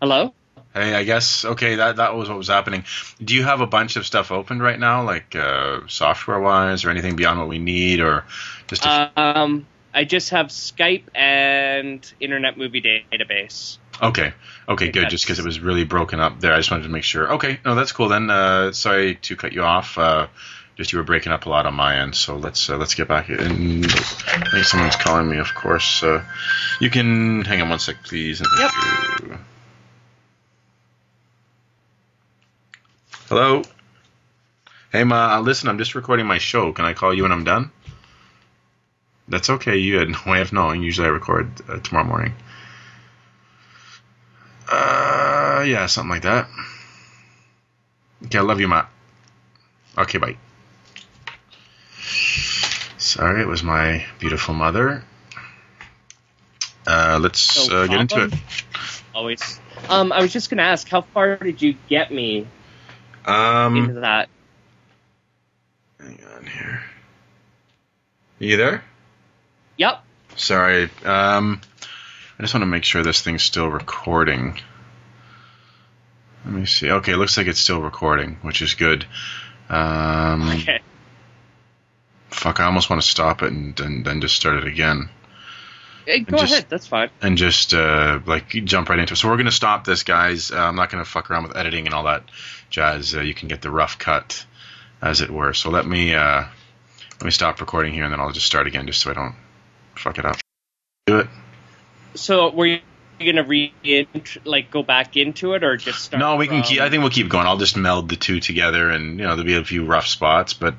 [0.00, 0.32] Hello.
[0.72, 1.74] Hey, I guess okay.
[1.74, 2.84] That that was what was happening.
[3.22, 6.90] Do you have a bunch of stuff open right now, like uh, software wise, or
[6.90, 8.24] anything beyond what we need, or
[8.68, 13.78] just a Um, I just have Skype and Internet Movie Database.
[14.00, 14.32] Okay.
[14.68, 15.10] Okay, good.
[15.10, 17.34] Just because it was really broken up there, I just wanted to make sure.
[17.34, 18.30] Okay, no, that's cool then.
[18.30, 19.98] Uh, sorry to cut you off.
[19.98, 20.28] Uh,
[20.76, 23.08] just you were breaking up a lot on my end, so let's uh, let's get
[23.08, 23.28] back.
[23.28, 25.38] And I think someone's calling me.
[25.38, 26.24] Of course, uh,
[26.80, 28.40] you can hang on one sec, please.
[28.40, 29.38] Thank you.
[33.30, 33.62] Hello.
[34.90, 35.36] Hey, ma.
[35.36, 36.72] uh, Listen, I'm just recording my show.
[36.72, 37.70] Can I call you when I'm done?
[39.28, 39.76] That's okay.
[39.76, 40.82] You had no way of knowing.
[40.82, 42.32] Usually, I record uh, tomorrow morning.
[44.68, 46.48] Uh, yeah, something like that.
[48.24, 48.90] Okay, I love you, Matt.
[49.96, 50.36] Okay, bye.
[52.98, 55.04] Sorry, it was my beautiful mother.
[56.84, 58.34] Uh, let's No uh, get into it.
[59.14, 59.60] Always.
[59.88, 62.48] Um, I was just gonna ask, how far did you get me
[63.26, 64.28] into Um, that?
[66.00, 66.82] hang on here.
[68.38, 68.84] You there?
[69.76, 70.02] Yep.
[70.36, 70.84] Sorry.
[71.04, 71.60] Um,
[72.38, 74.58] I just want to make sure this thing's still recording.
[76.44, 76.90] Let me see.
[76.90, 79.04] Okay, it looks like it's still recording, which is good.
[79.68, 80.80] Um, Okay.
[82.30, 85.10] fuck, I almost want to stop it and and then just start it again.
[86.10, 86.66] Hey, go just- ahead.
[86.68, 87.10] That's fine.
[87.22, 89.16] and just uh, like jump right into it.
[89.16, 90.50] So we're gonna stop this, guys.
[90.50, 92.24] Uh, I'm not gonna fuck around with editing and all that
[92.68, 93.14] jazz.
[93.14, 94.44] Uh, you can get the rough cut,
[95.00, 95.54] as it were.
[95.54, 98.86] So let me uh, let me stop recording here, and then I'll just start again,
[98.86, 99.34] just so I don't
[99.94, 100.36] fuck it up.
[101.06, 101.28] Do it.
[102.14, 102.80] So, were you
[103.24, 103.72] gonna re
[104.44, 106.18] like go back into it, or just start?
[106.18, 106.80] No, we can from- keep.
[106.80, 107.46] I think we'll keep going.
[107.46, 110.54] I'll just meld the two together, and you know there'll be a few rough spots,
[110.54, 110.74] but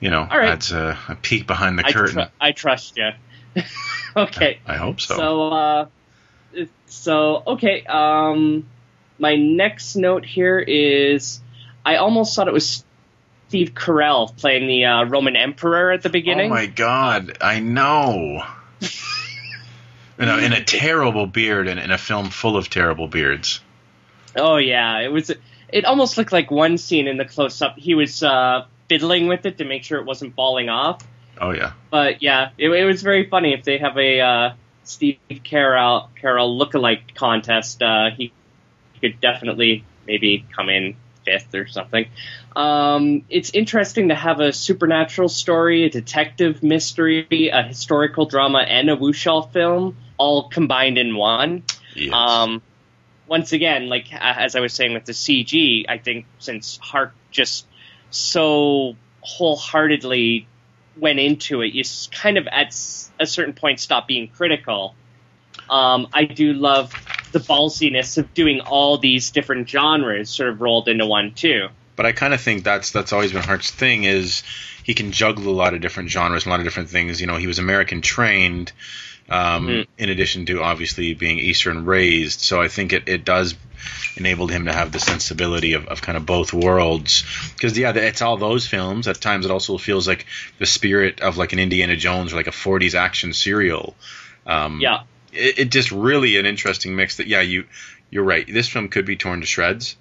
[0.00, 0.46] you know All right.
[0.50, 2.14] that's a, a peek behind the I, curtain.
[2.14, 3.10] tr- I trust you.
[4.16, 4.58] okay.
[4.66, 5.16] I hope so.
[5.16, 5.86] So, uh,
[6.86, 7.84] so okay.
[7.84, 8.66] Um,
[9.18, 11.40] my next note here is,
[11.84, 12.84] I almost thought it was
[13.48, 16.50] Steve Carell playing the uh, Roman Emperor at the beginning.
[16.50, 18.44] Oh my god, I know.
[20.18, 23.60] in, a, in a terrible beard and in a film full of terrible beards.
[24.36, 25.30] Oh yeah, it was.
[25.68, 27.76] It almost looked like one scene in the close up.
[27.78, 31.02] He was uh, fiddling with it to make sure it wasn't falling off.
[31.40, 31.72] Oh yeah.
[31.90, 33.54] But yeah, it, it was very funny.
[33.54, 34.54] If they have a uh,
[34.84, 38.32] Steve Carell Carell lookalike contest, uh, he,
[38.92, 42.06] he could definitely maybe come in fifth or something.
[42.54, 48.90] Um, it's interesting to have a supernatural story, a detective mystery, a historical drama, and
[48.90, 51.64] a wuxia film all combined in one.
[51.94, 52.12] Yes.
[52.12, 52.62] Um,
[53.26, 57.66] once again, like as I was saying with the CG, I think since Hark just
[58.10, 60.46] so wholeheartedly
[60.96, 62.68] went into it, you kind of at
[63.20, 64.94] a certain point stop being critical.
[65.68, 66.92] Um, I do love
[67.32, 71.68] the ballsiness of doing all these different genres sort of rolled into one too.
[71.96, 74.42] But I kind of think that's that's always been Hark's thing is
[74.82, 77.20] he can juggle a lot of different genres, a lot of different things.
[77.20, 78.72] You know, he was American trained,
[79.30, 79.86] um, Mhm.
[79.96, 82.40] in addition to obviously being Eastern raised.
[82.40, 83.54] So I think it, it does
[84.16, 87.24] enabled him to have the sensibility of, of kind of both worlds.
[87.54, 89.08] Because yeah, it's all those films.
[89.08, 90.26] At times, it also feels like
[90.58, 93.94] the spirit of like an Indiana Jones or like a '40s action serial.
[94.46, 95.02] Um, Yeah.
[95.32, 97.16] it, it just really an interesting mix.
[97.16, 97.64] That yeah, you
[98.10, 98.46] you're right.
[98.46, 99.96] This film could be torn to shreds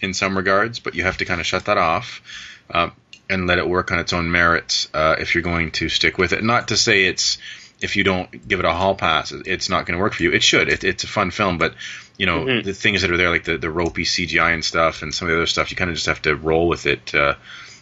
[0.00, 2.22] in some regards, but you have to kind of shut that off
[2.70, 2.90] uh,
[3.28, 6.32] and let it work on its own merits uh, if you're going to stick with
[6.32, 6.44] it.
[6.44, 7.38] Not to say it's
[7.80, 10.32] if you don't give it a hall pass, it's not going to work for you.
[10.32, 10.68] It should.
[10.68, 11.74] It, it's a fun film, but
[12.18, 12.64] you know Mhm.
[12.64, 15.32] the things that are there, like the the ropey CGI and stuff, and some of
[15.32, 17.34] the other stuff, you kind of just have to roll with it uh,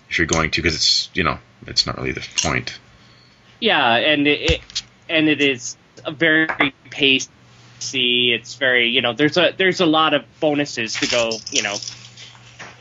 [0.08, 2.78] if you're going to, because it's you know it's not really the point.
[3.60, 6.46] Yeah, and it, it and it is a very
[6.90, 7.28] pacey.
[7.80, 11.76] It's very you know there's a there's a lot of bonuses to go you know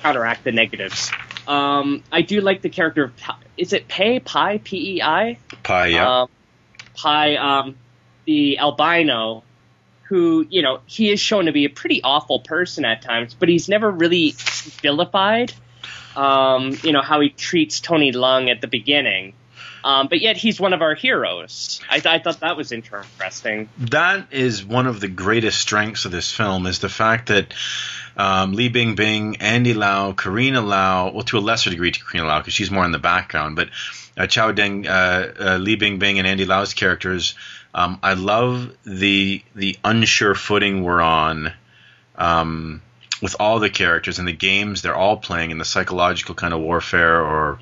[0.04, 1.12] counteract the negatives.
[1.48, 3.14] Um, I do like the character of
[3.58, 6.22] is it Pei Pi P E I Pie, yeah.
[6.22, 6.30] um,
[6.96, 7.76] Pi um,
[8.26, 9.44] the albino
[10.08, 13.50] who you know he is shown to be a pretty awful person at times, but
[13.50, 14.34] he's never really
[14.82, 15.54] vilified.
[16.16, 19.34] Um, you know how he treats Tony Leung at the beginning.
[19.84, 21.80] Um, but yet he's one of our heroes.
[21.88, 23.70] I, th- I thought that was interesting.
[23.78, 27.54] that is one of the greatest strengths of this film is the fact that
[28.18, 32.40] um, Li Bingbing, Andy Lau, Karina Lau, well, to a lesser degree to Karina Lau
[32.40, 33.70] because she's more in the background, but
[34.18, 37.36] uh, Chao Deng, uh, uh, Bingbing, and Andy Lau's characters,
[37.76, 41.52] um, I love the the unsure footing we're on
[42.16, 42.82] um,
[43.22, 46.62] with all the characters and the games they're all playing and the psychological kind of
[46.62, 47.60] warfare or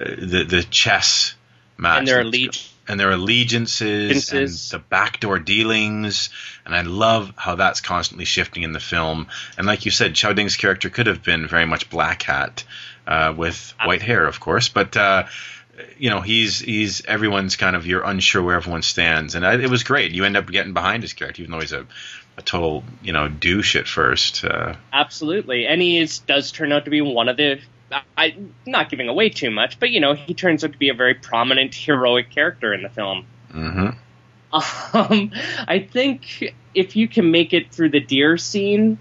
[0.00, 1.36] uh, the the chess
[1.76, 2.00] match.
[2.00, 2.74] And their allegiance.
[2.88, 6.30] and their allegiances and the backdoor dealings.
[6.66, 9.28] And I love how that's constantly shifting in the film.
[9.56, 12.64] And like you said Chao Deng's character could have been very much Black Hat
[13.06, 14.68] uh, with white hair of course.
[14.68, 15.26] But uh,
[15.98, 19.70] you know he's he's everyone's kind of you're unsure where everyone stands and I, it
[19.70, 21.86] was great you end up getting behind his character even though he's a,
[22.36, 26.84] a total you know douche at first uh, Absolutely, and he is does turn out
[26.84, 27.60] to be one of the.
[28.16, 28.36] I
[28.66, 31.14] not giving away too much, but you know he turns out to be a very
[31.14, 33.26] prominent heroic character in the film.
[33.50, 33.88] hmm
[34.52, 35.32] Um,
[35.66, 38.98] I think if you can make it through the deer scene,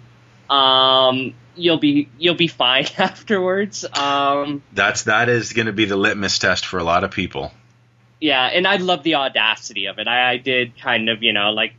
[0.50, 3.86] um, you'll be you'll be fine afterwards.
[3.86, 7.52] Um, that's that is going to be the litmus test for a lot of people
[8.24, 10.08] yeah, and I love the audacity of it.
[10.08, 11.74] I, I did kind of, you know, like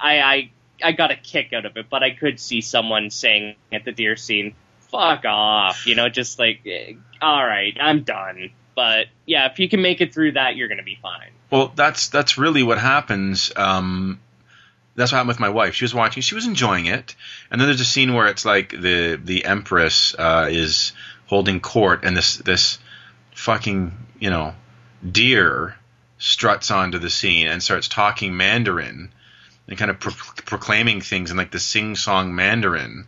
[0.00, 0.50] I, I
[0.82, 3.92] I got a kick out of it, but I could see someone saying at the
[3.92, 4.54] deer scene,
[4.90, 8.50] "Fuck off," you know, just like, eh, all right, I'm done.
[8.74, 11.32] But yeah, if you can make it through that, you're gonna be fine.
[11.50, 13.52] Well, that's that's really what happens.
[13.54, 14.20] Um,
[15.00, 15.74] that's what happened with my wife.
[15.74, 17.14] She was watching, she was enjoying it,
[17.50, 20.92] and then there's a scene where it's like the the empress uh, is
[21.26, 22.78] holding court, and this this
[23.34, 24.54] fucking you know
[25.10, 25.76] deer
[26.18, 29.10] struts onto the scene and starts talking Mandarin
[29.66, 30.12] and kind of pro-
[30.44, 33.06] proclaiming things in like the sing song Mandarin.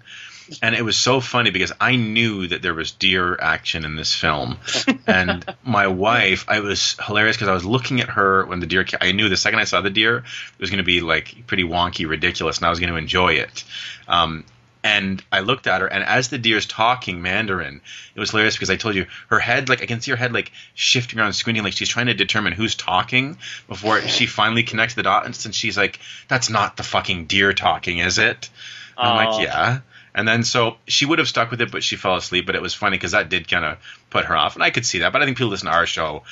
[0.61, 4.15] And it was so funny because I knew that there was deer action in this
[4.15, 4.59] film,
[5.07, 8.85] and my wife, I was hilarious because I was looking at her when the deer.
[9.01, 11.65] I knew the second I saw the deer, it was going to be like pretty
[11.65, 13.65] wonky, ridiculous, and I was going to enjoy it.
[14.09, 14.45] Um,
[14.85, 17.81] and I looked at her, and as the deer's talking Mandarin,
[18.17, 20.33] it was hilarious because I told you her head, like I can see her head
[20.33, 23.37] like shifting around, squinting, like she's trying to determine who's talking
[23.69, 27.99] before she finally connects the dots, and she's like, "That's not the fucking deer talking,
[27.99, 28.51] is it?"
[28.99, 29.31] And I'm Oh.
[29.37, 29.79] like, "Yeah."
[30.15, 32.47] And then so she would have stuck with it, but she fell asleep.
[32.47, 33.79] But it was funny because that did kind of
[34.11, 35.13] put her off, and I could see that.
[35.13, 36.23] But I think people listen to our show,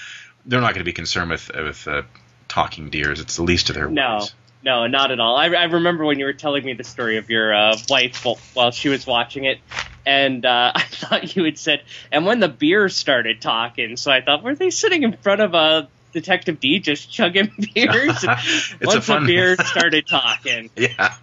[0.44, 2.02] they're not going to be concerned with with uh,
[2.48, 3.20] talking deers.
[3.20, 4.34] It's the least of their No, worries.
[4.62, 5.36] no, no not at all.
[5.36, 8.38] I, I remember when you were telling me the story of your uh, wife while,
[8.54, 9.58] while she was watching it,
[10.04, 11.82] and uh, I thought you had said,
[12.12, 15.54] and when the beer started talking, so I thought, were they sitting in front of
[15.54, 18.24] a Detective Dee just chugging beers?
[18.24, 21.16] It's a Once the beer started talking, Yeah,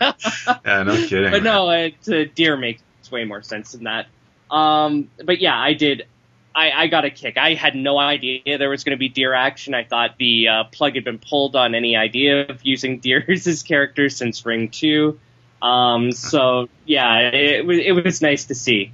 [0.00, 1.30] yeah, no kidding.
[1.30, 4.06] but no, it, uh, deer makes way more sense than that.
[4.50, 6.06] Um, but yeah, I did.
[6.54, 7.38] I, I got a kick.
[7.38, 9.72] I had no idea there was going to be deer action.
[9.72, 13.62] I thought the uh, plug had been pulled on any idea of using deers as
[13.62, 15.18] characters since Ring Two.
[15.62, 18.92] Um, so yeah, it, was it was nice to see.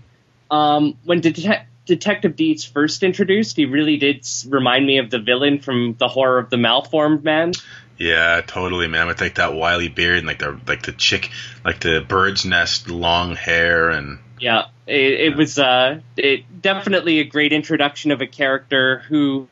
[0.50, 5.58] Um, when Det- Detective Dee's first introduced, he really did remind me of the villain
[5.58, 7.52] from the horror of the Malformed Man.
[7.96, 9.08] Yeah, totally, man.
[9.08, 11.30] With like that wily beard and like the like the chick,
[11.64, 17.24] like the bird's nest long hair and Yeah, it, it was uh, it definitely a
[17.24, 19.48] great introduction of a character who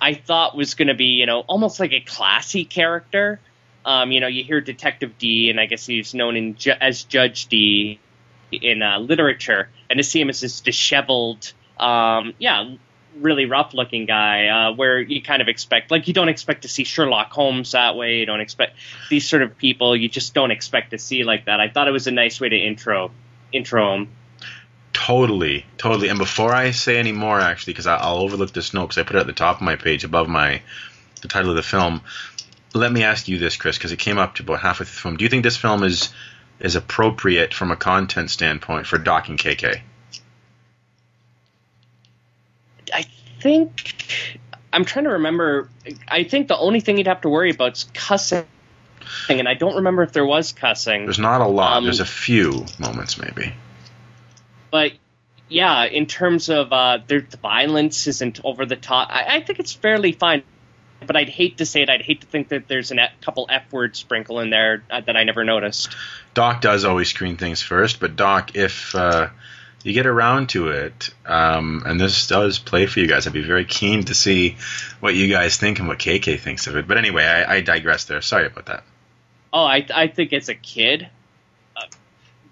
[0.00, 3.40] I thought was going to be, you know, almost like a classy character.
[3.84, 7.04] Um, you know, you hear Detective Dee, and I guess he's known in ju- as
[7.04, 7.98] Judge Dee
[8.50, 11.52] in uh, literature, and to see him as this disheveled,
[11.82, 12.74] um, yeah,
[13.18, 16.84] really rough-looking guy, uh, where you kind of expect, like, you don't expect to see
[16.84, 18.18] Sherlock Holmes that way.
[18.18, 18.76] You don't expect
[19.10, 19.96] these sort of people.
[19.96, 21.60] You just don't expect to see like that.
[21.60, 23.10] I thought it was a nice way to intro
[23.52, 24.08] intro him.
[24.92, 26.08] Totally, totally.
[26.08, 29.16] And before I say any more, actually, because I'll overlook this note because I put
[29.16, 30.62] it at the top of my page above my
[31.22, 32.02] the title of the film.
[32.74, 35.00] Let me ask you this, Chris, because it came up to about halfway through the
[35.00, 35.16] film.
[35.16, 36.10] Do you think this film is
[36.60, 39.80] is appropriate from a content standpoint for Doc and KK?
[42.92, 43.06] I
[43.42, 44.38] think
[44.72, 45.68] I'm trying to remember.
[46.08, 48.46] I think the only thing you'd have to worry about is cussing,
[49.28, 51.04] and I don't remember if there was cussing.
[51.04, 51.76] There's not a lot.
[51.76, 53.52] Um, There's a few moments, maybe.
[54.70, 54.92] But
[55.48, 59.08] yeah, in terms of uh, there, the violence isn't over the top.
[59.10, 60.44] I, I think it's fairly fine.
[61.04, 61.90] But I'd hate to say it.
[61.90, 65.16] I'd hate to think that there's a couple F word sprinkle in there uh, that
[65.16, 65.96] I never noticed.
[66.32, 69.30] Doc does always screen things first, but Doc, if uh,
[69.84, 73.42] you get around to it, um, and this does play for you guys, I'd be
[73.42, 74.56] very keen to see
[75.00, 76.86] what you guys think and what KK thinks of it.
[76.86, 78.20] But anyway, I, I digress there.
[78.20, 78.84] Sorry about that.
[79.52, 81.08] Oh, I I think as a kid,
[81.76, 81.82] uh,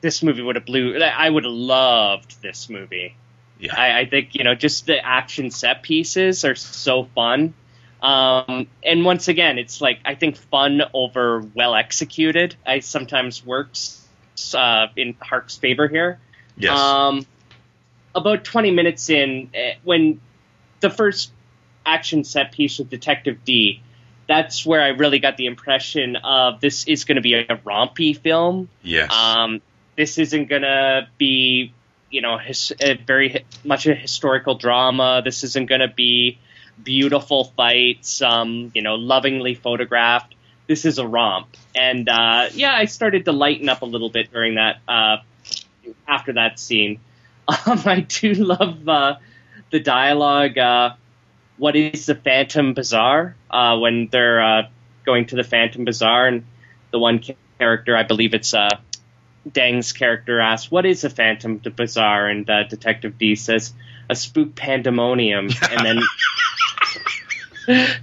[0.01, 0.98] this movie would have blew.
[0.98, 3.16] I would have loved this movie.
[3.59, 3.74] Yeah.
[3.77, 7.55] I, I think you know just the action set pieces are so fun.
[8.02, 12.57] Um, and once again, it's like I think fun over well executed.
[12.66, 14.07] I sometimes works
[14.55, 16.19] uh, in Hark's favor here.
[16.60, 16.78] Yes.
[16.78, 17.26] Um,
[18.14, 20.20] about 20 minutes in, eh, when
[20.80, 21.32] the first
[21.86, 23.82] action set piece with Detective Dee,
[24.28, 28.16] that's where I really got the impression of this is going to be a rompy
[28.16, 28.68] film.
[28.82, 29.12] yes.
[29.12, 29.60] Um,
[29.96, 31.74] this isn't going to be,
[32.10, 35.20] you know, his, a very much a historical drama.
[35.24, 36.38] This isn't going to be
[36.82, 40.34] beautiful fights, um, you know, lovingly photographed.
[40.66, 41.48] This is a romp.
[41.74, 45.18] And uh, yeah, I started to lighten up a little bit during that, uh,
[46.06, 47.00] after that scene.
[47.66, 49.16] Um, I do love uh,
[49.70, 50.56] the dialogue.
[50.56, 50.94] Uh,
[51.58, 53.34] what is the Phantom Bazaar?
[53.50, 54.62] Uh, when they're uh,
[55.04, 56.44] going to the Phantom Bazaar, and
[56.92, 57.20] the one
[57.58, 58.68] character, I believe it's uh,
[59.50, 63.72] Deng's character, asks, "What is a Phantom Bazaar?" And uh, Detective Dee says,
[64.08, 66.00] "A spook pandemonium." and then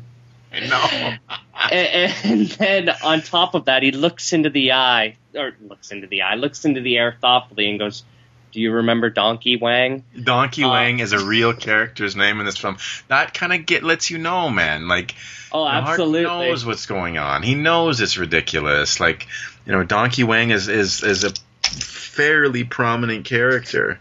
[0.69, 1.13] no.
[1.71, 6.07] and, and then on top of that, he looks into the eye, or looks into
[6.07, 8.03] the eye, looks into the air thoughtfully, and goes,
[8.51, 12.57] "Do you remember Donkey Wang?" Donkey Uh, Wang is a real character's name in this
[12.57, 12.77] film.
[13.07, 14.87] That kind of get lets you know, man.
[14.87, 15.15] Like,
[15.51, 16.23] Oh, absolutely.
[16.23, 17.41] knows what's going on.
[17.43, 18.99] He knows it's ridiculous.
[18.99, 19.27] Like,
[19.65, 21.31] you know, Donkey Wang is is is a
[21.63, 23.99] fairly prominent character.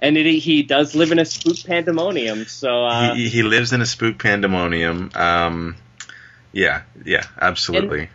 [0.00, 3.80] And it, he does live in a spook pandemonium, so uh, he, he lives in
[3.80, 5.12] a spook pandemonium.
[5.14, 5.76] Um,
[6.52, 8.00] yeah, yeah, absolutely.
[8.00, 8.08] and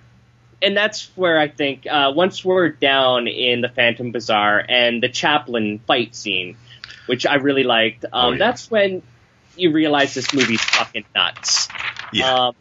[0.62, 5.80] that's where I think uh, once we're down in the Phantom Bazaar and the Chaplin
[5.86, 6.58] fight scene,
[7.06, 8.38] which I really liked, um, Oh, yeah.
[8.40, 9.02] that's when
[9.56, 11.68] you realize this movie's fucking nuts.
[12.12, 12.56] yeah, Um,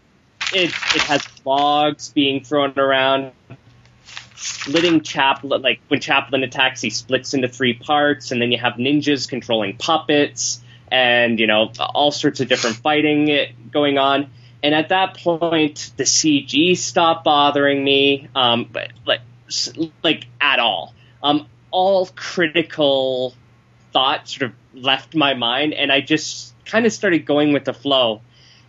[0.52, 3.32] it it has logs being thrown around,
[4.36, 5.62] splitting Chaplin.
[5.62, 9.76] Like when Chaplin attacks, he splits into three parts, and then you have ninjas controlling
[9.76, 10.60] puppets,
[10.90, 14.30] and you know all sorts of different fighting eh, going on.
[14.62, 19.20] And at that point, the CG stopped bothering me, um, but like
[20.02, 20.94] like at all.
[21.22, 23.34] Um, all critical
[23.92, 27.74] thought sort of left my mind, and I just kind of started going with the
[27.74, 28.22] flow.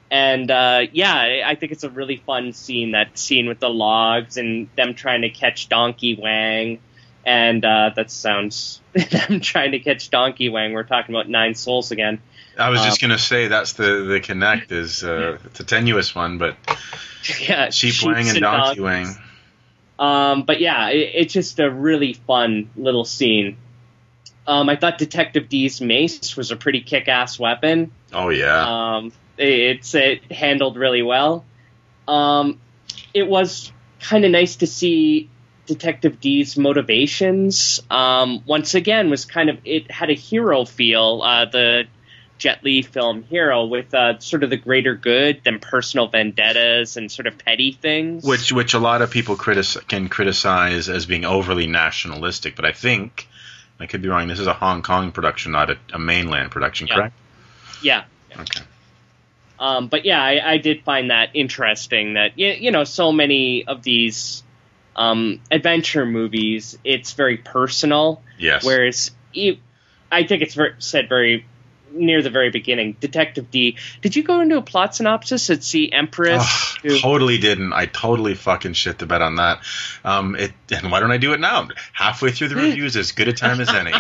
[0.10, 2.92] And uh, yeah, I I think it's a really fun scene.
[2.92, 6.80] That scene with the logs and them trying to catch Donkey Wang,
[7.26, 10.74] and uh, that sounds them trying to catch Donkey Wang.
[10.74, 12.22] We're talking about Nine Souls again.
[12.58, 16.14] I was um, just gonna say that's the the connect is uh, it's a tenuous
[16.16, 16.56] one, but
[17.40, 18.82] yeah, Sheep Wang and Donkey.
[18.82, 19.16] Wang.
[20.00, 23.58] Um, but yeah, it, it's just a really fun little scene.
[24.46, 27.92] Um, I thought Detective Dee's mace was a pretty kick-ass weapon.
[28.14, 31.46] Oh yeah, Um, it- it's it handled really well.
[32.08, 32.60] Um,
[33.14, 35.30] it was kind of nice to see
[35.66, 37.82] Detective Dee's motivations.
[37.92, 41.22] Um, once again, was kind of it had a hero feel.
[41.24, 41.84] Uh, the
[42.38, 47.12] Jet Li film Hero with uh, sort of the greater good than personal vendettas and
[47.12, 48.24] sort of petty things.
[48.24, 52.72] which which a lot of people critis- can criticize as being overly nationalistic, but I
[52.72, 53.28] think
[53.80, 54.28] I could be wrong.
[54.28, 56.96] This is a Hong Kong production, not a, a mainland production, Yeah.
[56.96, 57.16] correct?
[57.82, 58.04] yeah,
[58.40, 58.62] Okay.
[59.60, 62.14] Um, but yeah, I, I did find that interesting.
[62.14, 64.44] That you, you know, so many of these
[64.96, 68.22] um, adventure movies, it's very personal.
[68.38, 68.64] Yes.
[68.64, 69.12] Whereas,
[70.12, 71.46] I think it's ver- said very
[71.92, 72.96] near the very beginning.
[73.00, 73.78] Detective Dee.
[74.02, 76.78] Did you go into a plot synopsis at see Empress?
[76.84, 77.74] Who- totally didn't.
[77.74, 79.62] I totally fucking shit the bed on that.
[80.04, 81.68] Um, it and why don't I do it now?
[81.94, 83.94] Halfway through the reviews, as good a time as any.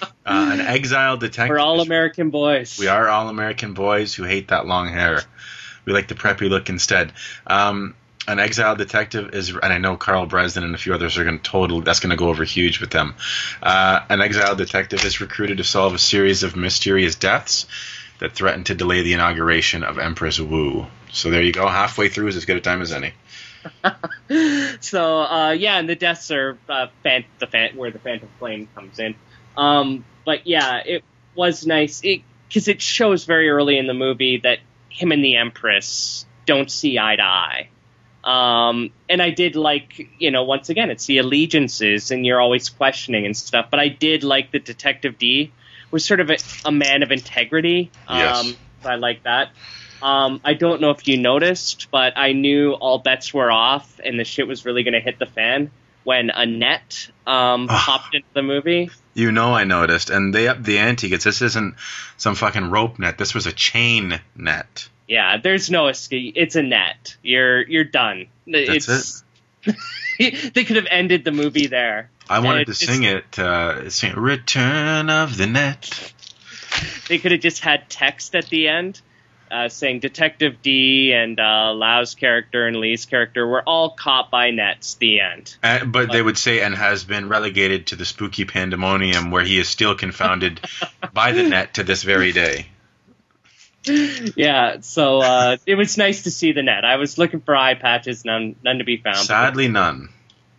[0.00, 1.50] Uh, an exiled detective.
[1.50, 2.78] We're all American boys.
[2.78, 5.22] We are all American boys who hate that long hair.
[5.84, 7.12] We like the preppy look instead.
[7.46, 7.94] Um,
[8.26, 11.38] an exiled detective is, and I know Carl Bresden and a few others are going
[11.38, 11.80] to total.
[11.82, 13.14] That's going to go over huge with them.
[13.62, 17.66] Uh, an exiled detective is recruited to solve a series of mysterious deaths
[18.20, 20.86] that threaten to delay the inauguration of Empress Wu.
[21.12, 21.68] So there you go.
[21.68, 23.12] Halfway through is as good a time as any.
[24.80, 28.68] so uh, yeah, and the deaths are uh, fan- the fan- where the Phantom Flame
[28.74, 29.14] comes in.
[29.56, 34.58] Um, but yeah, it was nice because it, shows very early in the movie that
[34.88, 37.68] him and the Empress don't see eye to eye.
[38.24, 42.70] Um, and I did like, you know, once again, it's the allegiances, and you're always
[42.70, 43.66] questioning and stuff.
[43.70, 45.52] But I did like that Detective Dee
[45.90, 47.90] was sort of a, a man of integrity.
[48.08, 48.38] Yes.
[48.38, 49.50] Um, so I like that.
[50.02, 54.18] Um, I don't know if you noticed, but I knew all bets were off and
[54.18, 55.70] the shit was really going to hit the fan
[56.02, 57.82] when Annette um, Ah.
[57.86, 58.90] popped into the movie.
[59.14, 61.08] You know, I noticed, and they upped the ante.
[61.08, 61.76] Because this isn't
[62.16, 63.16] some fucking rope net.
[63.16, 64.88] This was a chain net.
[65.06, 66.34] Yeah, there's no escape.
[66.36, 67.16] It's a net.
[67.22, 68.26] You're you're done.
[68.46, 69.24] That's it's,
[70.54, 72.10] they could have ended the movie there.
[72.28, 73.38] I wanted to sing it.
[73.38, 76.12] Uh, sing "Return of the Net."
[77.08, 79.00] They could have just had text at the end
[79.54, 84.50] uh, saying Detective Dee and uh, Lau's character and Lee's character were all caught by
[84.50, 84.94] nets.
[84.94, 85.56] The end.
[85.62, 89.58] Uh, but they would say, and has been relegated to the spooky pandemonium where he
[89.58, 90.60] is still confounded
[91.12, 92.66] by the net to this very day.
[93.86, 96.84] Yeah, so uh, it was nice to see the net.
[96.84, 99.18] I was looking for eye patches, none none to be found.
[99.18, 100.08] Sadly, none.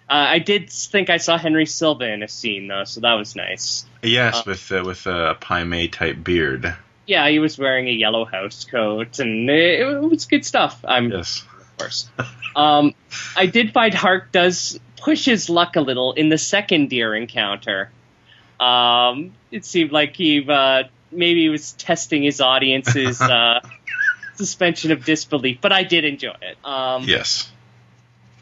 [0.07, 3.35] Uh, I did think I saw Henry Silva in a scene though, so that was
[3.35, 3.85] nice.
[4.03, 6.75] Yes, Uh, with uh, with a Pai Mei type beard.
[7.07, 10.79] Yeah, he was wearing a yellow house coat, and it, it was good stuff.
[10.83, 11.43] I'm Yes.
[11.59, 12.09] of course.
[12.55, 12.93] um,
[13.35, 17.89] I did find Hark does push his luck a little in the second deer encounter.
[18.59, 23.59] Um, it seemed like he uh, maybe he was testing his audience's uh,
[24.35, 26.57] suspension of disbelief, but I did enjoy it.
[26.63, 27.51] Um, Yes.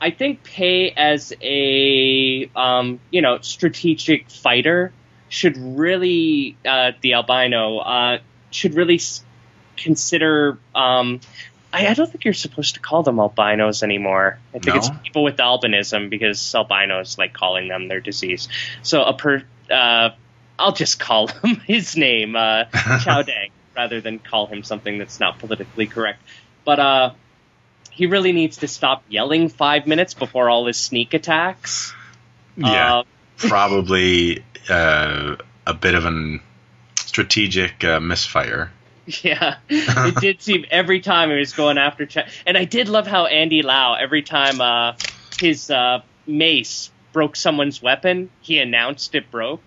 [0.02, 4.91] I think Pei as a um, you know strategic fighter
[5.30, 8.18] should really uh, the albino uh,
[8.52, 9.23] should really s-
[9.77, 10.57] consider.
[10.76, 11.22] Um,
[11.72, 14.40] I, I don't think you're supposed to call them albinos anymore.
[14.49, 14.76] I think No?
[14.76, 18.49] it's people with albinism because albinos like calling them their disease.
[18.81, 19.41] So a per
[19.72, 20.10] uh,
[20.58, 22.66] I'll just call him his name uh,
[23.04, 26.22] Chao Deng rather than call him something that's not politically correct.
[26.64, 27.14] But uh,
[27.92, 31.94] he really needs to stop yelling five minutes before all his sneak attacks.
[32.56, 33.00] Yeah.
[33.00, 33.04] Uh,
[33.38, 35.36] Probably uh,
[35.66, 36.42] a bit of an
[36.98, 38.72] strategic uh, misfire.
[39.06, 43.06] yeah, it did seem every time he was going after Ch- and I did love
[43.06, 44.94] how Andy Lau every time uh,
[45.40, 49.64] his uh, mace broke someone's weapon, he announced it broke.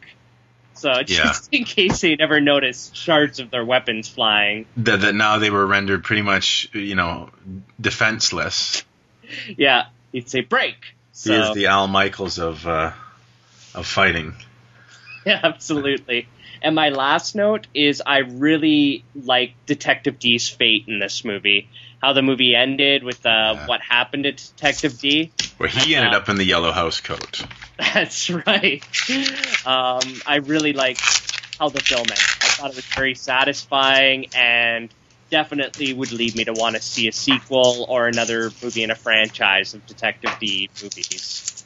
[0.77, 4.67] So just in case they never noticed shards of their weapons flying.
[4.77, 7.31] That, that now they were rendered pretty much, you know,
[7.81, 8.85] defenseless.
[9.57, 10.95] Yeah, he'd say break.
[11.13, 12.93] So He is the Al Michaels of uh,
[13.75, 14.35] of fighting.
[15.27, 16.29] Yeah, absolutely.
[16.63, 21.69] And my last note is I really like Detective Dee's fate in this movie.
[22.03, 23.67] How the movie ended with uh, Yeah.
[23.67, 25.33] what happened to Detective Dee.
[25.57, 27.45] Where he ended up in the yellow house coat.
[27.79, 28.83] That's right.
[29.67, 31.01] Um, I really liked
[31.59, 32.19] how the film ended.
[32.19, 34.93] I thought it was very satisfying and
[35.31, 38.95] definitely would lead me to want to see a sequel or another movie in a
[38.95, 41.65] franchise of Detective Dee movies.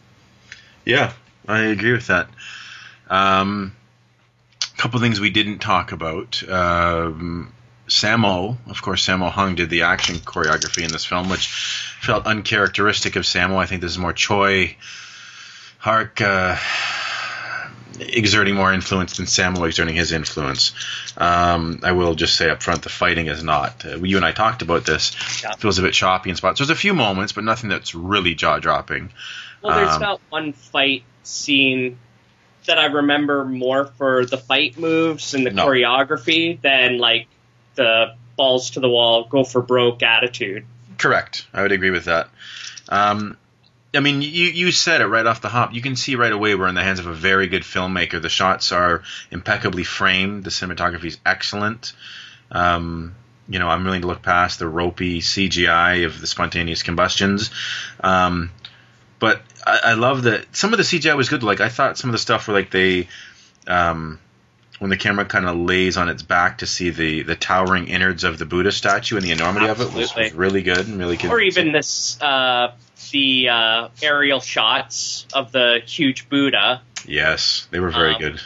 [0.85, 1.13] Yeah,
[1.47, 2.29] I agree with that.
[3.09, 3.77] Um,
[4.63, 6.43] a couple things we didn't talk about.
[6.49, 7.53] Um,
[7.91, 11.49] Sammo, of course, Sammo Hung did the action choreography in this film, which
[12.01, 13.57] felt uncharacteristic of Sammo.
[13.57, 14.77] I think this is more Tsui
[15.79, 16.57] Hark uh,
[17.99, 20.73] exerting more influence than Sammo exerting his influence.
[21.17, 23.85] Um, I will just say up front, the fighting is not.
[23.85, 25.13] Uh, you and I talked about this.
[25.43, 25.51] Yeah.
[25.53, 26.59] It feels a bit choppy in spots.
[26.61, 29.11] There's a few moments, but nothing that's really jaw dropping.
[29.63, 31.99] Well, there's Um, not one fight scene
[32.67, 35.67] that I remember more for the fight moves and the No.
[35.67, 37.27] choreography than like
[37.81, 40.67] the balls to the wall, go for broke attitude.
[40.99, 41.47] Correct.
[41.53, 42.29] I would agree with that.
[42.91, 43.39] Um,
[43.95, 45.73] I mean, you you said it right off the hop.
[45.73, 48.21] You can see right away we're in the hands of a very good filmmaker.
[48.21, 50.45] The shots are impeccably framed.
[50.45, 51.95] The cinematography is excellent.
[52.53, 53.15] Um,
[53.49, 57.51] you know, I'm willing to look past the ropey CGI of the spontaneous combustions.
[58.01, 58.51] Um,
[59.19, 61.43] but I, I love that some of the CGI was good.
[61.43, 63.09] Like I thought some of the stuff where like they,
[63.67, 64.21] um,
[64.81, 68.25] when the camera kind of lays on its back to see the the towering innards
[68.25, 71.17] of the Buddha statue and the enormity of it was, was really good and really
[71.17, 71.31] good.
[71.31, 72.73] or even this uh,
[73.13, 76.83] the uh, aerial shots of the huge Buddha.
[77.07, 78.41] yes, they were very Um, good.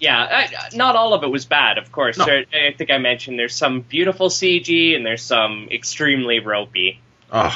[0.00, 2.16] Yeah, I, not all of it was bad, of course.
[2.16, 2.24] No.
[2.24, 7.00] There, I think I mentioned there's some beautiful CG and there's some extremely ropey.
[7.30, 7.54] Oh,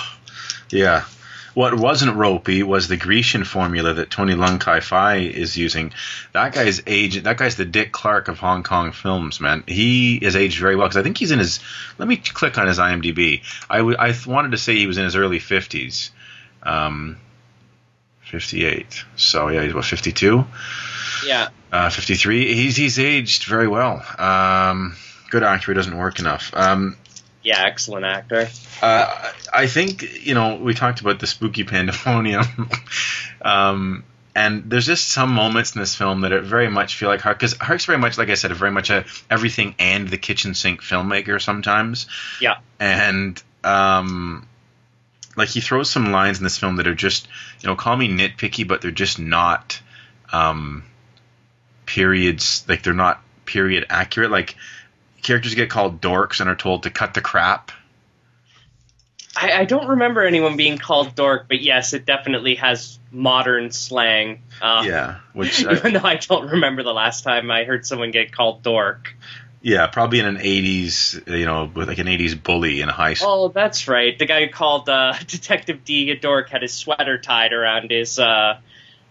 [0.69, 1.05] yeah.
[1.55, 5.93] What wasn't ropey was the Grecian formula that Tony Leung Ka Fai is using.
[6.33, 7.23] That guy's age.
[7.23, 9.63] That guy's the Dick Clark of Hong Kong films, man.
[9.67, 11.61] He is aged very well because I think he's in his.
[11.97, 13.43] Let me click on his IMDb.
[13.71, 16.11] I, w- I th- wanted to say he was in his early fifties,
[16.65, 17.19] um,
[18.23, 19.05] fifty-eight.
[19.17, 20.45] So yeah, he's what fifty-two,
[21.25, 22.55] Yeah, uh, fifty-three.
[22.55, 24.03] He's he's aged very well.
[24.19, 24.97] Um,
[25.31, 25.71] good actor.
[25.73, 26.53] He doesn't work enough.
[26.55, 26.97] Um,
[27.45, 28.49] yeah, excellent actor.
[28.83, 32.71] uh, I think you know we talked about the spooky pandemonium,
[33.43, 34.05] um,
[34.35, 37.39] and there's just some moments in this film that are very much feel like Hark
[37.39, 40.55] because Hark's very much like I said, a very much a everything and the kitchen
[40.55, 42.07] sink filmmaker sometimes,
[42.41, 44.49] Yeah, and um,
[45.37, 47.29] like he throws some lines in this film that are just
[47.61, 49.79] you know call me nitpicky, but they're just not
[50.33, 50.83] um,
[51.85, 54.57] periods like they're not period accurate like.
[55.25, 57.73] Characters get called dorks and are told to cut the crap.
[59.37, 64.43] I, I don't remember anyone being called dork, but yes, it definitely has modern slang.
[64.63, 68.13] Uh, Yeah, which Even uh, though I don't remember the last time I heard someone
[68.13, 69.17] get called dork.
[69.61, 73.47] yeah, probably in an '80s, you know, with like an '80s bully in high school.
[73.47, 74.17] Oh, that's right.
[74.17, 78.19] The guy who called uh, Detective Dee a dork had his sweater tied around his
[78.21, 78.61] uh,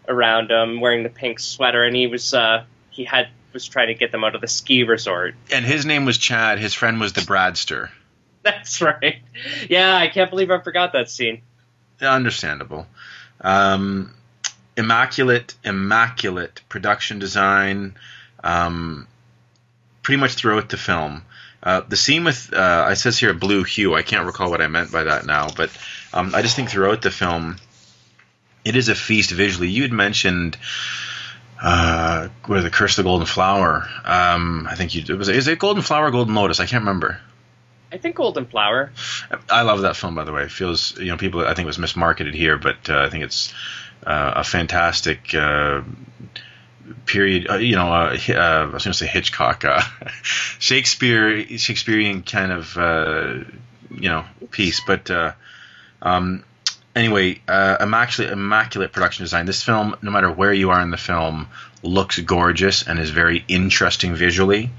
[0.07, 3.93] around him, wearing the pink sweater, and he was uh, he had was trying to
[3.93, 5.35] get them out of the ski resort.
[5.51, 6.59] And his name was Chad.
[6.59, 7.89] His friend was the Bradster.
[8.43, 9.21] That's right.
[9.69, 11.41] Yeah, I can't believe I forgot that scene.
[12.01, 12.87] Understandable.
[13.39, 14.13] Um,
[14.75, 17.95] immaculate, immaculate production design.
[18.43, 19.07] Um,
[20.01, 21.23] pretty much throughout the film.
[21.63, 23.95] Uh, the scene with uh, it says here blue hue.
[23.95, 25.69] I can't recall what I meant by that now, but
[26.13, 27.55] um, I just think throughout the film,
[28.65, 29.69] it is a feast visually.
[29.69, 30.57] You had mentioned
[31.61, 33.87] uh, the Curse of the Golden Flower?
[34.03, 36.59] Um, I think you it was is it Golden Flower, or Golden Lotus?
[36.59, 37.19] I can't remember.
[37.91, 38.91] I think Golden Flower.
[39.49, 40.43] I love that film, by the way.
[40.43, 43.23] It feels, you know, people, I think it was mismarketed here, but uh, I think
[43.23, 43.53] it's
[44.03, 45.83] uh, a fantastic uh,
[47.05, 49.81] period, uh, you know, uh, uh, I was going to say Hitchcock, uh,
[50.23, 53.43] Shakespeare, Shakespearean kind of, uh,
[53.91, 54.81] you know, piece.
[54.85, 55.33] But uh,
[56.01, 56.43] um,
[56.95, 59.45] anyway, uh, immaculate, immaculate production design.
[59.45, 61.47] This film, no matter where you are in the film,
[61.81, 64.71] looks gorgeous and is very interesting visually.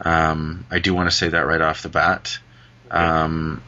[0.00, 2.38] Um, I do want to say that right off the bat.
[2.90, 3.62] Um,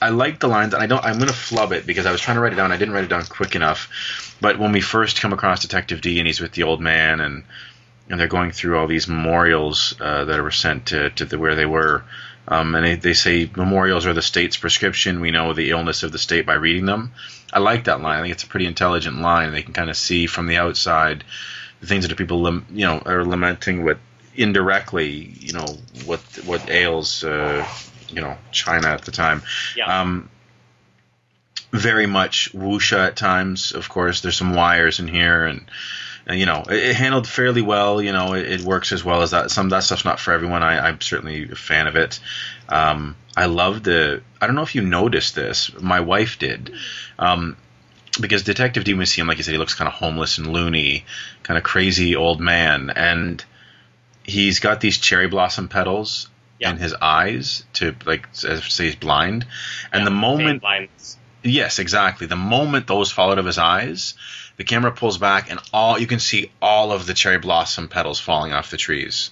[0.00, 1.04] I like the lines, and I don't.
[1.04, 2.72] I'm going to flub it because I was trying to write it down.
[2.72, 4.36] I didn't write it down quick enough.
[4.40, 7.44] But when we first come across Detective Dee, and he's with the old man, and
[8.10, 11.54] and they're going through all these memorials uh, that were sent to, to the, where
[11.54, 12.04] they were,
[12.46, 15.20] um, and they, they say memorials are the state's prescription.
[15.20, 17.12] We know the illness of the state by reading them.
[17.52, 18.18] I like that line.
[18.18, 19.52] I think it's a pretty intelligent line.
[19.52, 21.24] They can kind of see from the outside
[21.80, 23.98] the things that the people, you know, are lamenting with
[24.34, 25.66] indirectly, you know,
[26.04, 27.66] what what ails, uh,
[28.08, 29.42] you know, China at the time.
[29.76, 30.00] Yeah.
[30.00, 30.30] Um,
[31.70, 33.72] very much wuxia at times.
[33.72, 35.68] Of course, there's some wires in here, and,
[36.26, 38.00] and you know, it, it handled fairly well.
[38.02, 39.50] You know, it, it works as well as that.
[39.50, 40.62] Some of that stuff's not for everyone.
[40.62, 42.20] I, I'm certainly a fan of it.
[42.68, 44.22] Um, I love the.
[44.40, 45.70] I don't know if you noticed this.
[45.80, 46.72] My wife did.
[47.18, 47.56] Um,
[48.20, 50.52] because Detective Dee, we see him, like you said, he looks kind of homeless and
[50.52, 51.04] loony,
[51.42, 53.44] kind of crazy old man, and
[54.22, 56.28] he's got these cherry blossom petals
[56.60, 56.70] Yeah.
[56.70, 59.44] in his eyes to like as if to say he's blind.
[59.92, 60.62] And Yeah, the moment.
[61.42, 62.26] Yes, exactly.
[62.28, 64.14] The moment those fall out of his eyes,
[64.56, 68.20] the camera pulls back and all you can see all of the cherry blossom petals
[68.20, 69.30] falling off the trees.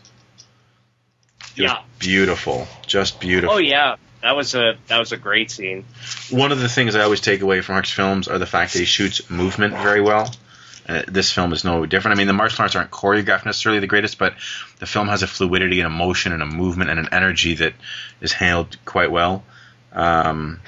[1.56, 1.78] It Yeah.
[1.98, 3.56] beautiful, just beautiful.
[3.56, 5.84] Oh yeah, that was a that was a great scene.
[6.30, 8.78] One of the things I always take away from Hark's films are the fact that
[8.78, 10.32] he shoots movement very well.
[10.88, 12.16] Uh, this film is no different.
[12.16, 14.34] I mean, the martial arts aren't choreographed necessarily the greatest, but
[14.80, 17.74] the film has a fluidity and a motion and a movement and an energy that
[18.20, 19.44] is handled quite well.
[19.92, 20.60] Um,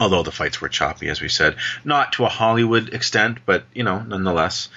[0.00, 3.82] although the fights were choppy, as we said, not to a Hollywood extent, but you
[3.84, 4.68] know, nonetheless.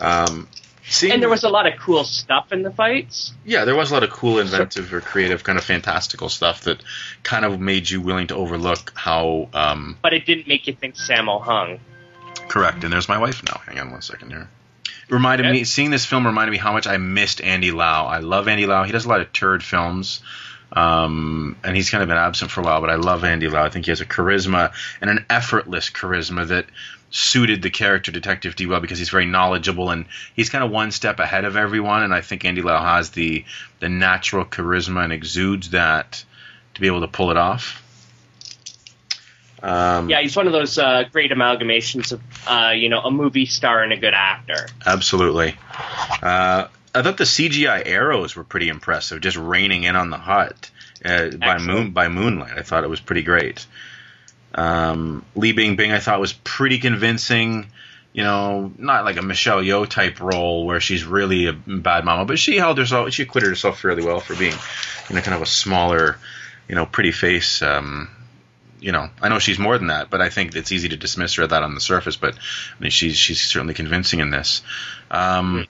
[0.00, 0.48] Um,
[0.88, 3.32] seeing, And there was a lot of cool stuff in the fights.
[3.44, 6.82] yeah, there was a lot of cool, inventive, or creative, kind of fantastical stuff that
[7.22, 10.94] kind of made you willing to overlook how um, but it didn't make you think
[10.94, 11.80] Sammo Hung.
[12.48, 12.84] Correct.
[12.84, 13.60] And there's my wife now.
[13.66, 14.48] Hang on one second here.
[15.10, 15.52] Reminded Okay.
[15.52, 18.06] me, seeing this film reminded me how much I missed Andy Lau.
[18.06, 18.84] I love Andy Lau.
[18.84, 20.20] He does a lot of turd films.
[20.72, 23.64] Um, and he's kind of been absent for a while, but I love Andy Lau.
[23.64, 26.66] I think he has a charisma and an effortless charisma that
[27.10, 30.04] suited the character Detective Dee well because he's very knowledgeable and
[30.34, 32.02] he's kind of one step ahead of everyone.
[32.02, 33.44] And I think Andy Lau has the
[33.80, 36.22] the natural charisma and exudes that
[36.74, 37.82] to be able to pull it off.
[39.62, 43.46] Um, Yeah, he's one of those uh, great amalgamations of, uh, you know, a movie
[43.46, 44.68] star and a good actor.
[44.86, 45.56] Absolutely.
[46.22, 50.70] Uh, I thought the CGI arrows were pretty impressive, just raining in on the hut
[51.04, 52.58] uh, by moon by moonlight.
[52.58, 53.66] I thought it was pretty great.
[54.54, 57.68] Um, Bing Bing, I thought was pretty convincing.
[58.12, 62.24] You know, not like a Michelle Yeoh type role where she's really a bad mama,
[62.24, 64.54] but she held herself, she acquitted herself fairly well for being,
[65.08, 66.16] you know, kind of a smaller,
[66.68, 67.62] you know, pretty face.
[67.62, 68.08] Um,
[68.80, 71.34] you know, I know she's more than that, but I think it's easy to dismiss
[71.34, 72.16] her at that on the surface.
[72.16, 74.62] But I mean, she's she's certainly convincing in this.
[75.12, 75.66] Um,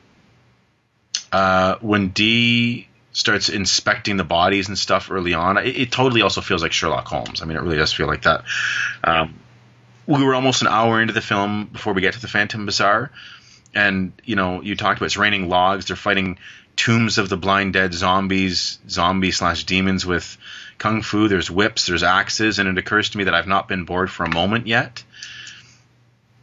[1.32, 6.40] uh, when Dee starts inspecting the bodies and stuff early on, it, it totally also
[6.40, 7.42] feels like Sherlock Holmes.
[7.42, 8.44] I mean, it really does feel like that.
[9.02, 9.34] Um,
[10.06, 13.10] we were almost an hour into the film before we get to the Phantom Bazaar,
[13.74, 15.86] and you know, you talked about it's raining logs.
[15.86, 16.38] They're fighting
[16.76, 20.38] tombs of the blind dead zombies, zombie slash demons with
[20.78, 21.28] kung fu.
[21.28, 24.24] There's whips, there's axes, and it occurs to me that I've not been bored for
[24.24, 25.02] a moment yet.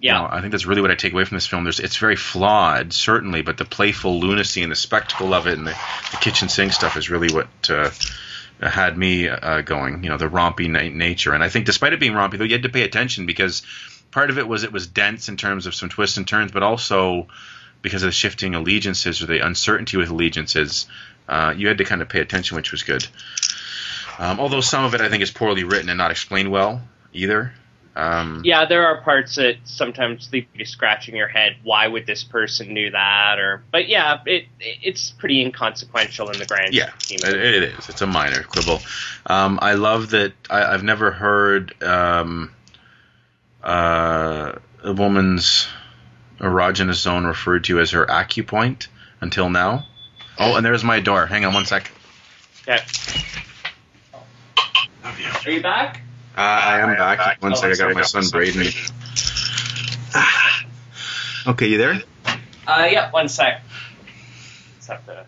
[0.06, 0.19] You Yeah.
[0.19, 1.64] know, I think that's really what I take away from this film.
[1.64, 5.65] There's, it's very flawed, certainly, but the playful lunacy and the spectacle of it and
[5.65, 5.76] the,
[6.11, 7.90] the kitchen sink stuff is really what uh,
[8.61, 10.03] had me uh, going.
[10.03, 12.53] You know, the rompy na- nature, and I think despite it being rompy, though, you
[12.53, 13.64] had to pay attention because
[14.11, 16.61] part of it was it was dense in terms of some twists and turns, but
[16.61, 17.27] also
[17.82, 20.86] because of the shifting allegiances or the uncertainty with allegiances,
[21.27, 23.06] uh, you had to kind of pay attention, which was good.
[24.19, 27.53] Um, although some of it I think is poorly written and not explained well either.
[27.97, 31.55] Um, Yeah, there are parts that sometimes leave you scratching your head.
[31.63, 33.39] Why would this person do that?
[33.39, 37.19] Or, but yeah, it it's pretty inconsequential in the grand Yeah, scheme.
[37.23, 37.88] it, it is.
[37.89, 38.81] It's a minor quibble.
[39.26, 40.34] Um, I love that.
[40.49, 42.51] I, I've never heard um,
[43.63, 44.53] uh,
[44.84, 45.67] a woman's
[46.39, 48.88] erogenous zone referred to as her acupoint
[49.22, 49.85] until now.
[50.38, 51.26] Oh, and there's my door.
[51.27, 51.89] Hang on one sec.
[52.67, 52.84] Okay.
[55.45, 56.01] Are you back?
[56.37, 57.41] Uh, I am back.
[57.41, 57.71] One Oh, sec.
[57.71, 58.67] I got my son Braden.
[61.47, 62.01] Okay, you there?
[62.65, 63.61] Uh, yeah, one sec.
[64.77, 65.27] Just have to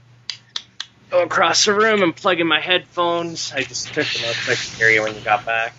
[1.11, 3.53] go across the room and plug in my headphones.
[3.53, 5.75] I just took them out so I could hear you when you got back.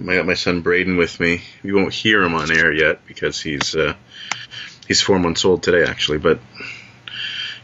[0.00, 1.42] I got my son Braden with me.
[1.62, 3.92] You won't hear him on air yet because he's uh,
[4.88, 6.16] he's four months old today, actually.
[6.18, 6.40] But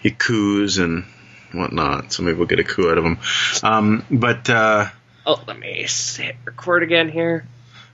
[0.02, 1.06] he coos and
[1.52, 3.18] whatnot, so maybe we'll get a coo out of him.
[3.62, 4.88] Um, but uh,
[5.26, 7.46] Oh, let me hit record again here.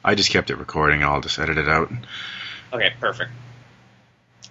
[0.04, 1.02] I just kept it recording.
[1.02, 1.90] I'll just edit it out.
[2.72, 3.30] Okay, perfect.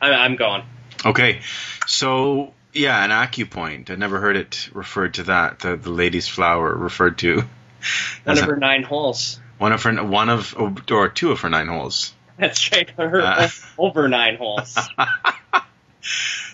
[0.01, 0.63] I, I'm going.
[1.05, 1.41] Okay,
[1.85, 3.91] so yeah, an acupoint.
[3.91, 5.59] I never heard it referred to that.
[5.59, 7.43] The, the lady's flower referred to
[8.23, 9.39] One of her nine holes.
[9.57, 10.55] one of her one of
[10.91, 12.13] or two of her nine holes.
[12.37, 12.89] That's right.
[12.91, 13.49] Her Uh.
[13.77, 14.75] over nine holes.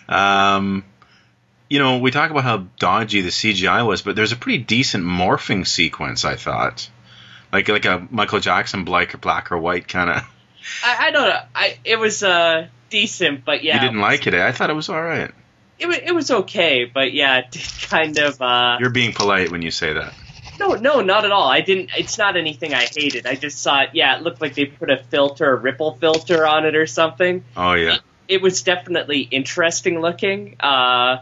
[0.10, 0.84] Um,
[1.70, 5.04] you know, we talk about how dodgy the CGI was, but there's a pretty decent
[5.04, 6.26] morphing sequence.
[6.26, 6.90] I thought,
[7.52, 10.18] like like a Michael Jackson black or black or white kind of.
[10.84, 11.40] I, I don't know.
[11.56, 14.34] I it was uh decent, but yeah, you didn't like it?
[14.34, 14.46] eh?
[14.46, 15.32] I thought it was all right.
[15.80, 15.88] it.
[15.88, 18.42] wa- It was okay, but yeah, it did kind of.
[18.42, 20.14] uh You're being polite when you say that.
[20.60, 21.48] No, no, not at all.
[21.50, 21.92] I didn't.
[21.96, 23.28] It's not anything I hated.
[23.28, 26.66] I just thought, yeah, it looked like they put a filter, a ripple filter on
[26.66, 27.44] it or something.
[27.56, 27.98] Oh yeah.
[28.28, 30.56] It was definitely interesting looking.
[30.60, 31.20] Uh,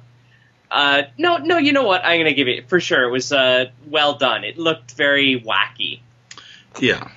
[0.71, 2.03] uh, no, no, you know what?
[2.03, 3.03] I'm gonna give it for sure.
[3.03, 4.43] It was uh, well done.
[4.43, 5.99] It looked very wacky.
[6.79, 7.09] Yeah.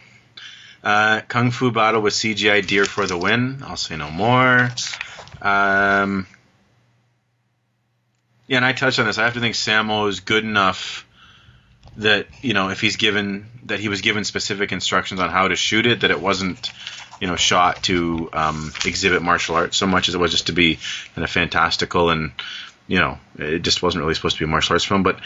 [0.82, 3.62] Uh, Kung Fu battle with CGI deer for the win.
[3.64, 4.70] I'll say no more.
[5.42, 6.26] Um,
[8.46, 9.18] yeah, and I touched on this.
[9.18, 11.04] I have to think Sammo is good enough
[11.98, 15.56] that you know if he's given that he was given specific instructions on how to
[15.56, 16.70] shoot it, that it wasn't
[17.20, 20.52] you know shot to um, exhibit martial arts so much as it was just to
[20.52, 20.78] be
[21.14, 22.32] kind of fantastical and
[22.88, 25.20] you know it just wasn't really supposed to be a martial arts film, but.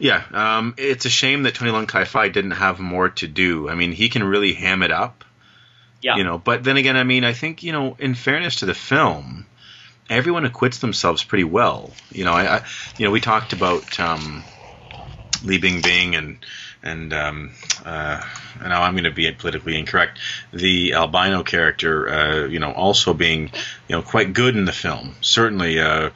[0.00, 3.68] Yeah, um, it's a shame that Tony Leung Ka Fai didn't have more to do.
[3.68, 5.24] I mean, he can really ham it up,
[6.02, 6.16] Yeah.
[6.16, 6.38] you know.
[6.38, 9.44] But then again, I mean, I think you know, in fairness to the film,
[10.08, 11.90] everyone acquits themselves pretty well.
[12.12, 12.64] You know, I, I
[12.96, 14.44] you know, we talked about um,
[15.42, 16.38] Li Bingbing and
[16.80, 17.50] and um,
[17.84, 18.20] uh,
[18.60, 20.20] now I'm going to be politically incorrect.
[20.52, 23.50] The albino character, uh, you know, also being
[23.88, 25.16] you know quite good in the film.
[25.22, 25.80] Certainly.
[25.80, 26.10] Uh,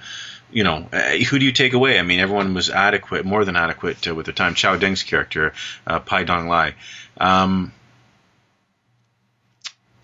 [0.52, 1.98] you know, uh, who do you take away?
[1.98, 4.54] I mean, everyone was adequate, more than adequate uh, with the time.
[4.54, 5.54] Chao Deng's character,
[5.86, 6.74] uh, Pai Dong Lai.
[7.18, 7.72] Um,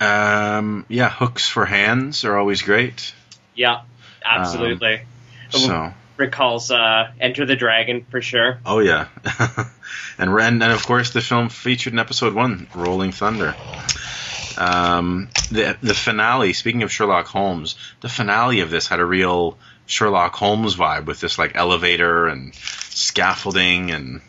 [0.00, 3.14] um, yeah, hooks for hands are always great.
[3.54, 3.82] Yeah,
[4.24, 5.02] absolutely.
[5.50, 8.58] So, recalls uh, Enter the Dragon for sure.
[8.64, 9.08] Oh yeah,
[10.18, 13.54] and Ren, and of course the film featured in episode one, Rolling Thunder.
[14.58, 16.52] Um, the the finale.
[16.52, 19.56] Speaking of Sherlock Holmes, the finale of this had a real
[19.89, 24.20] Sherlock Holmes vibe with this like elevator and scaffolding and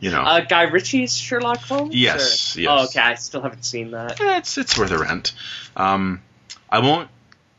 [0.00, 0.22] you know.
[0.22, 1.94] Uh, Guy Ritchie's Sherlock Holmes.
[1.94, 2.70] Yes, or- yes.
[2.70, 3.00] Oh, okay.
[3.00, 4.20] I still haven't seen that.
[4.20, 5.32] Eh, it's it's worth a rent.
[5.76, 6.22] Um,
[6.70, 7.08] I won't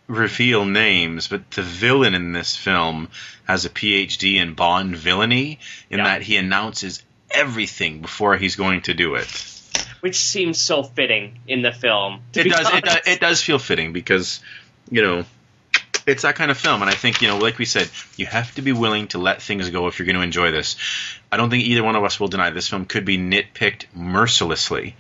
[0.08, 3.10] reveal names, but the villain in this film
[3.48, 5.60] has a PhD in Bond villainy,
[5.90, 6.06] in Yeah.
[6.06, 9.28] that he announces everything before he's going to do it.
[10.00, 12.22] Which seems so fitting in the film.
[12.34, 13.00] It does, it does.
[13.06, 14.40] It does feel fitting because,
[14.90, 15.26] you know,
[16.10, 18.54] it's that kind of film, and I think you know, like we said, you have
[18.56, 20.76] to be willing to let things go if you're going to enjoy this.
[21.32, 24.96] I don't think either one of us will deny this film could be nitpicked mercilessly.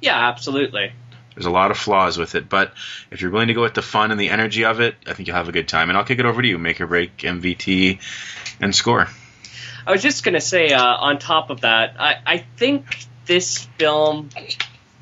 [0.00, 0.92] Yeah, absolutely.
[1.34, 2.72] There's a lot of flaws with it, but
[3.10, 5.26] if you're willing to go with the fun and the energy of it, I think
[5.26, 5.90] you'll have a good time.
[5.90, 7.98] And I'll kick it over to you, make or break, MVT,
[8.60, 9.08] and score.
[9.86, 14.30] I was just gonna say, uh, on top of that, I, I think this film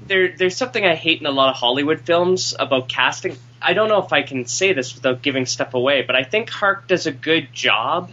[0.06, 3.36] there there's something I hate in a lot of Hollywood films about casting.
[3.64, 6.50] I don't know if I can say this without giving stuff away, but I think
[6.50, 8.10] Hark does a good job.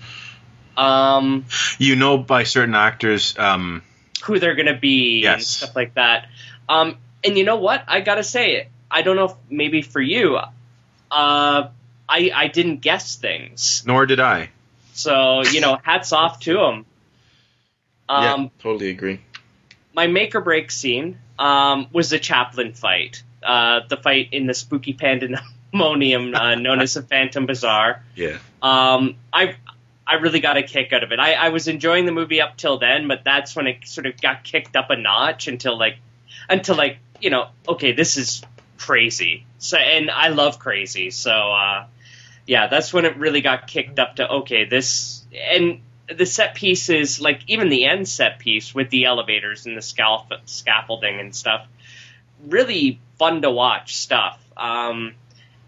[0.77, 1.45] Um,
[1.77, 3.84] You know by certain actors, um,
[4.23, 6.27] who they're gonna be and stuff like that.
[6.67, 7.84] Um, and you know what?
[7.88, 10.49] I gotta say, I don't know if maybe for you, uh,
[11.11, 13.84] I I didn't guess things.
[13.85, 14.49] nor did I.
[14.93, 16.85] So you know, hats off to them.
[18.07, 19.19] Um, yeah, totally agree.
[19.93, 24.53] my make or break scene um, was the Chaplin fight, uh, the fight in the
[24.53, 28.03] spooky pandemonium uh, known as the Phantom Bazaar.
[28.15, 28.37] Yeah.
[28.61, 29.55] Um, I
[30.05, 31.19] I really got a kick out of it.
[31.19, 34.19] I, I was enjoying the movie up till then, but that's when it sort of
[34.19, 35.97] got kicked up a notch until like
[36.49, 38.41] until like you know okay this is
[38.77, 39.45] crazy.
[39.59, 41.11] So and I love crazy.
[41.11, 41.85] So uh,
[42.47, 47.21] yeah, that's when it really got kicked up to okay this and the set pieces
[47.21, 51.67] like even the end set piece with the elevators and the scaffolding and stuff
[52.47, 54.39] really fun to watch stuff.
[54.57, 55.13] Um,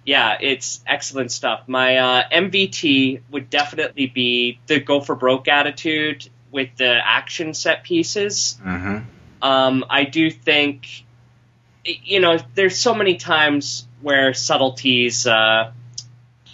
[0.06, 1.68] yeah, it's excellent stuff.
[1.68, 7.84] My uh, MVT would definitely be the go for broke attitude with the action set
[7.84, 8.60] pieces.
[8.64, 9.00] hmm
[9.42, 10.88] Um, I do think,
[11.84, 15.72] you know, there's so many times where subtleties uh,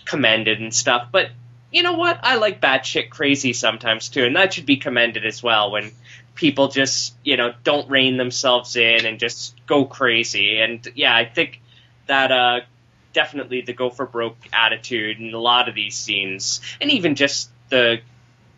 [0.06, 1.30] commended and stuff, but
[1.72, 2.20] you know what?
[2.24, 5.92] I like batshit crazy sometimes too, and that should be commended as well when
[6.38, 10.60] people just, you know, don't rein themselves in and just go crazy.
[10.60, 11.60] And yeah, I think
[12.06, 12.62] that uh,
[13.12, 17.50] definitely the go for broke attitude in a lot of these scenes, and even just
[17.70, 18.00] the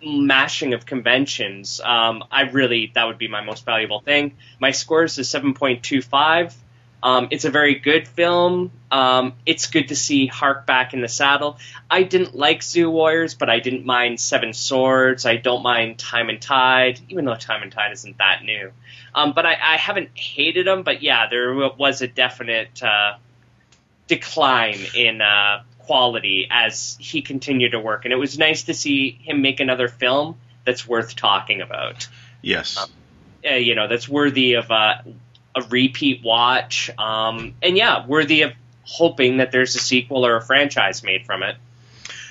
[0.06, 1.82] mashing of conventions.
[1.84, 4.36] Um, I really that would be my most valuable thing.
[4.60, 6.54] My score is seven point two five.
[7.02, 8.72] Um, it's a very good film.
[8.92, 11.58] Um, it's good to see Hark back in the saddle.
[11.90, 15.26] I didn't like Zu Warriors, but I didn't mind Seven Swords.
[15.26, 18.72] I don't mind Time and Tide, even though Time and Tide isn't that new.
[19.16, 20.84] Um, but I, I haven't hated them.
[20.84, 23.16] But yeah, there was a definite uh,
[24.08, 29.12] decline in uh, quality as he continued to work, and it was nice to see
[29.12, 30.36] him make another film
[30.66, 32.08] that's worth talking about.
[32.42, 32.78] Yes.
[33.44, 34.96] Uh, you know, that's worthy of uh,
[35.60, 38.54] a repeat watch, um, and yeah, worthy of
[38.84, 41.56] hoping that there's a sequel or a franchise made from it.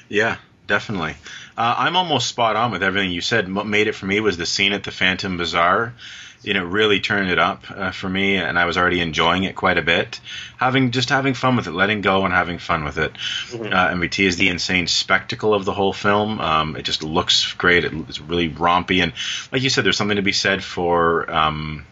[0.09, 0.37] Yeah,
[0.67, 1.15] definitely.
[1.57, 3.53] Uh, I'm almost spot on with everything you said.
[3.53, 5.95] What made it for me was the scene at the Phantom Bazaar.
[6.41, 9.57] You know, really turned it up uh, for me, and I was already enjoying it
[9.57, 10.21] quite a bit.
[10.57, 13.13] Having just having fun with it, letting go and having fun with it.
[13.51, 13.73] Mhm.
[13.73, 16.41] Uh, MVT is the insane spectacle of the whole film.
[16.41, 17.85] Um, it just looks great.
[17.85, 19.13] It, it's really rompy, and
[19.51, 21.85] like you said, there's something to be said for um,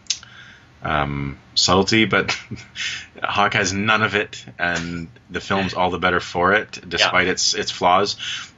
[0.83, 2.37] um, subtlety, but
[3.23, 7.53] Hark has none of it, and the film's all the better for it, despite its
[7.53, 8.15] its flaws.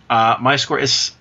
[0.09, 1.11] Uh, my score is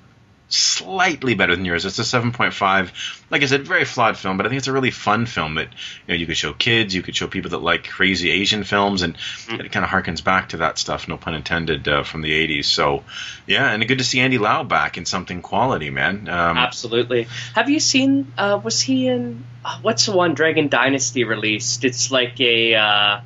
[0.48, 1.84] slightly better than yours.
[1.84, 3.20] It's a 7.5.
[3.30, 5.68] Like I said, very flawed film, but I think it's a really fun film that
[5.68, 9.02] you know you could show kids, you could show people that like crazy Asian films,
[9.02, 9.16] and
[9.48, 11.06] it kind of harkens back to that stuff.
[11.06, 12.64] No pun intended uh, from the 80s.
[12.64, 13.04] So
[13.46, 16.28] yeah, and good to see Andy Lau back in something quality, man.
[16.28, 17.28] Um, Absolutely.
[17.54, 18.32] Have you seen?
[18.38, 19.44] Uh, was he in?
[19.64, 21.84] Uh, what's the one Dragon Dynasty released?
[21.84, 22.74] It's like a.
[22.74, 23.20] Uh,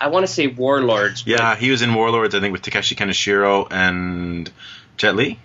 [0.00, 1.24] I want to say Warlords.
[1.26, 4.50] yeah, he was in Warlords, I think, with Takeshi Kaneshiro and
[4.96, 5.38] Jet Li.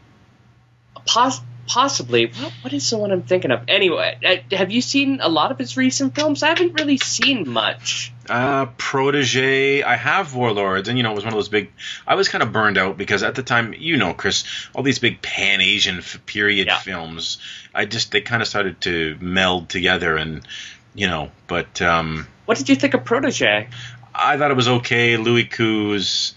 [1.08, 2.28] Pos- possibly.
[2.28, 3.62] What, what is the one I'm thinking of?
[3.68, 6.44] Anyway, uh, have you seen a lot of his recent films?
[6.44, 8.14] I haven't really seen much.
[8.30, 9.84] Uh, Protege.
[9.84, 11.72] I have Warlords, and you know, it was one of those big.
[12.06, 14.44] I was kind of burned out because at the time, you know, Chris,
[14.76, 16.78] all these big Pan Asian period Yeah.
[16.80, 17.38] films,
[17.74, 20.46] I just they kind of started to meld together, and
[20.94, 23.68] you know, but um, What did you think of Protege?
[24.16, 25.16] I thought it was okay.
[25.18, 26.34] Louis Koo's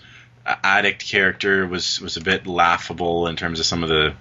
[0.47, 4.14] addict character was was a bit laughable in terms of some of the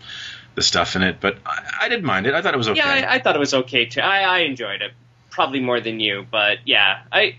[0.59, 2.33] the stuff in it, but I, I didn't mind it.
[2.33, 2.79] I thought it was okay.
[2.79, 4.01] Yeah, I, I thought it was okay too.
[4.01, 4.91] I, I enjoyed it
[5.29, 7.37] probably more than you, but yeah, I.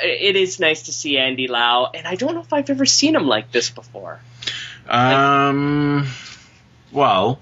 [0.00, 3.16] It is nice to see Andy Lau, and I don't know if I've ever seen
[3.16, 4.20] him like this before.
[4.88, 6.06] um,
[6.92, 7.40] well,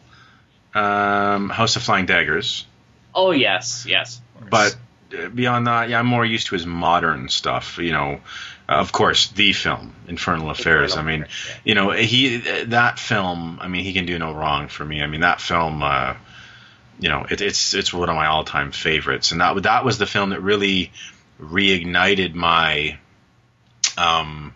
[0.75, 2.67] um, House of Flying Daggers,
[3.15, 4.21] Oh yes, yes.
[4.51, 4.75] but
[5.17, 7.79] uh, beyond that, yeah, I'm more used to his modern stuff.
[7.79, 8.21] You know,
[8.69, 10.93] of course, the film Infernal Affairs.
[10.93, 11.61] Infernal I mean, Affairs, yeah.
[11.65, 13.59] you know, he that film.
[13.61, 15.03] I mean, he can do no wrong for me.
[15.03, 15.83] I mean, that film.
[15.83, 16.15] Uh,
[16.99, 19.99] you know, it, it's it's one of my all time favorites, and that that was
[19.99, 20.93] the film that really
[21.41, 22.99] reignited my
[23.99, 24.55] um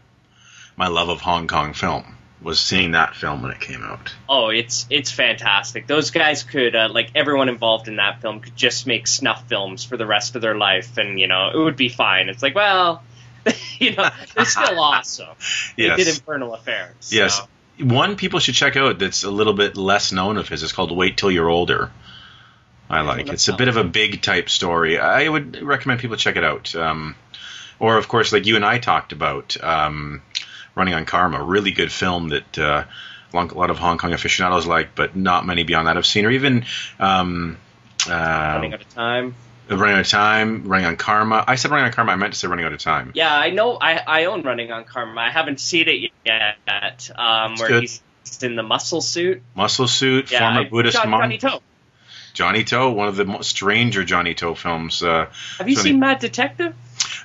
[0.76, 2.16] my love of Hong Kong film.
[2.42, 4.14] Was seeing that film when it came out.
[4.26, 5.86] Oh, it's it's fantastic.
[5.86, 9.84] Those guys could uh, like everyone involved in that film could just make snuff films
[9.84, 12.30] for the rest of their life, and you know it would be fine.
[12.30, 13.02] It's like, well,
[13.78, 15.28] you know, they're still awesome.
[15.76, 17.12] They did Infernal Affairs.
[17.12, 17.40] Yes.
[17.78, 20.94] One people should check out that's a little bit less known of his is called
[20.94, 21.90] Wait Till You're Older.
[22.90, 24.98] I like it's a bit of a big type story.
[24.98, 26.74] I would recommend people check it out.
[26.74, 27.14] Um,
[27.78, 30.22] or of course, like you and I talked about, um,
[30.74, 32.84] Running on Karma, really good film that uh,
[33.32, 36.26] a lot of Hong Kong aficionados like, but not many beyond that have seen.
[36.26, 36.64] Or even
[36.98, 37.58] um,
[38.08, 39.34] uh, running out of time.
[39.76, 41.44] Running Out of Time, Running on Karma.
[41.46, 42.12] I said Running on Karma.
[42.12, 43.12] I meant to say Running Out of Time.
[43.14, 43.76] Yeah, I know.
[43.80, 45.20] I, I own Running on Karma.
[45.20, 47.10] I haven't seen it yet.
[47.16, 47.82] Um, where good.
[47.82, 48.02] he's
[48.42, 49.42] in the muscle suit.
[49.54, 51.22] Muscle Suit, Yeah, former I- Buddhist John, monk.
[51.22, 51.60] Johnnie To.
[52.32, 55.02] Johnnie To, one of the stranger Johnnie To films.
[55.02, 55.26] Uh,
[55.58, 56.74] Have you seen Mad Detective?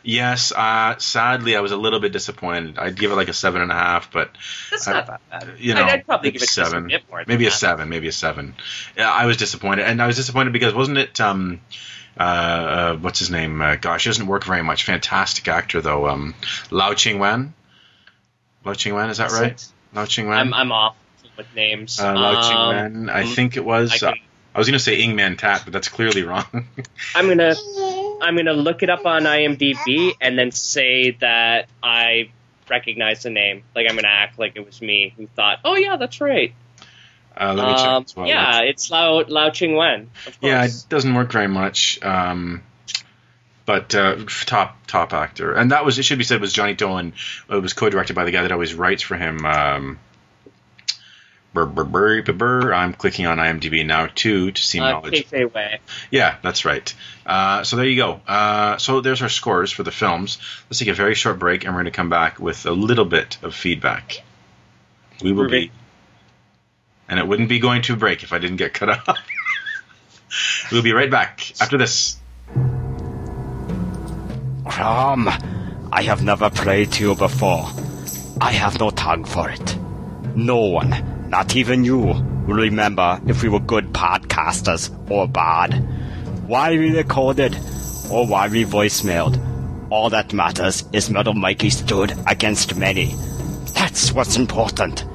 [0.04, 2.78] yes, uh, sadly, I was a little bit disappointed.
[2.80, 4.32] I'd give it like a seven and a half, but
[4.72, 5.50] That's I- not that bad.
[5.60, 7.24] you know, I'd, I'd probably give it a seven, more.
[7.28, 7.56] maybe a that.
[7.56, 8.56] seven, maybe a seven.
[8.98, 11.22] Yeah, I was disappointed, and I was disappointed because wasn't it?
[11.22, 11.62] Um,
[12.20, 13.62] uh, uh, what's his name?
[13.62, 14.84] Uh, gosh, he doesn't work very much.
[14.86, 16.08] Fantastic actor though.
[16.08, 16.36] Um,
[16.72, 17.54] Lau Ching Wan.
[18.64, 19.52] Lau Ching Wan, is that Is right?
[19.52, 19.68] it?
[19.94, 20.38] Lau Ching Wan.
[20.40, 20.96] I'm I'm off
[21.38, 22.00] with names.
[22.00, 23.10] uh, Lau Ching Um, Wan.
[23.10, 24.02] I think it was.
[24.04, 24.14] I uh,
[24.54, 26.46] I was going to say Ng Man Tat, but that's clearly wrong.
[27.16, 27.56] I'm gonna
[28.22, 32.30] I'm gonna look it up on IMDb and then say that I
[32.70, 33.64] recognize the name.
[33.76, 36.54] Like I'm gonna act like it was me who thought, oh yeah, that's right.
[37.38, 40.10] Uh, let me check Um, yeah, it's Lao Lau Ching Wan.
[40.42, 42.02] Yeah, it doesn't work very much.
[42.04, 42.64] Um,
[43.66, 46.04] but uh, top top actor, and that was it.
[46.04, 47.14] Should be said was Johnny Dolan.
[47.50, 49.44] It was co-directed by the guy that always writes for him.
[49.46, 50.00] Um,
[51.54, 52.74] brr, brr, brr.
[52.74, 55.26] I'm clicking on IMDb now too to see uh, knowledge.
[56.12, 56.94] Yeah, that's right.
[57.26, 58.22] Uh, so there you go.
[58.28, 60.38] Uh, so there's our scores for the films.
[60.70, 63.06] Let's take a very short break, and we're going to come back with a little
[63.06, 64.24] bit of feedback.
[65.24, 65.72] We will be.
[67.08, 69.18] And it wouldn't be going to break if I didn't get cut off.
[70.72, 72.18] we'll be right back after this.
[74.66, 75.30] Crom,
[75.92, 77.70] I have never played to you before.
[78.42, 79.78] I have no tongue for it.
[80.36, 85.74] No one, not even you, will remember if we were good podcasters or bad.
[86.48, 87.56] Why we recorded
[88.12, 89.40] or why we voicemailed.
[89.90, 93.16] All that matters is Metal Mikey stood against many.
[93.74, 95.06] That's what's important.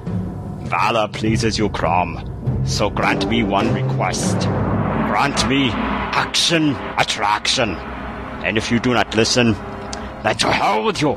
[0.71, 2.65] Valor pleases you, Crom.
[2.65, 4.39] So grant me one request.
[4.39, 7.75] Grant me action attraction.
[7.75, 9.55] And if you do not listen,
[10.23, 11.17] then to hell with you.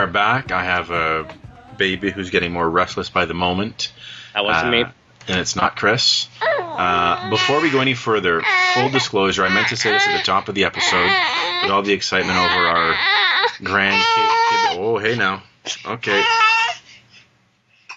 [0.07, 0.53] Are back.
[0.53, 1.27] I have a
[1.77, 3.93] baby who's getting more restless by the moment.
[4.35, 4.83] That wasn't me.
[4.85, 4.91] Uh,
[5.28, 6.28] And it's not Chris.
[6.41, 8.43] Uh, before we go any further,
[8.74, 11.11] full disclosure, I meant to say this at the top of the episode
[11.62, 12.95] with all the excitement over our
[13.59, 14.05] grandkid.
[14.70, 15.43] Kid, oh, hey now.
[15.85, 16.23] Okay.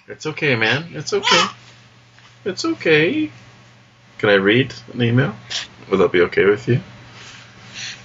[0.07, 0.88] It's okay, man.
[0.94, 1.45] It's okay.
[2.45, 3.30] It's okay.
[4.18, 5.36] Can I read an email?
[5.91, 6.81] Will that be okay with you?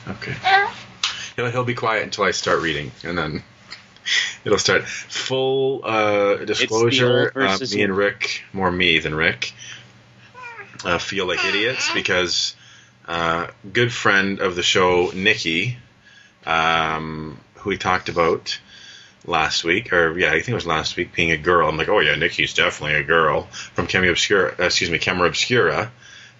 [0.06, 0.34] Okay.
[1.36, 3.42] He'll, he'll be quiet until I start reading, and then
[4.44, 4.86] it'll start.
[4.86, 9.52] Full uh, disclosure: uh, me and Rick, more me than Rick,
[10.84, 12.54] uh, feel like idiots because
[13.06, 15.76] uh, good friend of the show, Nikki,
[16.46, 18.58] um, who we talked about
[19.26, 21.68] last week, or yeah, I think it was last week, being a girl.
[21.68, 23.42] I'm like, oh yeah, Nikki's definitely a girl
[23.74, 24.54] from Camera Obscura.
[24.58, 25.90] Uh, excuse me, Camera Obscura.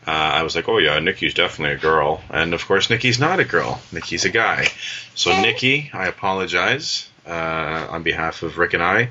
[0.06, 3.40] Uh, I was like, oh yeah, Nikki's definitely a girl, and of course, Nikki's not
[3.40, 3.80] a girl.
[3.90, 4.66] Nikki's a guy.
[5.14, 9.10] So Nikki, I apologize uh, on behalf of Rick and I.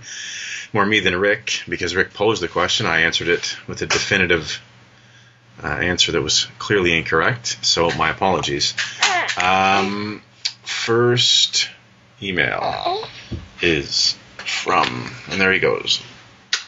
[0.74, 2.86] More me than Rick, because Rick posed the question.
[2.86, 4.60] I answered it with a definitive
[5.64, 7.58] uh, answer that was clearly incorrect.
[7.62, 8.74] So my apologies.
[9.42, 10.22] Um,
[10.64, 11.70] first
[12.22, 13.08] email
[13.62, 16.02] is from, and there he goes.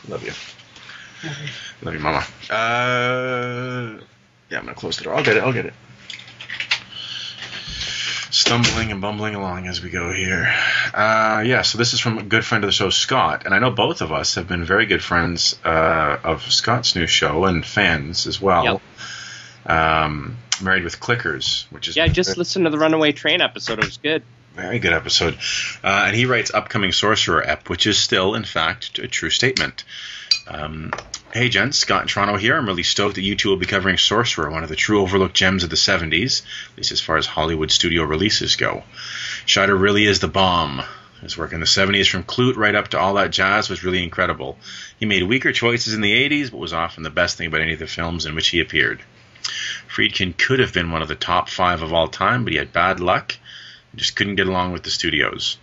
[0.08, 0.34] Love you.
[1.82, 2.24] Love you, Mama.
[2.50, 4.00] Uh,
[4.50, 5.16] yeah, I'm gonna close the door.
[5.16, 5.44] I'll get it.
[5.44, 5.74] I'll get it.
[8.36, 10.54] Stumbling and bumbling along as we go here.
[10.94, 13.60] Uh, yeah, so this is from a good friend of the show, Scott, and I
[13.60, 17.66] know both of us have been very good friends uh, of Scott's new show and
[17.66, 18.82] fans as well.
[19.66, 23.80] Um, Married with Clickers, which is Yeah, just listen to the Runaway Train episode.
[23.80, 24.22] It was good.
[24.54, 25.36] very good episode.
[25.82, 29.86] Uh, and he writes upcoming Sorcerer ep, which is still, in fact, a true statement.
[30.46, 30.92] Um,
[31.36, 32.56] hey, gents, Scott in Toronto here.
[32.56, 35.36] I'm really stoked that you two will be covering Sorcerer, one of the true overlooked
[35.36, 38.84] gems of the 70s, at least as far as Hollywood studio releases go.
[39.46, 40.82] Scheider really is the bomb.
[41.22, 44.02] His work in the 70s, from Klute right up to all that jazz, was really
[44.02, 44.58] incredible.
[44.98, 47.74] He made weaker choices in the 80s, but was often the best thing about any
[47.74, 49.02] of the films in which he appeared.
[49.94, 52.72] Friedkin could have been one of the top five of all time, but he had
[52.72, 53.36] bad luck
[53.92, 55.58] and just couldn't get along with the studios.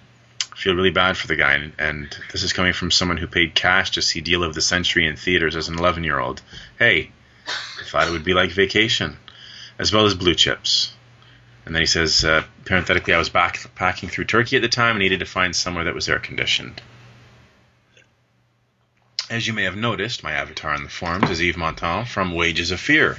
[0.62, 3.52] Feel really bad for the guy, and, and this is coming from someone who paid
[3.52, 6.40] cash to see Deal of the Century in theaters as an 11 year old.
[6.78, 7.10] Hey,
[7.48, 9.16] I thought it would be like vacation,
[9.76, 10.94] as well as Blue Chips.
[11.66, 14.90] And then he says, uh, parenthetically, I was back packing through Turkey at the time
[14.90, 16.80] and needed to find somewhere that was air conditioned.
[19.28, 22.70] As you may have noticed, my avatar on the forums is Yves Montand from Wages
[22.70, 23.18] of Fear.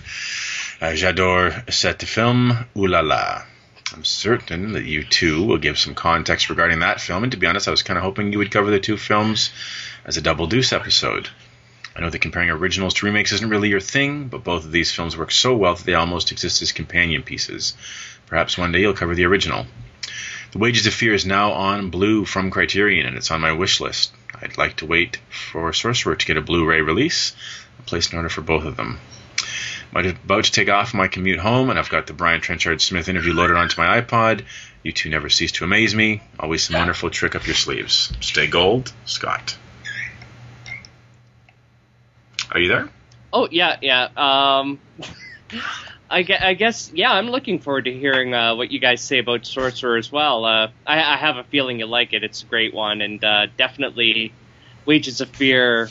[0.79, 3.43] Uh, J'adore cette film, ooh la la.
[3.93, 7.45] I'm certain that you too will give some context regarding that film, and to be
[7.45, 9.51] honest, I was kind of hoping you would cover the two films
[10.03, 11.29] as a double deuce episode.
[11.95, 14.91] I know that comparing originals to remakes isn't really your thing, but both of these
[14.91, 17.75] films work so well that they almost exist as companion pieces.
[18.25, 19.67] Perhaps one day you'll cover the original.
[20.53, 23.79] The Wages of Fear is now on Blue from Criterion, and it's on my wish
[23.79, 24.11] list.
[24.41, 27.35] I'd like to wait for Sorcerer to get a Blu-ray release.
[27.77, 28.99] I'll place an order for both of them.
[29.95, 33.09] I'm about to take off my commute home, and I've got the Brian Trenchard Smith
[33.09, 34.43] interview loaded onto my iPod.
[34.81, 36.21] You two never cease to amaze me.
[36.39, 38.11] Always some wonderful trick up your sleeves.
[38.19, 39.55] Stay gold, Scott.
[42.51, 42.89] Are you there?
[43.31, 44.09] Oh yeah, yeah.
[44.15, 44.79] Um,
[46.09, 47.11] I, gue- I guess yeah.
[47.11, 50.45] I'm looking forward to hearing uh, what you guys say about Sorcerer as well.
[50.45, 52.23] Uh, I, I have a feeling you like it.
[52.23, 54.33] It's a great one, and uh, definitely
[54.85, 55.89] Wages of Fear.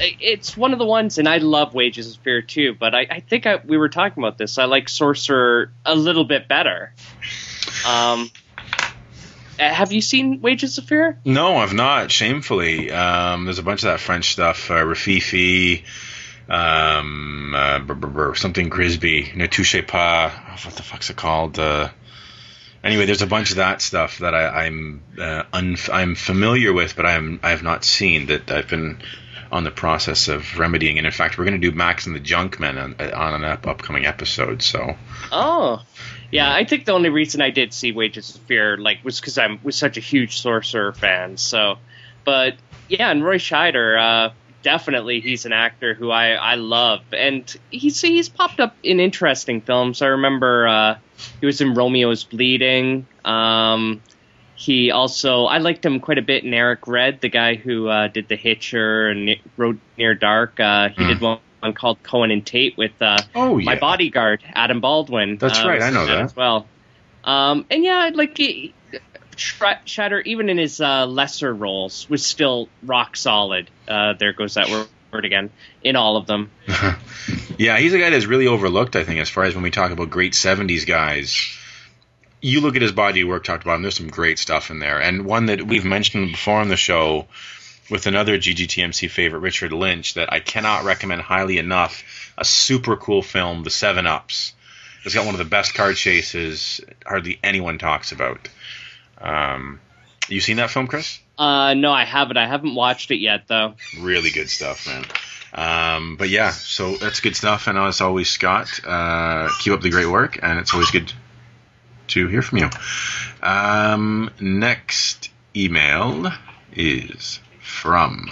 [0.00, 2.74] It's one of the ones, and I love Wages of Fear too.
[2.74, 4.58] But I, I think I, we were talking about this.
[4.58, 6.94] I like Sorcerer a little bit better.
[7.86, 8.30] Um,
[9.58, 11.18] have you seen Wages of Fear?
[11.24, 12.10] No, I've not.
[12.10, 14.70] Shamefully, um, there's a bunch of that French stuff.
[14.70, 15.84] Uh, Rififi,
[16.48, 20.32] um, uh, brr, brr, brr, something Grisbi, Ne touchez pas.
[20.64, 21.58] What the fuck's it called?
[21.58, 21.90] Uh,
[22.82, 26.96] anyway, there's a bunch of that stuff that I, I'm uh, unf- I'm familiar with,
[26.96, 28.98] but I'm I have not seen that I've been
[29.52, 30.98] on the process of remedying.
[30.98, 33.66] And in fact, we're going to do Max and the Junkmen on, on an up-
[33.66, 34.62] upcoming episode.
[34.62, 34.96] So
[35.32, 35.82] Oh,
[36.30, 36.52] yeah.
[36.52, 39.58] I think the only reason I did see Wages of Fear like was because I'm
[39.62, 41.36] was such a huge Sorcerer fan.
[41.36, 41.78] So,
[42.24, 42.54] but
[42.88, 43.98] yeah, and Roy Scheider,
[44.28, 44.32] uh,
[44.62, 49.60] definitely he's an actor who I I love, and he's he's popped up in interesting
[49.62, 50.02] films.
[50.02, 50.98] I remember uh,
[51.40, 53.06] he was in Romeo's Bleeding.
[53.24, 54.00] Um,
[54.60, 58.08] he also I liked him quite a bit in Eric Red, the guy who uh,
[58.08, 60.60] did The Hitcher and Road Near Dark.
[60.60, 61.38] Uh, he did one.
[61.60, 65.36] One called Cohen and Tate with uh, Oh, my bodyguard Adam Baldwin.
[65.36, 66.20] That's uh, right, I know that.
[66.22, 66.66] as well.
[67.22, 68.72] Um, and yeah, like he-
[69.36, 73.68] Sh- Shatter, even in his uh, lesser roles, was still rock solid.
[73.86, 75.50] Uh, there goes that word, word again
[75.82, 76.50] in all of them.
[77.58, 79.90] Yeah, he's a guy that's really overlooked, I think, as far as when we talk
[79.90, 81.58] about great 70s guys.
[82.40, 84.78] You look at his body of work talked about, and there's some great stuff in
[84.78, 85.00] there.
[85.00, 87.26] And one that we've mentioned before on the show
[87.90, 92.02] with another GGTMC favorite, Richard Lynch, that I cannot recommend highly enough.
[92.38, 94.54] A super cool film, The Seven Ups.
[95.04, 98.48] It's got one of the best car chases hardly anyone talks about.
[99.18, 99.80] Um,
[100.28, 101.18] you seen that film, Chris?
[101.36, 102.36] Uh, no, I haven't.
[102.36, 103.74] I haven't watched it yet, though.
[103.98, 105.04] Really good stuff, man.
[105.52, 107.66] Um, but yeah, so that's good stuff.
[107.66, 111.12] And as always, Scott, uh, keep up the great work, and it's always good
[112.10, 112.70] to hear from you.
[113.42, 116.32] Um, next email
[116.72, 118.30] is from.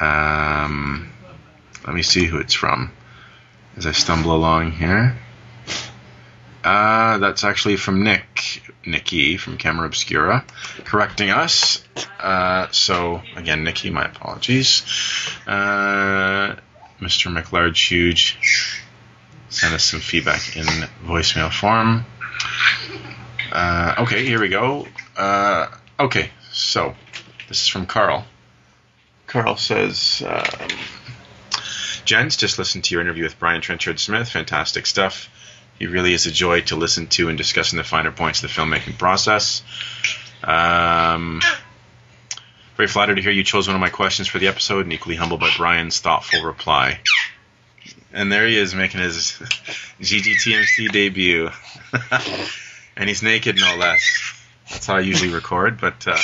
[0.00, 1.10] Um,
[1.86, 2.92] let me see who it's from
[3.76, 5.16] as I stumble along here.
[6.64, 10.44] Uh, that's actually from Nick, Nicky from Camera Obscura,
[10.84, 11.84] correcting us.
[12.18, 14.82] Uh, so again, Nikki, my apologies.
[15.46, 16.56] Uh,
[17.00, 17.32] Mr.
[17.32, 18.82] McLarge Huge
[19.48, 20.64] sent us some feedback in
[21.04, 22.04] voicemail form.
[23.52, 24.86] Uh, okay, here we go.
[25.16, 25.68] Uh,
[25.98, 26.94] okay, so
[27.48, 28.24] this is from Carl.
[29.26, 30.68] Carl says, um,
[32.04, 34.28] Gents, just listened to your interview with Brian Trenchard Smith.
[34.28, 35.28] Fantastic stuff.
[35.78, 38.60] He really is a joy to listen to in discussing the finer points of the
[38.60, 39.62] filmmaking process.
[40.42, 41.40] Um,
[42.76, 45.16] very flattered to hear you chose one of my questions for the episode, and equally
[45.16, 47.00] humbled by Brian's thoughtful reply.
[48.16, 49.32] And there he is making his
[50.00, 51.50] GGTMC debut.
[52.96, 54.02] and he's naked, no less.
[54.70, 56.16] That's how I usually record, but uh,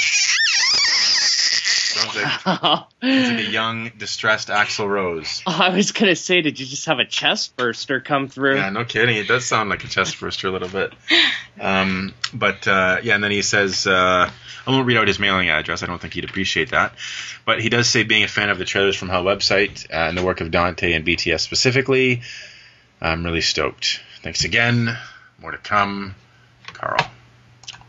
[2.03, 5.43] sounds like, sounds like a young, distressed Axl Rose.
[5.47, 8.57] I was gonna say, did you just have a chest burster come through?
[8.57, 9.17] Yeah, no kidding.
[9.17, 10.93] It does sound like a chest burster a little bit.
[11.61, 14.31] Um, but uh, yeah, and then he says, uh,
[14.67, 15.83] I won't read out his mailing address.
[15.83, 16.95] I don't think he'd appreciate that.
[17.45, 20.17] But he does say being a fan of the Trailers from Hell website uh, and
[20.17, 22.23] the work of Dante and BTS specifically.
[23.01, 24.01] I'm really stoked.
[24.23, 24.97] Thanks again.
[25.41, 26.15] More to come,
[26.73, 27.05] Carl.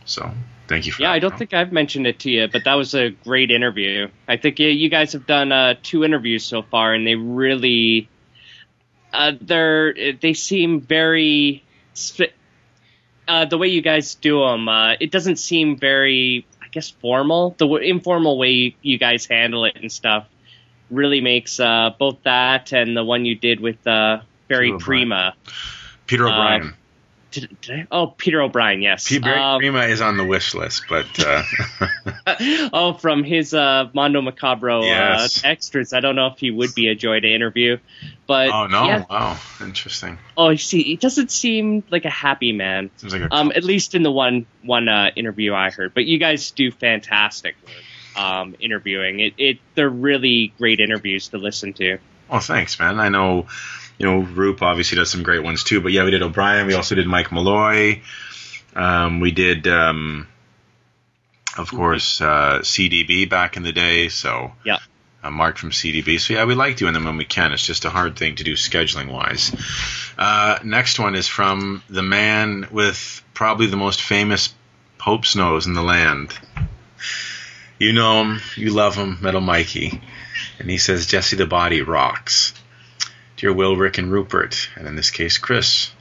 [0.05, 0.31] So
[0.73, 1.39] thank you for Yeah, that, I don't Carl.
[1.39, 4.07] think I've mentioned it to you, but that was a great interview.
[4.27, 8.09] I think you guys have done uh, two interviews so far, and they really,
[9.13, 11.63] uh, they're they seem very,
[13.27, 14.67] uh, the way you guys do them.
[14.67, 17.51] Uh, it doesn't seem very, I guess, formal.
[17.57, 20.27] The w- informal way you, you guys handle it and stuff
[20.89, 24.73] really makes uh, both that and the one you did with uh, Barry.
[24.77, 25.35] Prima.
[26.05, 26.73] Peter O'Brien.
[27.33, 27.87] Did, did I?
[27.91, 28.81] Oh, Peter O'Brien.
[28.81, 29.07] Yes.
[29.09, 31.43] P- Barry Um, Prima is on the wish list, but uh,
[32.73, 35.43] oh, from his uh, Mondo Macabro Yes.
[35.43, 35.93] uh, extras.
[35.93, 37.77] I don't know if he would be a joy to interview,
[38.27, 39.05] but oh no, yeah.
[39.09, 40.17] wow, interesting.
[40.37, 42.89] Oh, you see, he doesn't seem like a happy man.
[42.97, 45.93] Seems like a Um, at least in the one one uh, interview I heard.
[45.93, 49.19] But you guys do fantastic work um, interviewing.
[49.19, 51.97] It, it they're really great interviews to listen to.
[52.29, 52.99] Oh, thanks, man.
[52.99, 53.47] I know,
[53.97, 55.81] you know, Roop obviously does some great ones too.
[55.81, 56.67] But yeah, we did O'Brien.
[56.67, 58.01] We also did Mike Malloy.
[58.75, 60.27] Um, we did, um,
[61.57, 64.09] of course, uh, CDB back in the day.
[64.09, 64.79] So Yeah.
[65.23, 66.19] uh, Mark from CDB.
[66.19, 67.53] So yeah, we like doing them when we can.
[67.53, 69.55] It's just a hard thing to do scheduling wise.
[70.17, 74.53] Uh, next one is from the man with probably the most famous
[74.97, 76.33] Pope's nose in the land.
[77.79, 80.01] You know him, you love him, Metal Mikey.
[80.59, 82.53] And he says, Jesse the Body rocks.
[83.43, 85.91] Dear Will, Rick, and Rupert, and in this case, Chris.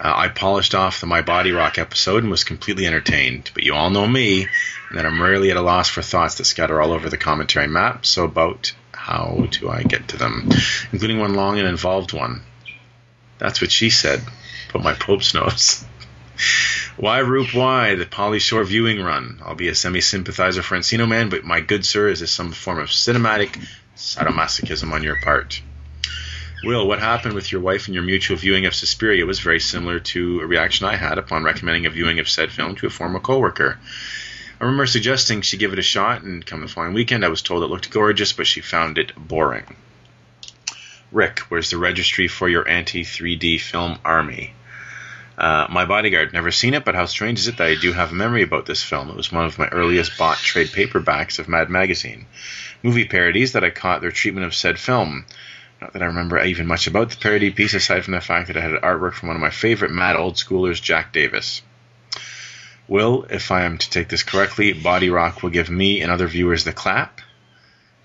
[0.00, 3.74] Uh, I polished off the My Body Rock episode and was completely entertained, but you
[3.74, 4.44] all know me,
[4.88, 7.68] and that I'm rarely at a loss for thoughts that scatter all over the commentary
[7.68, 10.48] map, so about how do I get to them,
[10.90, 12.40] including one long and involved one.
[13.36, 14.22] That's what she said,
[14.72, 15.84] but my Pope's nose.
[16.96, 17.96] Why, Roop, why?
[17.96, 19.42] The Pauly Shore viewing run.
[19.44, 22.52] I'll be a semi sympathizer for Encino Man, but my good sir, is this some
[22.52, 23.62] form of cinematic
[23.96, 25.60] sadomasochism on your part?
[26.62, 30.00] Will, what happened with your wife and your mutual viewing of Suspiria was very similar
[30.00, 33.20] to a reaction I had upon recommending a viewing of said film to a former
[33.20, 33.78] coworker.
[34.58, 37.42] I remember suggesting she give it a shot, and come the following weekend, I was
[37.42, 39.76] told it looked gorgeous, but she found it boring.
[41.12, 44.54] Rick, where's the registry for your anti 3D film army?
[45.36, 48.12] Uh, my bodyguard, never seen it, but how strange is it that I do have
[48.12, 49.10] a memory about this film?
[49.10, 52.24] It was one of my earliest bought trade paperbacks of Mad Magazine.
[52.82, 55.26] Movie parodies that I caught their treatment of said film.
[55.86, 58.56] Not that I remember even much about the parody piece, aside from the fact that
[58.56, 61.62] it had artwork from one of my favorite mad old schoolers, Jack Davis.
[62.88, 66.26] Will, if I am to take this correctly, Body Rock will give me and other
[66.26, 67.20] viewers the clap.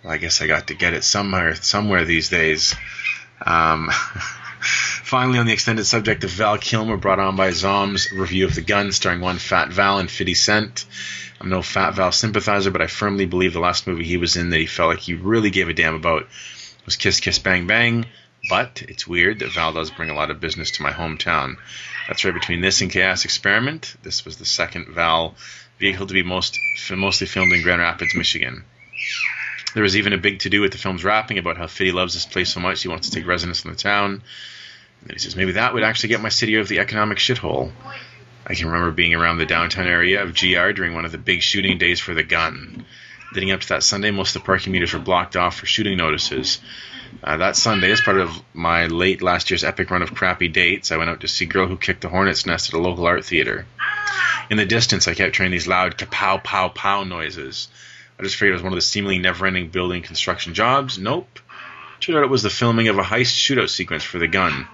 [0.03, 2.75] Well, I guess I got to get it somewhere, somewhere these days.
[3.43, 3.89] Um,
[4.59, 8.61] finally, on the extended subject of Val Kilmer, brought on by Zom's review of The
[8.61, 10.85] Gun, starring one Fat Val and 50 Cent.
[11.39, 14.51] I'm no Fat Val sympathizer, but I firmly believe the last movie he was in
[14.51, 16.27] that he felt like he really gave a damn about
[16.85, 18.05] was Kiss Kiss Bang Bang.
[18.49, 21.57] But it's weird that Val does bring a lot of business to my hometown.
[22.07, 25.35] That's right, between this and Chaos Experiment, this was the second Val
[25.79, 26.57] vehicle to be most
[26.89, 28.63] mostly filmed in Grand Rapids, Michigan.
[29.73, 32.13] There was even a big to do with the film's wrapping about how Fitty loves
[32.13, 34.23] this place so much he wants to take residence in the town.
[35.03, 37.71] And he says maybe that would actually get my city out of the economic shithole.
[38.45, 41.41] I can remember being around the downtown area of GR during one of the big
[41.41, 42.85] shooting days for the gun.
[43.33, 45.97] Leading up to that Sunday, most of the parking meters were blocked off for shooting
[45.97, 46.59] notices.
[47.23, 50.91] Uh, that Sunday, as part of my late last year's epic run of crappy dates,
[50.91, 53.23] I went out to see Girl Who Kicked the Hornet's Nest at a local art
[53.25, 53.65] theater.
[54.49, 57.69] In the distance, I kept hearing these loud kapow, pow, pow noises.
[58.19, 60.97] I just figured it was one of the seemingly never-ending building construction jobs.
[60.97, 61.39] Nope.
[61.99, 64.67] Turned out it was the filming of a heist shootout sequence for the gun.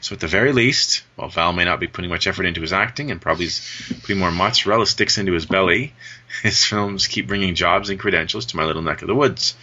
[0.00, 2.72] So at the very least, while Val may not be putting much effort into his
[2.72, 3.60] acting and probably is
[4.00, 5.92] putting more mozzarella sticks into his belly,
[6.42, 9.54] his films keep bringing jobs and credentials to my little neck of the woods,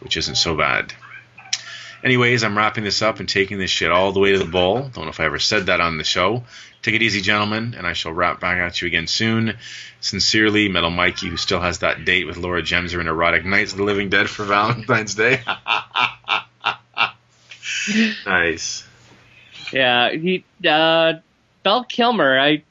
[0.00, 0.92] which isn't so bad.
[2.02, 4.82] Anyways, I'm wrapping this up and taking this shit all the way to the bowl.
[4.82, 6.44] Don't know if I ever said that on the show.
[6.80, 9.58] Take it easy, gentlemen, and I shall wrap back at you again soon.
[10.00, 13.78] Sincerely, Metal Mikey, who still has that date with Laura Gemser in Erotic Nights of
[13.78, 15.40] the Living Dead for Valentine's Day.
[18.26, 18.87] nice.
[19.72, 21.14] Yeah, he uh
[21.64, 22.62] Val Kilmer, I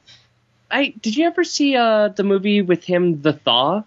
[0.69, 3.84] I did you ever see uh the movie with him The Thaw?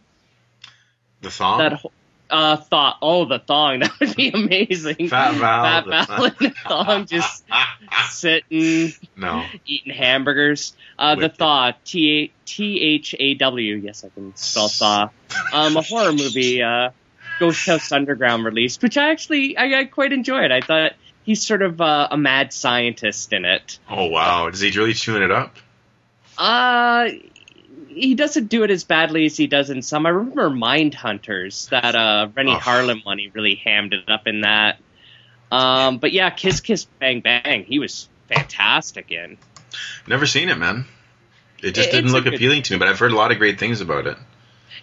[1.22, 1.58] The thong?
[1.58, 1.92] That whole-
[2.30, 5.08] uh Thaw oh the thong, that would be amazing.
[5.08, 7.44] Fat Val, Fat the Val in a thong just
[8.10, 9.44] sitting no.
[9.66, 10.74] eating hamburgers.
[10.98, 11.28] Uh The.
[11.28, 15.10] Thaw, T T H A W, yes I can spell Thaw.
[15.52, 16.90] Um a horror movie, uh
[17.40, 20.52] Ghost House Underground released, which I actually I, I quite enjoyed.
[20.52, 20.92] I thought
[21.24, 23.78] he's sort of uh, a mad scientist in it.
[23.88, 24.50] Oh, wow.
[24.50, 25.56] Does he really tune it up?
[26.38, 27.08] Uh
[27.88, 30.06] he doesn't do it as badly as he does in some.
[30.06, 32.58] I remember Mind Hunters, that uh Renny Oh.
[32.58, 33.18] Harlin one.
[33.18, 34.78] He really hammed it up in that.
[35.52, 37.64] Um, but yeah, Kiss Kiss Bang Bang.
[37.64, 39.36] He was fantastic in.
[40.06, 40.84] Never seen it, man.
[41.62, 43.58] It just It- didn't look appealing to me, but I've heard a lot of great
[43.58, 44.16] things about it.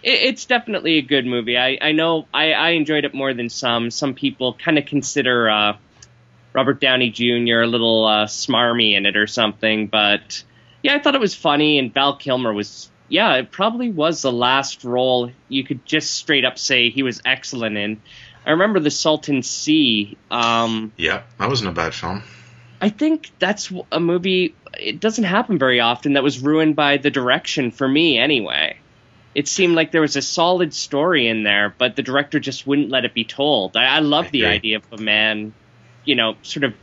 [0.02, 1.56] It, it's definitely a good movie.
[1.58, 3.90] I I know I I enjoyed it more than some.
[3.90, 5.76] Some people kind of consider uh
[6.58, 7.60] Robert Downey Jr.
[7.60, 10.42] a little uh, smarmy in it or something, but
[10.82, 11.78] yeah, I thought it was funny.
[11.78, 16.44] And Val Kilmer was yeah, it probably was the last role you could just straight
[16.44, 18.02] up say he was excellent in.
[18.44, 20.18] I remember the Salton Sea.
[20.32, 22.24] Um, Yeah, that wasn't a bad film.
[22.80, 24.56] I think that's a movie.
[24.76, 26.14] It doesn't happen very often.
[26.14, 28.78] That was ruined by the direction for me, anyway.
[29.32, 32.90] It seemed like there was a solid story in there, but the director just wouldn't
[32.90, 33.76] let it be told.
[33.76, 35.52] I, I love I the idea of a man,
[36.08, 36.74] you know, sort of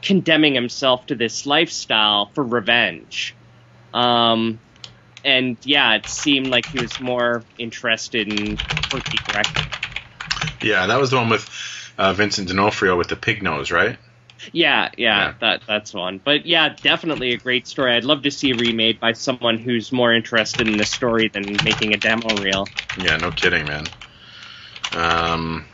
[0.00, 3.34] condemning himself to this lifestyle for revenge.
[3.92, 4.60] Um,
[5.24, 8.58] and yeah, it seemed like he was more interested in
[8.90, 9.64] quirky directing.
[10.62, 11.48] Yeah, that was the one with
[11.98, 13.98] uh, Vincent D'Onofrio with the pig nose, right?
[14.52, 15.34] Yeah, yeah, Yeah.
[15.40, 16.20] that that's one.
[16.24, 17.94] But yeah, definitely a great story.
[17.94, 21.94] I'd love to see remade by someone who's more interested in the story than making
[21.94, 22.68] a demo reel.
[23.00, 23.86] Yeah, no kidding, man.
[24.94, 25.66] Um,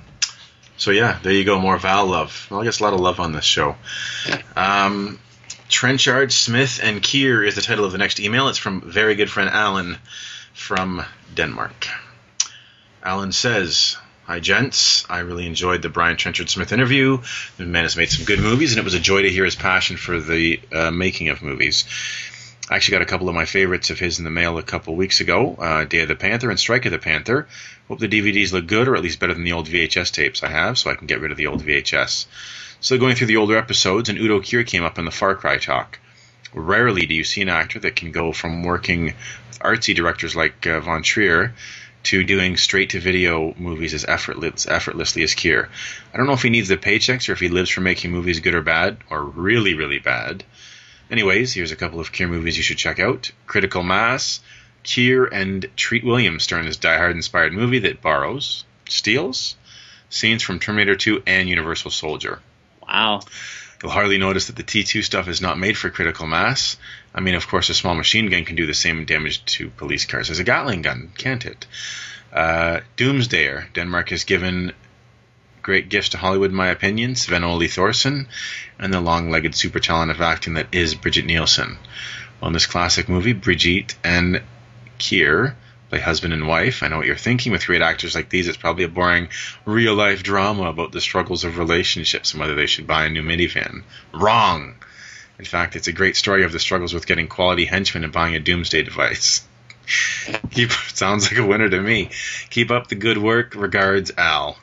[0.80, 1.60] so yeah, there you go.
[1.60, 2.46] More Val love.
[2.50, 3.76] Well, I guess a lot of love on this show.
[4.56, 5.18] Um,
[5.68, 8.48] Trenchard, Smith, and Kier is the title of the next email.
[8.48, 9.98] It's from very good friend Alan
[10.54, 11.04] from
[11.34, 11.86] Denmark.
[13.02, 15.04] Alan says, Hi, gents.
[15.10, 17.18] I really enjoyed the Brian Trenchard Smith interview.
[17.58, 19.56] The man has made some good movies, and it was a joy to hear his
[19.56, 21.84] passion for the uh, making of movies.
[22.70, 24.94] I actually got a couple of my favorites of his in the mail a couple
[24.94, 27.48] weeks ago uh, Day of the Panther and Strike of the Panther.
[27.88, 30.50] Hope the DVDs look good, or at least better than the old VHS tapes I
[30.50, 32.26] have, so I can get rid of the old VHS.
[32.80, 35.58] So, going through the older episodes, and Udo Kier came up in the Far Cry
[35.58, 35.98] talk.
[36.54, 39.06] Rarely do you see an actor that can go from working
[39.48, 41.54] with artsy directors like uh, Von Trier
[42.04, 45.68] to doing straight to video movies as effortless, effortlessly as Kier.
[46.14, 48.38] I don't know if he needs the paychecks or if he lives for making movies
[48.38, 50.44] good or bad, or really, really bad.
[51.10, 54.40] Anyways, here's a couple of Kier movies you should check out Critical Mass,
[54.84, 59.56] Kier and Treat Williams star in this Die Hard inspired movie that borrows, steals,
[60.08, 62.40] scenes from Terminator 2 and Universal Soldier.
[62.86, 63.22] Wow.
[63.82, 66.76] You'll hardly notice that the T2 stuff is not made for critical mass.
[67.14, 70.04] I mean, of course, a small machine gun can do the same damage to police
[70.04, 71.66] cars as a Gatling gun, can't it?
[72.32, 73.72] Uh, Doomsdayer.
[73.72, 74.72] Denmark has given
[75.62, 77.14] great gifts to Hollywood, in my opinion.
[77.16, 78.26] Sven Ole Thorsen,
[78.78, 81.78] and the long-legged super talent of acting that is Brigitte Nielsen.
[82.40, 84.42] Well, in this classic movie, Brigitte and
[84.98, 85.54] Kier
[85.90, 86.82] play husband and wife.
[86.82, 87.52] I know what you're thinking.
[87.52, 89.28] With great actors like these, it's probably a boring
[89.66, 93.22] real life drama about the struggles of relationships and whether they should buy a new
[93.22, 93.82] minivan.
[94.14, 94.76] Wrong.
[95.38, 98.36] In fact, it's a great story of the struggles with getting quality henchmen and buying
[98.36, 99.42] a doomsday device.
[100.50, 102.10] Keep, sounds like a winner to me.
[102.50, 103.54] Keep up the good work.
[103.54, 104.56] Regards, Al.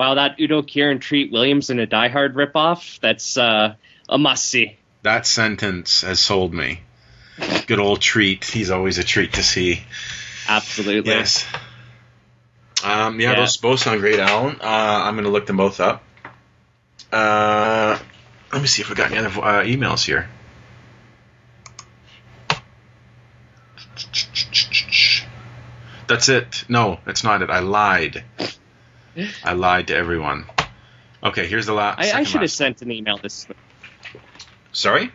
[0.00, 3.00] Wow, that Udo Kier and Treat Williams in a Die Hard ripoff.
[3.00, 3.74] That's uh,
[4.08, 4.78] a must see.
[5.02, 6.80] That sentence has sold me.
[7.66, 8.46] Good old treat.
[8.46, 9.82] He's always a treat to see.
[10.48, 11.12] Absolutely.
[11.12, 11.46] Yes.
[12.82, 13.40] Um, yeah, Yeah.
[13.40, 14.56] those both sound great, Alan.
[14.62, 16.02] Uh, I'm going to look them both up.
[17.12, 17.98] Uh,
[18.54, 20.30] let me see if we got any other uh, emails here.
[26.08, 26.64] That's it.
[26.70, 27.50] No, that's not it.
[27.50, 28.24] I lied.
[29.44, 30.46] I lied to everyone.
[31.22, 31.98] Okay, here's the last.
[31.98, 33.58] I, I should have sent an email this week.
[34.72, 35.10] Sorry?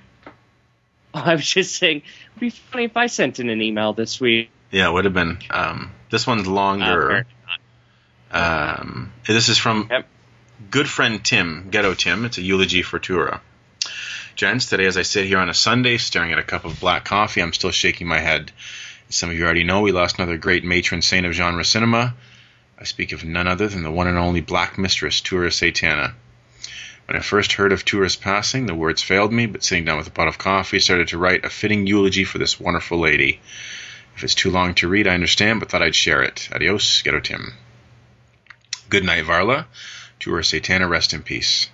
[1.13, 2.01] I was just saying,
[2.31, 4.49] it'd be funny if I sent in an email this week.
[4.71, 5.37] Yeah, it would have been.
[5.49, 7.25] Um, this one's Uh, longer.
[8.31, 8.79] not.
[8.79, 10.07] Um, this is from Yep.
[10.69, 12.25] good friend Tim, Ghetto Tim.
[12.25, 13.41] It's a eulogy for Tura.
[14.35, 17.05] Gents, today as I sit here on a Sunday staring at a cup of black
[17.05, 18.51] coffee, I'm still shaking my head.
[19.07, 22.13] As some of you already know, we lost another great matron saint of genre cinema.
[22.77, 26.13] I speak of none other than the one and only black mistress, Tura Satana.
[27.05, 30.07] When I first heard of Tura's passing, the words failed me, but sitting down with
[30.07, 33.39] a pot of coffee, I started to write a fitting eulogy for this wonderful lady.
[34.17, 36.49] If it's too long to read, I understand, but thought I'd share it.
[36.51, 37.53] Adios, Ghetto Tim.
[38.89, 39.67] Good night, Varla.
[40.19, 41.69] Tura Satana, rest in peace.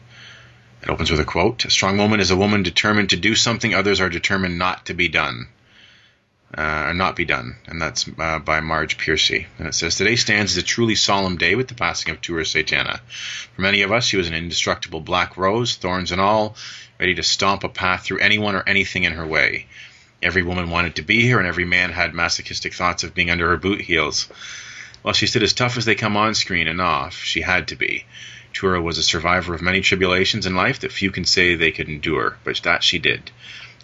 [0.84, 3.74] It opens with a quote A strong woman is a woman determined to do something
[3.74, 5.48] others are determined not to be done.
[6.58, 7.56] Uh, or not be done.
[7.66, 9.48] And that's uh, by Marge Piercy.
[9.58, 12.44] And it says Today stands as a truly solemn day with the passing of Tura
[12.44, 13.00] Satana.
[13.56, 16.58] For many of us, she was an indestructible black rose, thorns and all,
[17.00, 19.68] ready to stomp a path through anyone or anything in her way.
[20.22, 23.48] Every woman wanted to be here, and every man had masochistic thoughts of being under
[23.48, 24.28] her boot heels.
[25.02, 27.76] While she stood as tough as they come on screen and off, she had to
[27.76, 28.06] be.
[28.54, 31.88] Tura was a survivor of many tribulations in life that few can say they could
[31.90, 33.32] endure, but that she did.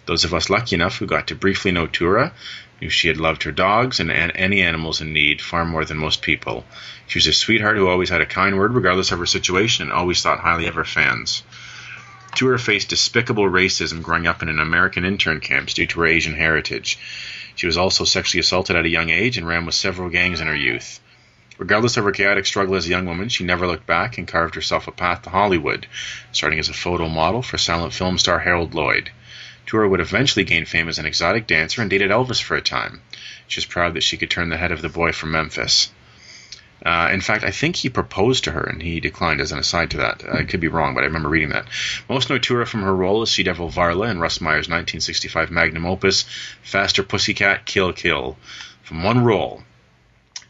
[0.08, 2.32] Those of us lucky enough who got to briefly know Tura
[2.80, 5.98] knew she had loved her dogs and an- any animals in need far more than
[5.98, 6.66] most people.
[7.06, 9.92] She was a sweetheart who always had a kind word regardless of her situation and
[9.92, 11.42] always thought highly of her fans.
[12.34, 16.32] Tura faced despicable racism growing up in an American intern camps due to her Asian
[16.32, 16.98] heritage.
[17.54, 20.46] She was also sexually assaulted at a young age and ran with several gangs in
[20.46, 21.00] her youth.
[21.58, 24.54] Regardless of her chaotic struggle as a young woman, she never looked back and carved
[24.54, 25.86] herself a path to Hollywood,
[26.32, 29.10] starting as a photo model for silent film star Harold Lloyd.
[29.68, 33.02] Tura would eventually gain fame as an exotic dancer and dated Elvis for a time.
[33.48, 35.92] She was proud that she could turn the head of the boy from Memphis.
[36.82, 39.90] Uh, in fact, I think he proposed to her and he declined as an aside
[39.90, 40.24] to that.
[40.26, 41.66] I could be wrong, but I remember reading that.
[42.08, 45.84] Most know Tura from her role as Sea Devil Varla in Russ Meyer's 1965 magnum
[45.84, 46.24] opus,
[46.62, 48.38] Faster Pussycat Kill Kill.
[48.84, 49.64] From one role,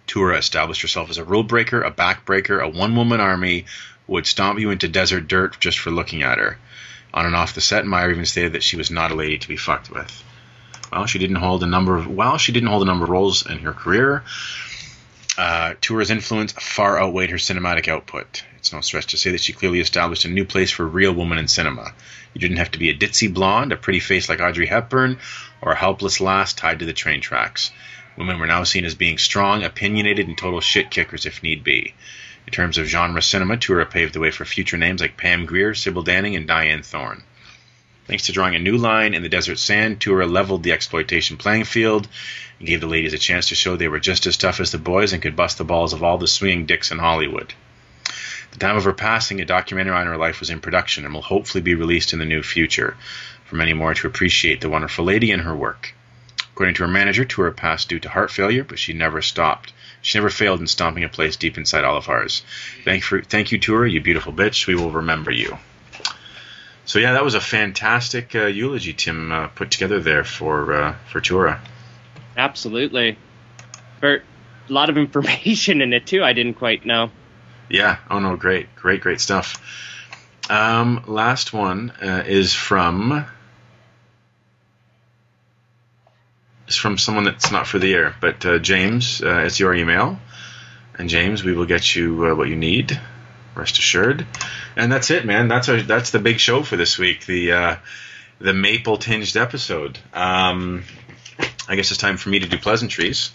[0.06, 3.64] Tura established herself as a rule breaker, a backbreaker, a one woman army
[4.06, 6.56] would stomp you into desert dirt just for looking at her.
[7.14, 9.48] On and off the set, Meyer even stated that she was not a lady to
[9.48, 10.24] be fucked with.
[10.92, 13.46] Well, she didn't hold a number of well, she didn't hold a number of roles
[13.46, 14.24] in her career.
[15.36, 18.42] Uh, Tura's influence far outweighed her cinematic output.
[18.56, 21.38] It's no stretch to say that she clearly established a new place for real woman
[21.38, 21.92] in cinema.
[22.34, 25.18] You didn't have to be a ditzy blonde, a pretty face like Audrey Hepburn,
[25.60, 27.70] or a helpless lass tied to the train tracks.
[28.16, 31.94] Women were now seen as being strong, opinionated, and total shit kickers if need be.
[32.48, 35.74] In terms of genre cinema, Tura paved the way for future names like Pam Grier,
[35.74, 37.22] Sybil Danning, and Dyanne Thorne.
[38.06, 41.64] Thanks to drawing a new line in the desert sand, Tura leveled the exploitation playing
[41.64, 42.08] field
[42.58, 44.78] and gave the ladies a chance to show they were just as tough as the
[44.78, 47.52] boys and could bust the balls of all the swinging dicks in Hollywood.
[48.06, 51.12] At the time of her passing, a documentary on her life was in production and
[51.12, 52.96] will hopefully be released in the near future
[53.44, 55.92] for many more to appreciate the wonderful lady and her work.
[56.54, 59.74] According to her manager, Tura passed due to heart failure, but she never stopped.
[60.02, 62.42] She never failed in stomping a place deep inside all of ours.
[62.84, 64.66] Thank, for, thank you, Tura, you beautiful bitch.
[64.66, 65.58] We will remember you.
[66.84, 70.94] So yeah, that was a fantastic uh, eulogy Tim uh, put together there for uh,
[71.10, 71.60] for Tura.
[72.36, 73.18] Absolutely.
[74.02, 74.20] A
[74.68, 76.24] lot of information in it too.
[76.24, 77.10] I didn't quite know.
[77.68, 77.98] Yeah.
[78.08, 79.60] Oh no, great, great, great stuff.
[80.48, 83.26] Um, last one uh, is from
[86.68, 89.22] is from someone that's not for the air, but uh, James.
[89.22, 90.18] Uh, it's your email,
[90.98, 92.98] and James, we will get you uh, what you need.
[93.54, 94.26] Rest assured.
[94.76, 95.48] And that's it, man.
[95.48, 97.26] That's our that's the big show for this week.
[97.26, 97.76] The uh,
[98.40, 99.98] the maple tinged episode.
[100.12, 100.84] Um,
[101.68, 103.32] I guess it's time for me to do pleasantries.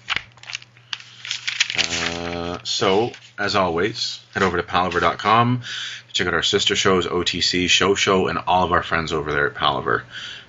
[1.77, 5.61] Uh, so, as always, head over to palaver.com
[6.07, 9.31] to check out our sister shows, OTC, Show Show, and all of our friends over
[9.31, 10.03] there at Palaver.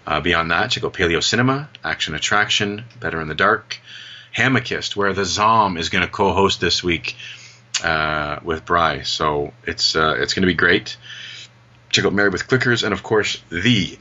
[0.07, 3.79] Uh, beyond that, check out Paleo Cinema, Action Attraction, Better in the Dark,
[4.37, 7.17] Hamakist, where the Zom is going to co-host this week
[7.83, 9.03] uh, with Bry.
[9.03, 10.97] So it's uh, it's going to be great.
[11.91, 13.99] Check out Married with Clickers, and of course the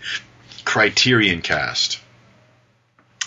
[0.66, 2.00] Criterion Cast.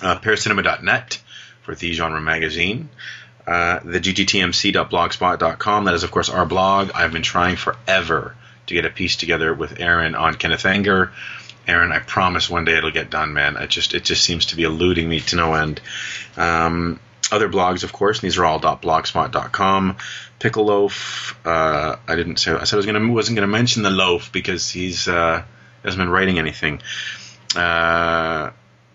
[0.02, 1.22] Uh, Paracinema.net
[1.62, 2.90] for the genre magazine.
[3.46, 5.84] uh, the ggtmc.blogspot.com.
[5.84, 6.90] That is, of course, our blog.
[6.94, 8.34] I've been trying forever
[8.66, 11.12] to get a piece together with Aaron on Kenneth Anger.
[11.66, 13.56] Aaron, I promise one day it'll get done, man.
[13.56, 15.80] It just it just seems to be eluding me to no end.
[16.36, 19.96] Um, other blogs, of course, and these are all .blogspot.com.
[20.38, 21.36] Pickle Loaf.
[21.44, 24.70] Uh, I didn't say I said I was gonna wasn't gonna mention the loaf because
[24.70, 25.42] he's uh,
[25.82, 26.82] hasn't been writing anything.
[27.54, 28.50] Uh,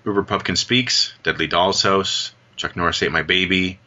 [0.05, 3.79] Uber Pumpkin Speaks, Deadly Doll's House, Chuck Norris Ate My Baby,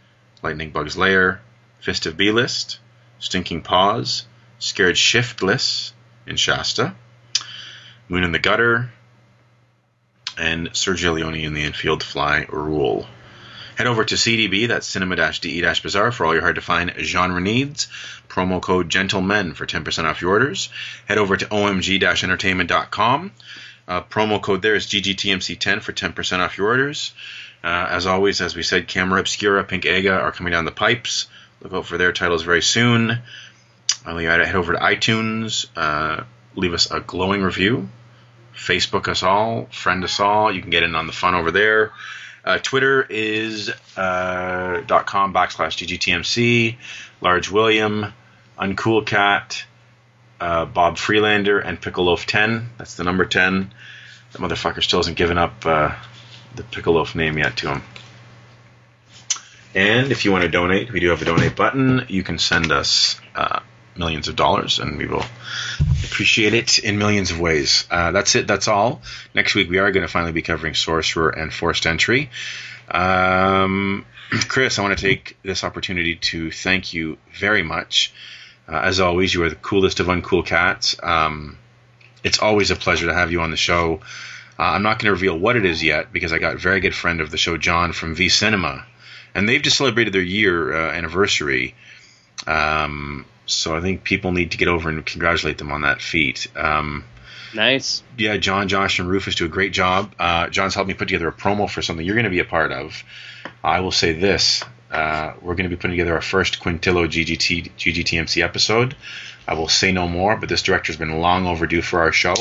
[0.43, 1.41] Lightning Bug's Lair,
[1.81, 2.79] Fist of B List,
[3.19, 4.27] Stinking Paws,
[4.59, 5.93] Scared Shiftless
[6.27, 6.95] in Shasta,
[8.09, 8.91] Moon in the Gutter,
[10.39, 13.07] and Sergio Leone in the Infield Fly Rule.
[13.77, 17.89] Head over to CDB, that's cinema-de-bizarre, for all your hard-to-find genre needs.
[18.29, 20.69] Promo code GENTLEMEN for 10% off your orders.
[21.07, 23.33] Head over to omg-entertainment.com.
[23.87, 27.13] Uh, promo code there is GGTMC10 for 10% off your orders.
[27.65, 31.27] Uh, as always, as we said, Camera Obscura, Pink Aga are coming down the pipes.
[31.61, 33.19] Look out for their titles very soon.
[34.07, 36.25] Uh, you gotta head over to iTunes, uh,
[36.57, 37.89] leave us a glowing review.
[38.55, 40.53] Facebook us all, friend us all.
[40.53, 41.93] You can get in on the fun over there.
[42.45, 46.77] Uh, Twitter is uh, .com backslash ggtmc.
[47.21, 48.13] Large William,
[48.59, 49.65] Uncool Cat,
[50.41, 52.71] uh, Bob Freelander, and Pickleloaf 10.
[52.77, 53.73] That's the number 10.
[54.33, 55.95] That motherfucker still hasn't given up uh,
[56.55, 57.83] the Pickleloaf name yet to him.
[59.75, 62.07] And if you want to donate, we do have a donate button.
[62.09, 63.61] You can send us uh,
[63.97, 65.25] millions of dollars, and we will
[66.05, 67.87] appreciate it in millions of ways.
[67.91, 68.47] Uh, that's it.
[68.47, 69.03] That's all.
[69.35, 72.31] Next week we are going to finally be covering Sorcerer and Forced Entry.
[72.91, 74.05] Um,
[74.49, 78.13] Chris, I want to take this opportunity to thank you very much.
[78.69, 80.97] Uh, as always, you are the coolest of uncool cats.
[81.03, 81.59] Um,
[82.23, 84.01] it's always a pleasure to have you on the show.
[84.59, 86.81] Uh, I'm not going to reveal what it is yet because I got a very
[86.81, 88.87] good friend of the show, John from V Cinema,
[89.35, 91.75] and they've just celebrated their year uh, anniversary.
[92.47, 96.47] Um, so I think people need to get over and congratulate them on that feat.
[96.57, 97.05] Um,
[97.55, 98.03] Nice.
[98.19, 100.15] yeah, John, Josh, and Rufus do a great job.
[100.19, 102.45] Uh, John's helped me put together a promo for something you're going to be a
[102.45, 103.05] part of.
[103.63, 107.73] I will say this: uh, we're going to be putting together our first Quintillo GGT
[107.79, 108.97] GGTMC episode.
[109.47, 112.35] I will say no more, but this director's been long overdue for our show.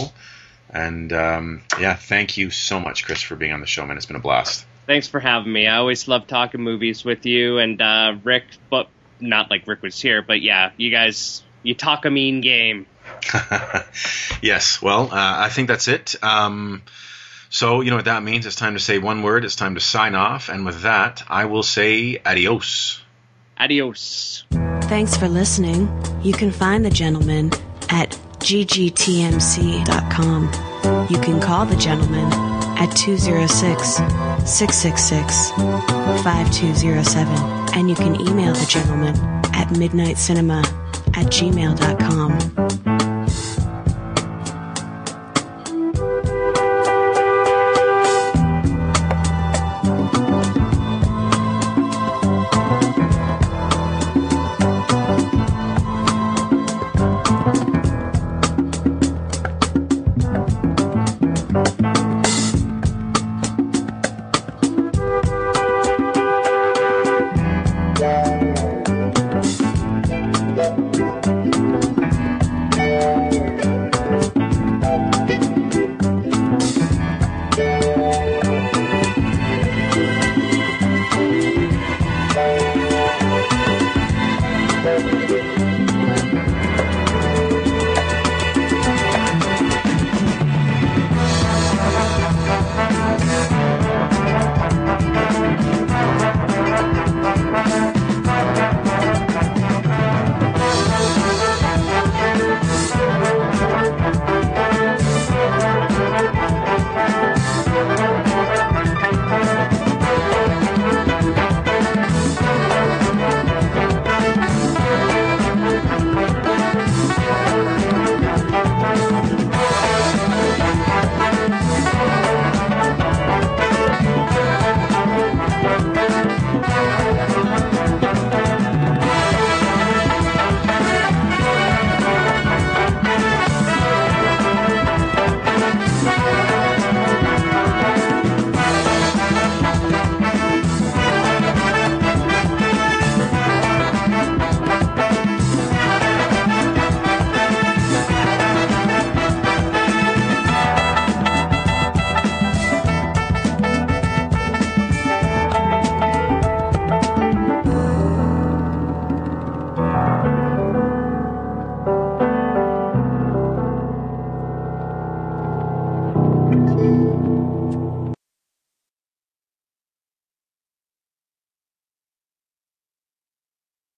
[0.69, 3.97] And um, yeah, thank you so much, Chris, for being on the show, man.
[3.97, 4.65] It's been a blast.
[4.87, 5.67] Thanks for having me.
[5.67, 8.89] I always love talking movies with you and uh, Rick, but
[9.23, 12.85] not like Rick was here, but yeah, you guys, you talk a mean game.
[14.41, 14.81] yes.
[14.81, 16.15] Well, uh, I think that's it.
[16.23, 16.83] Um,
[17.49, 18.45] so you know what that means.
[18.45, 19.45] It's time to say one word.
[19.45, 20.49] It's time to sign off.
[20.49, 23.01] And with that, I will say adios.
[23.57, 24.45] Adios.
[24.83, 25.87] Thanks for listening.
[26.23, 27.51] You can find the gentleman
[27.89, 30.43] at ggtmc.com.
[31.09, 32.33] You can call the gentleman
[32.77, 33.99] at 206
[34.45, 35.51] 666
[36.23, 37.77] 5207.
[37.77, 39.15] And you can email the gentleman
[39.53, 40.63] at midnightcinema
[41.15, 42.92] at gmail.com.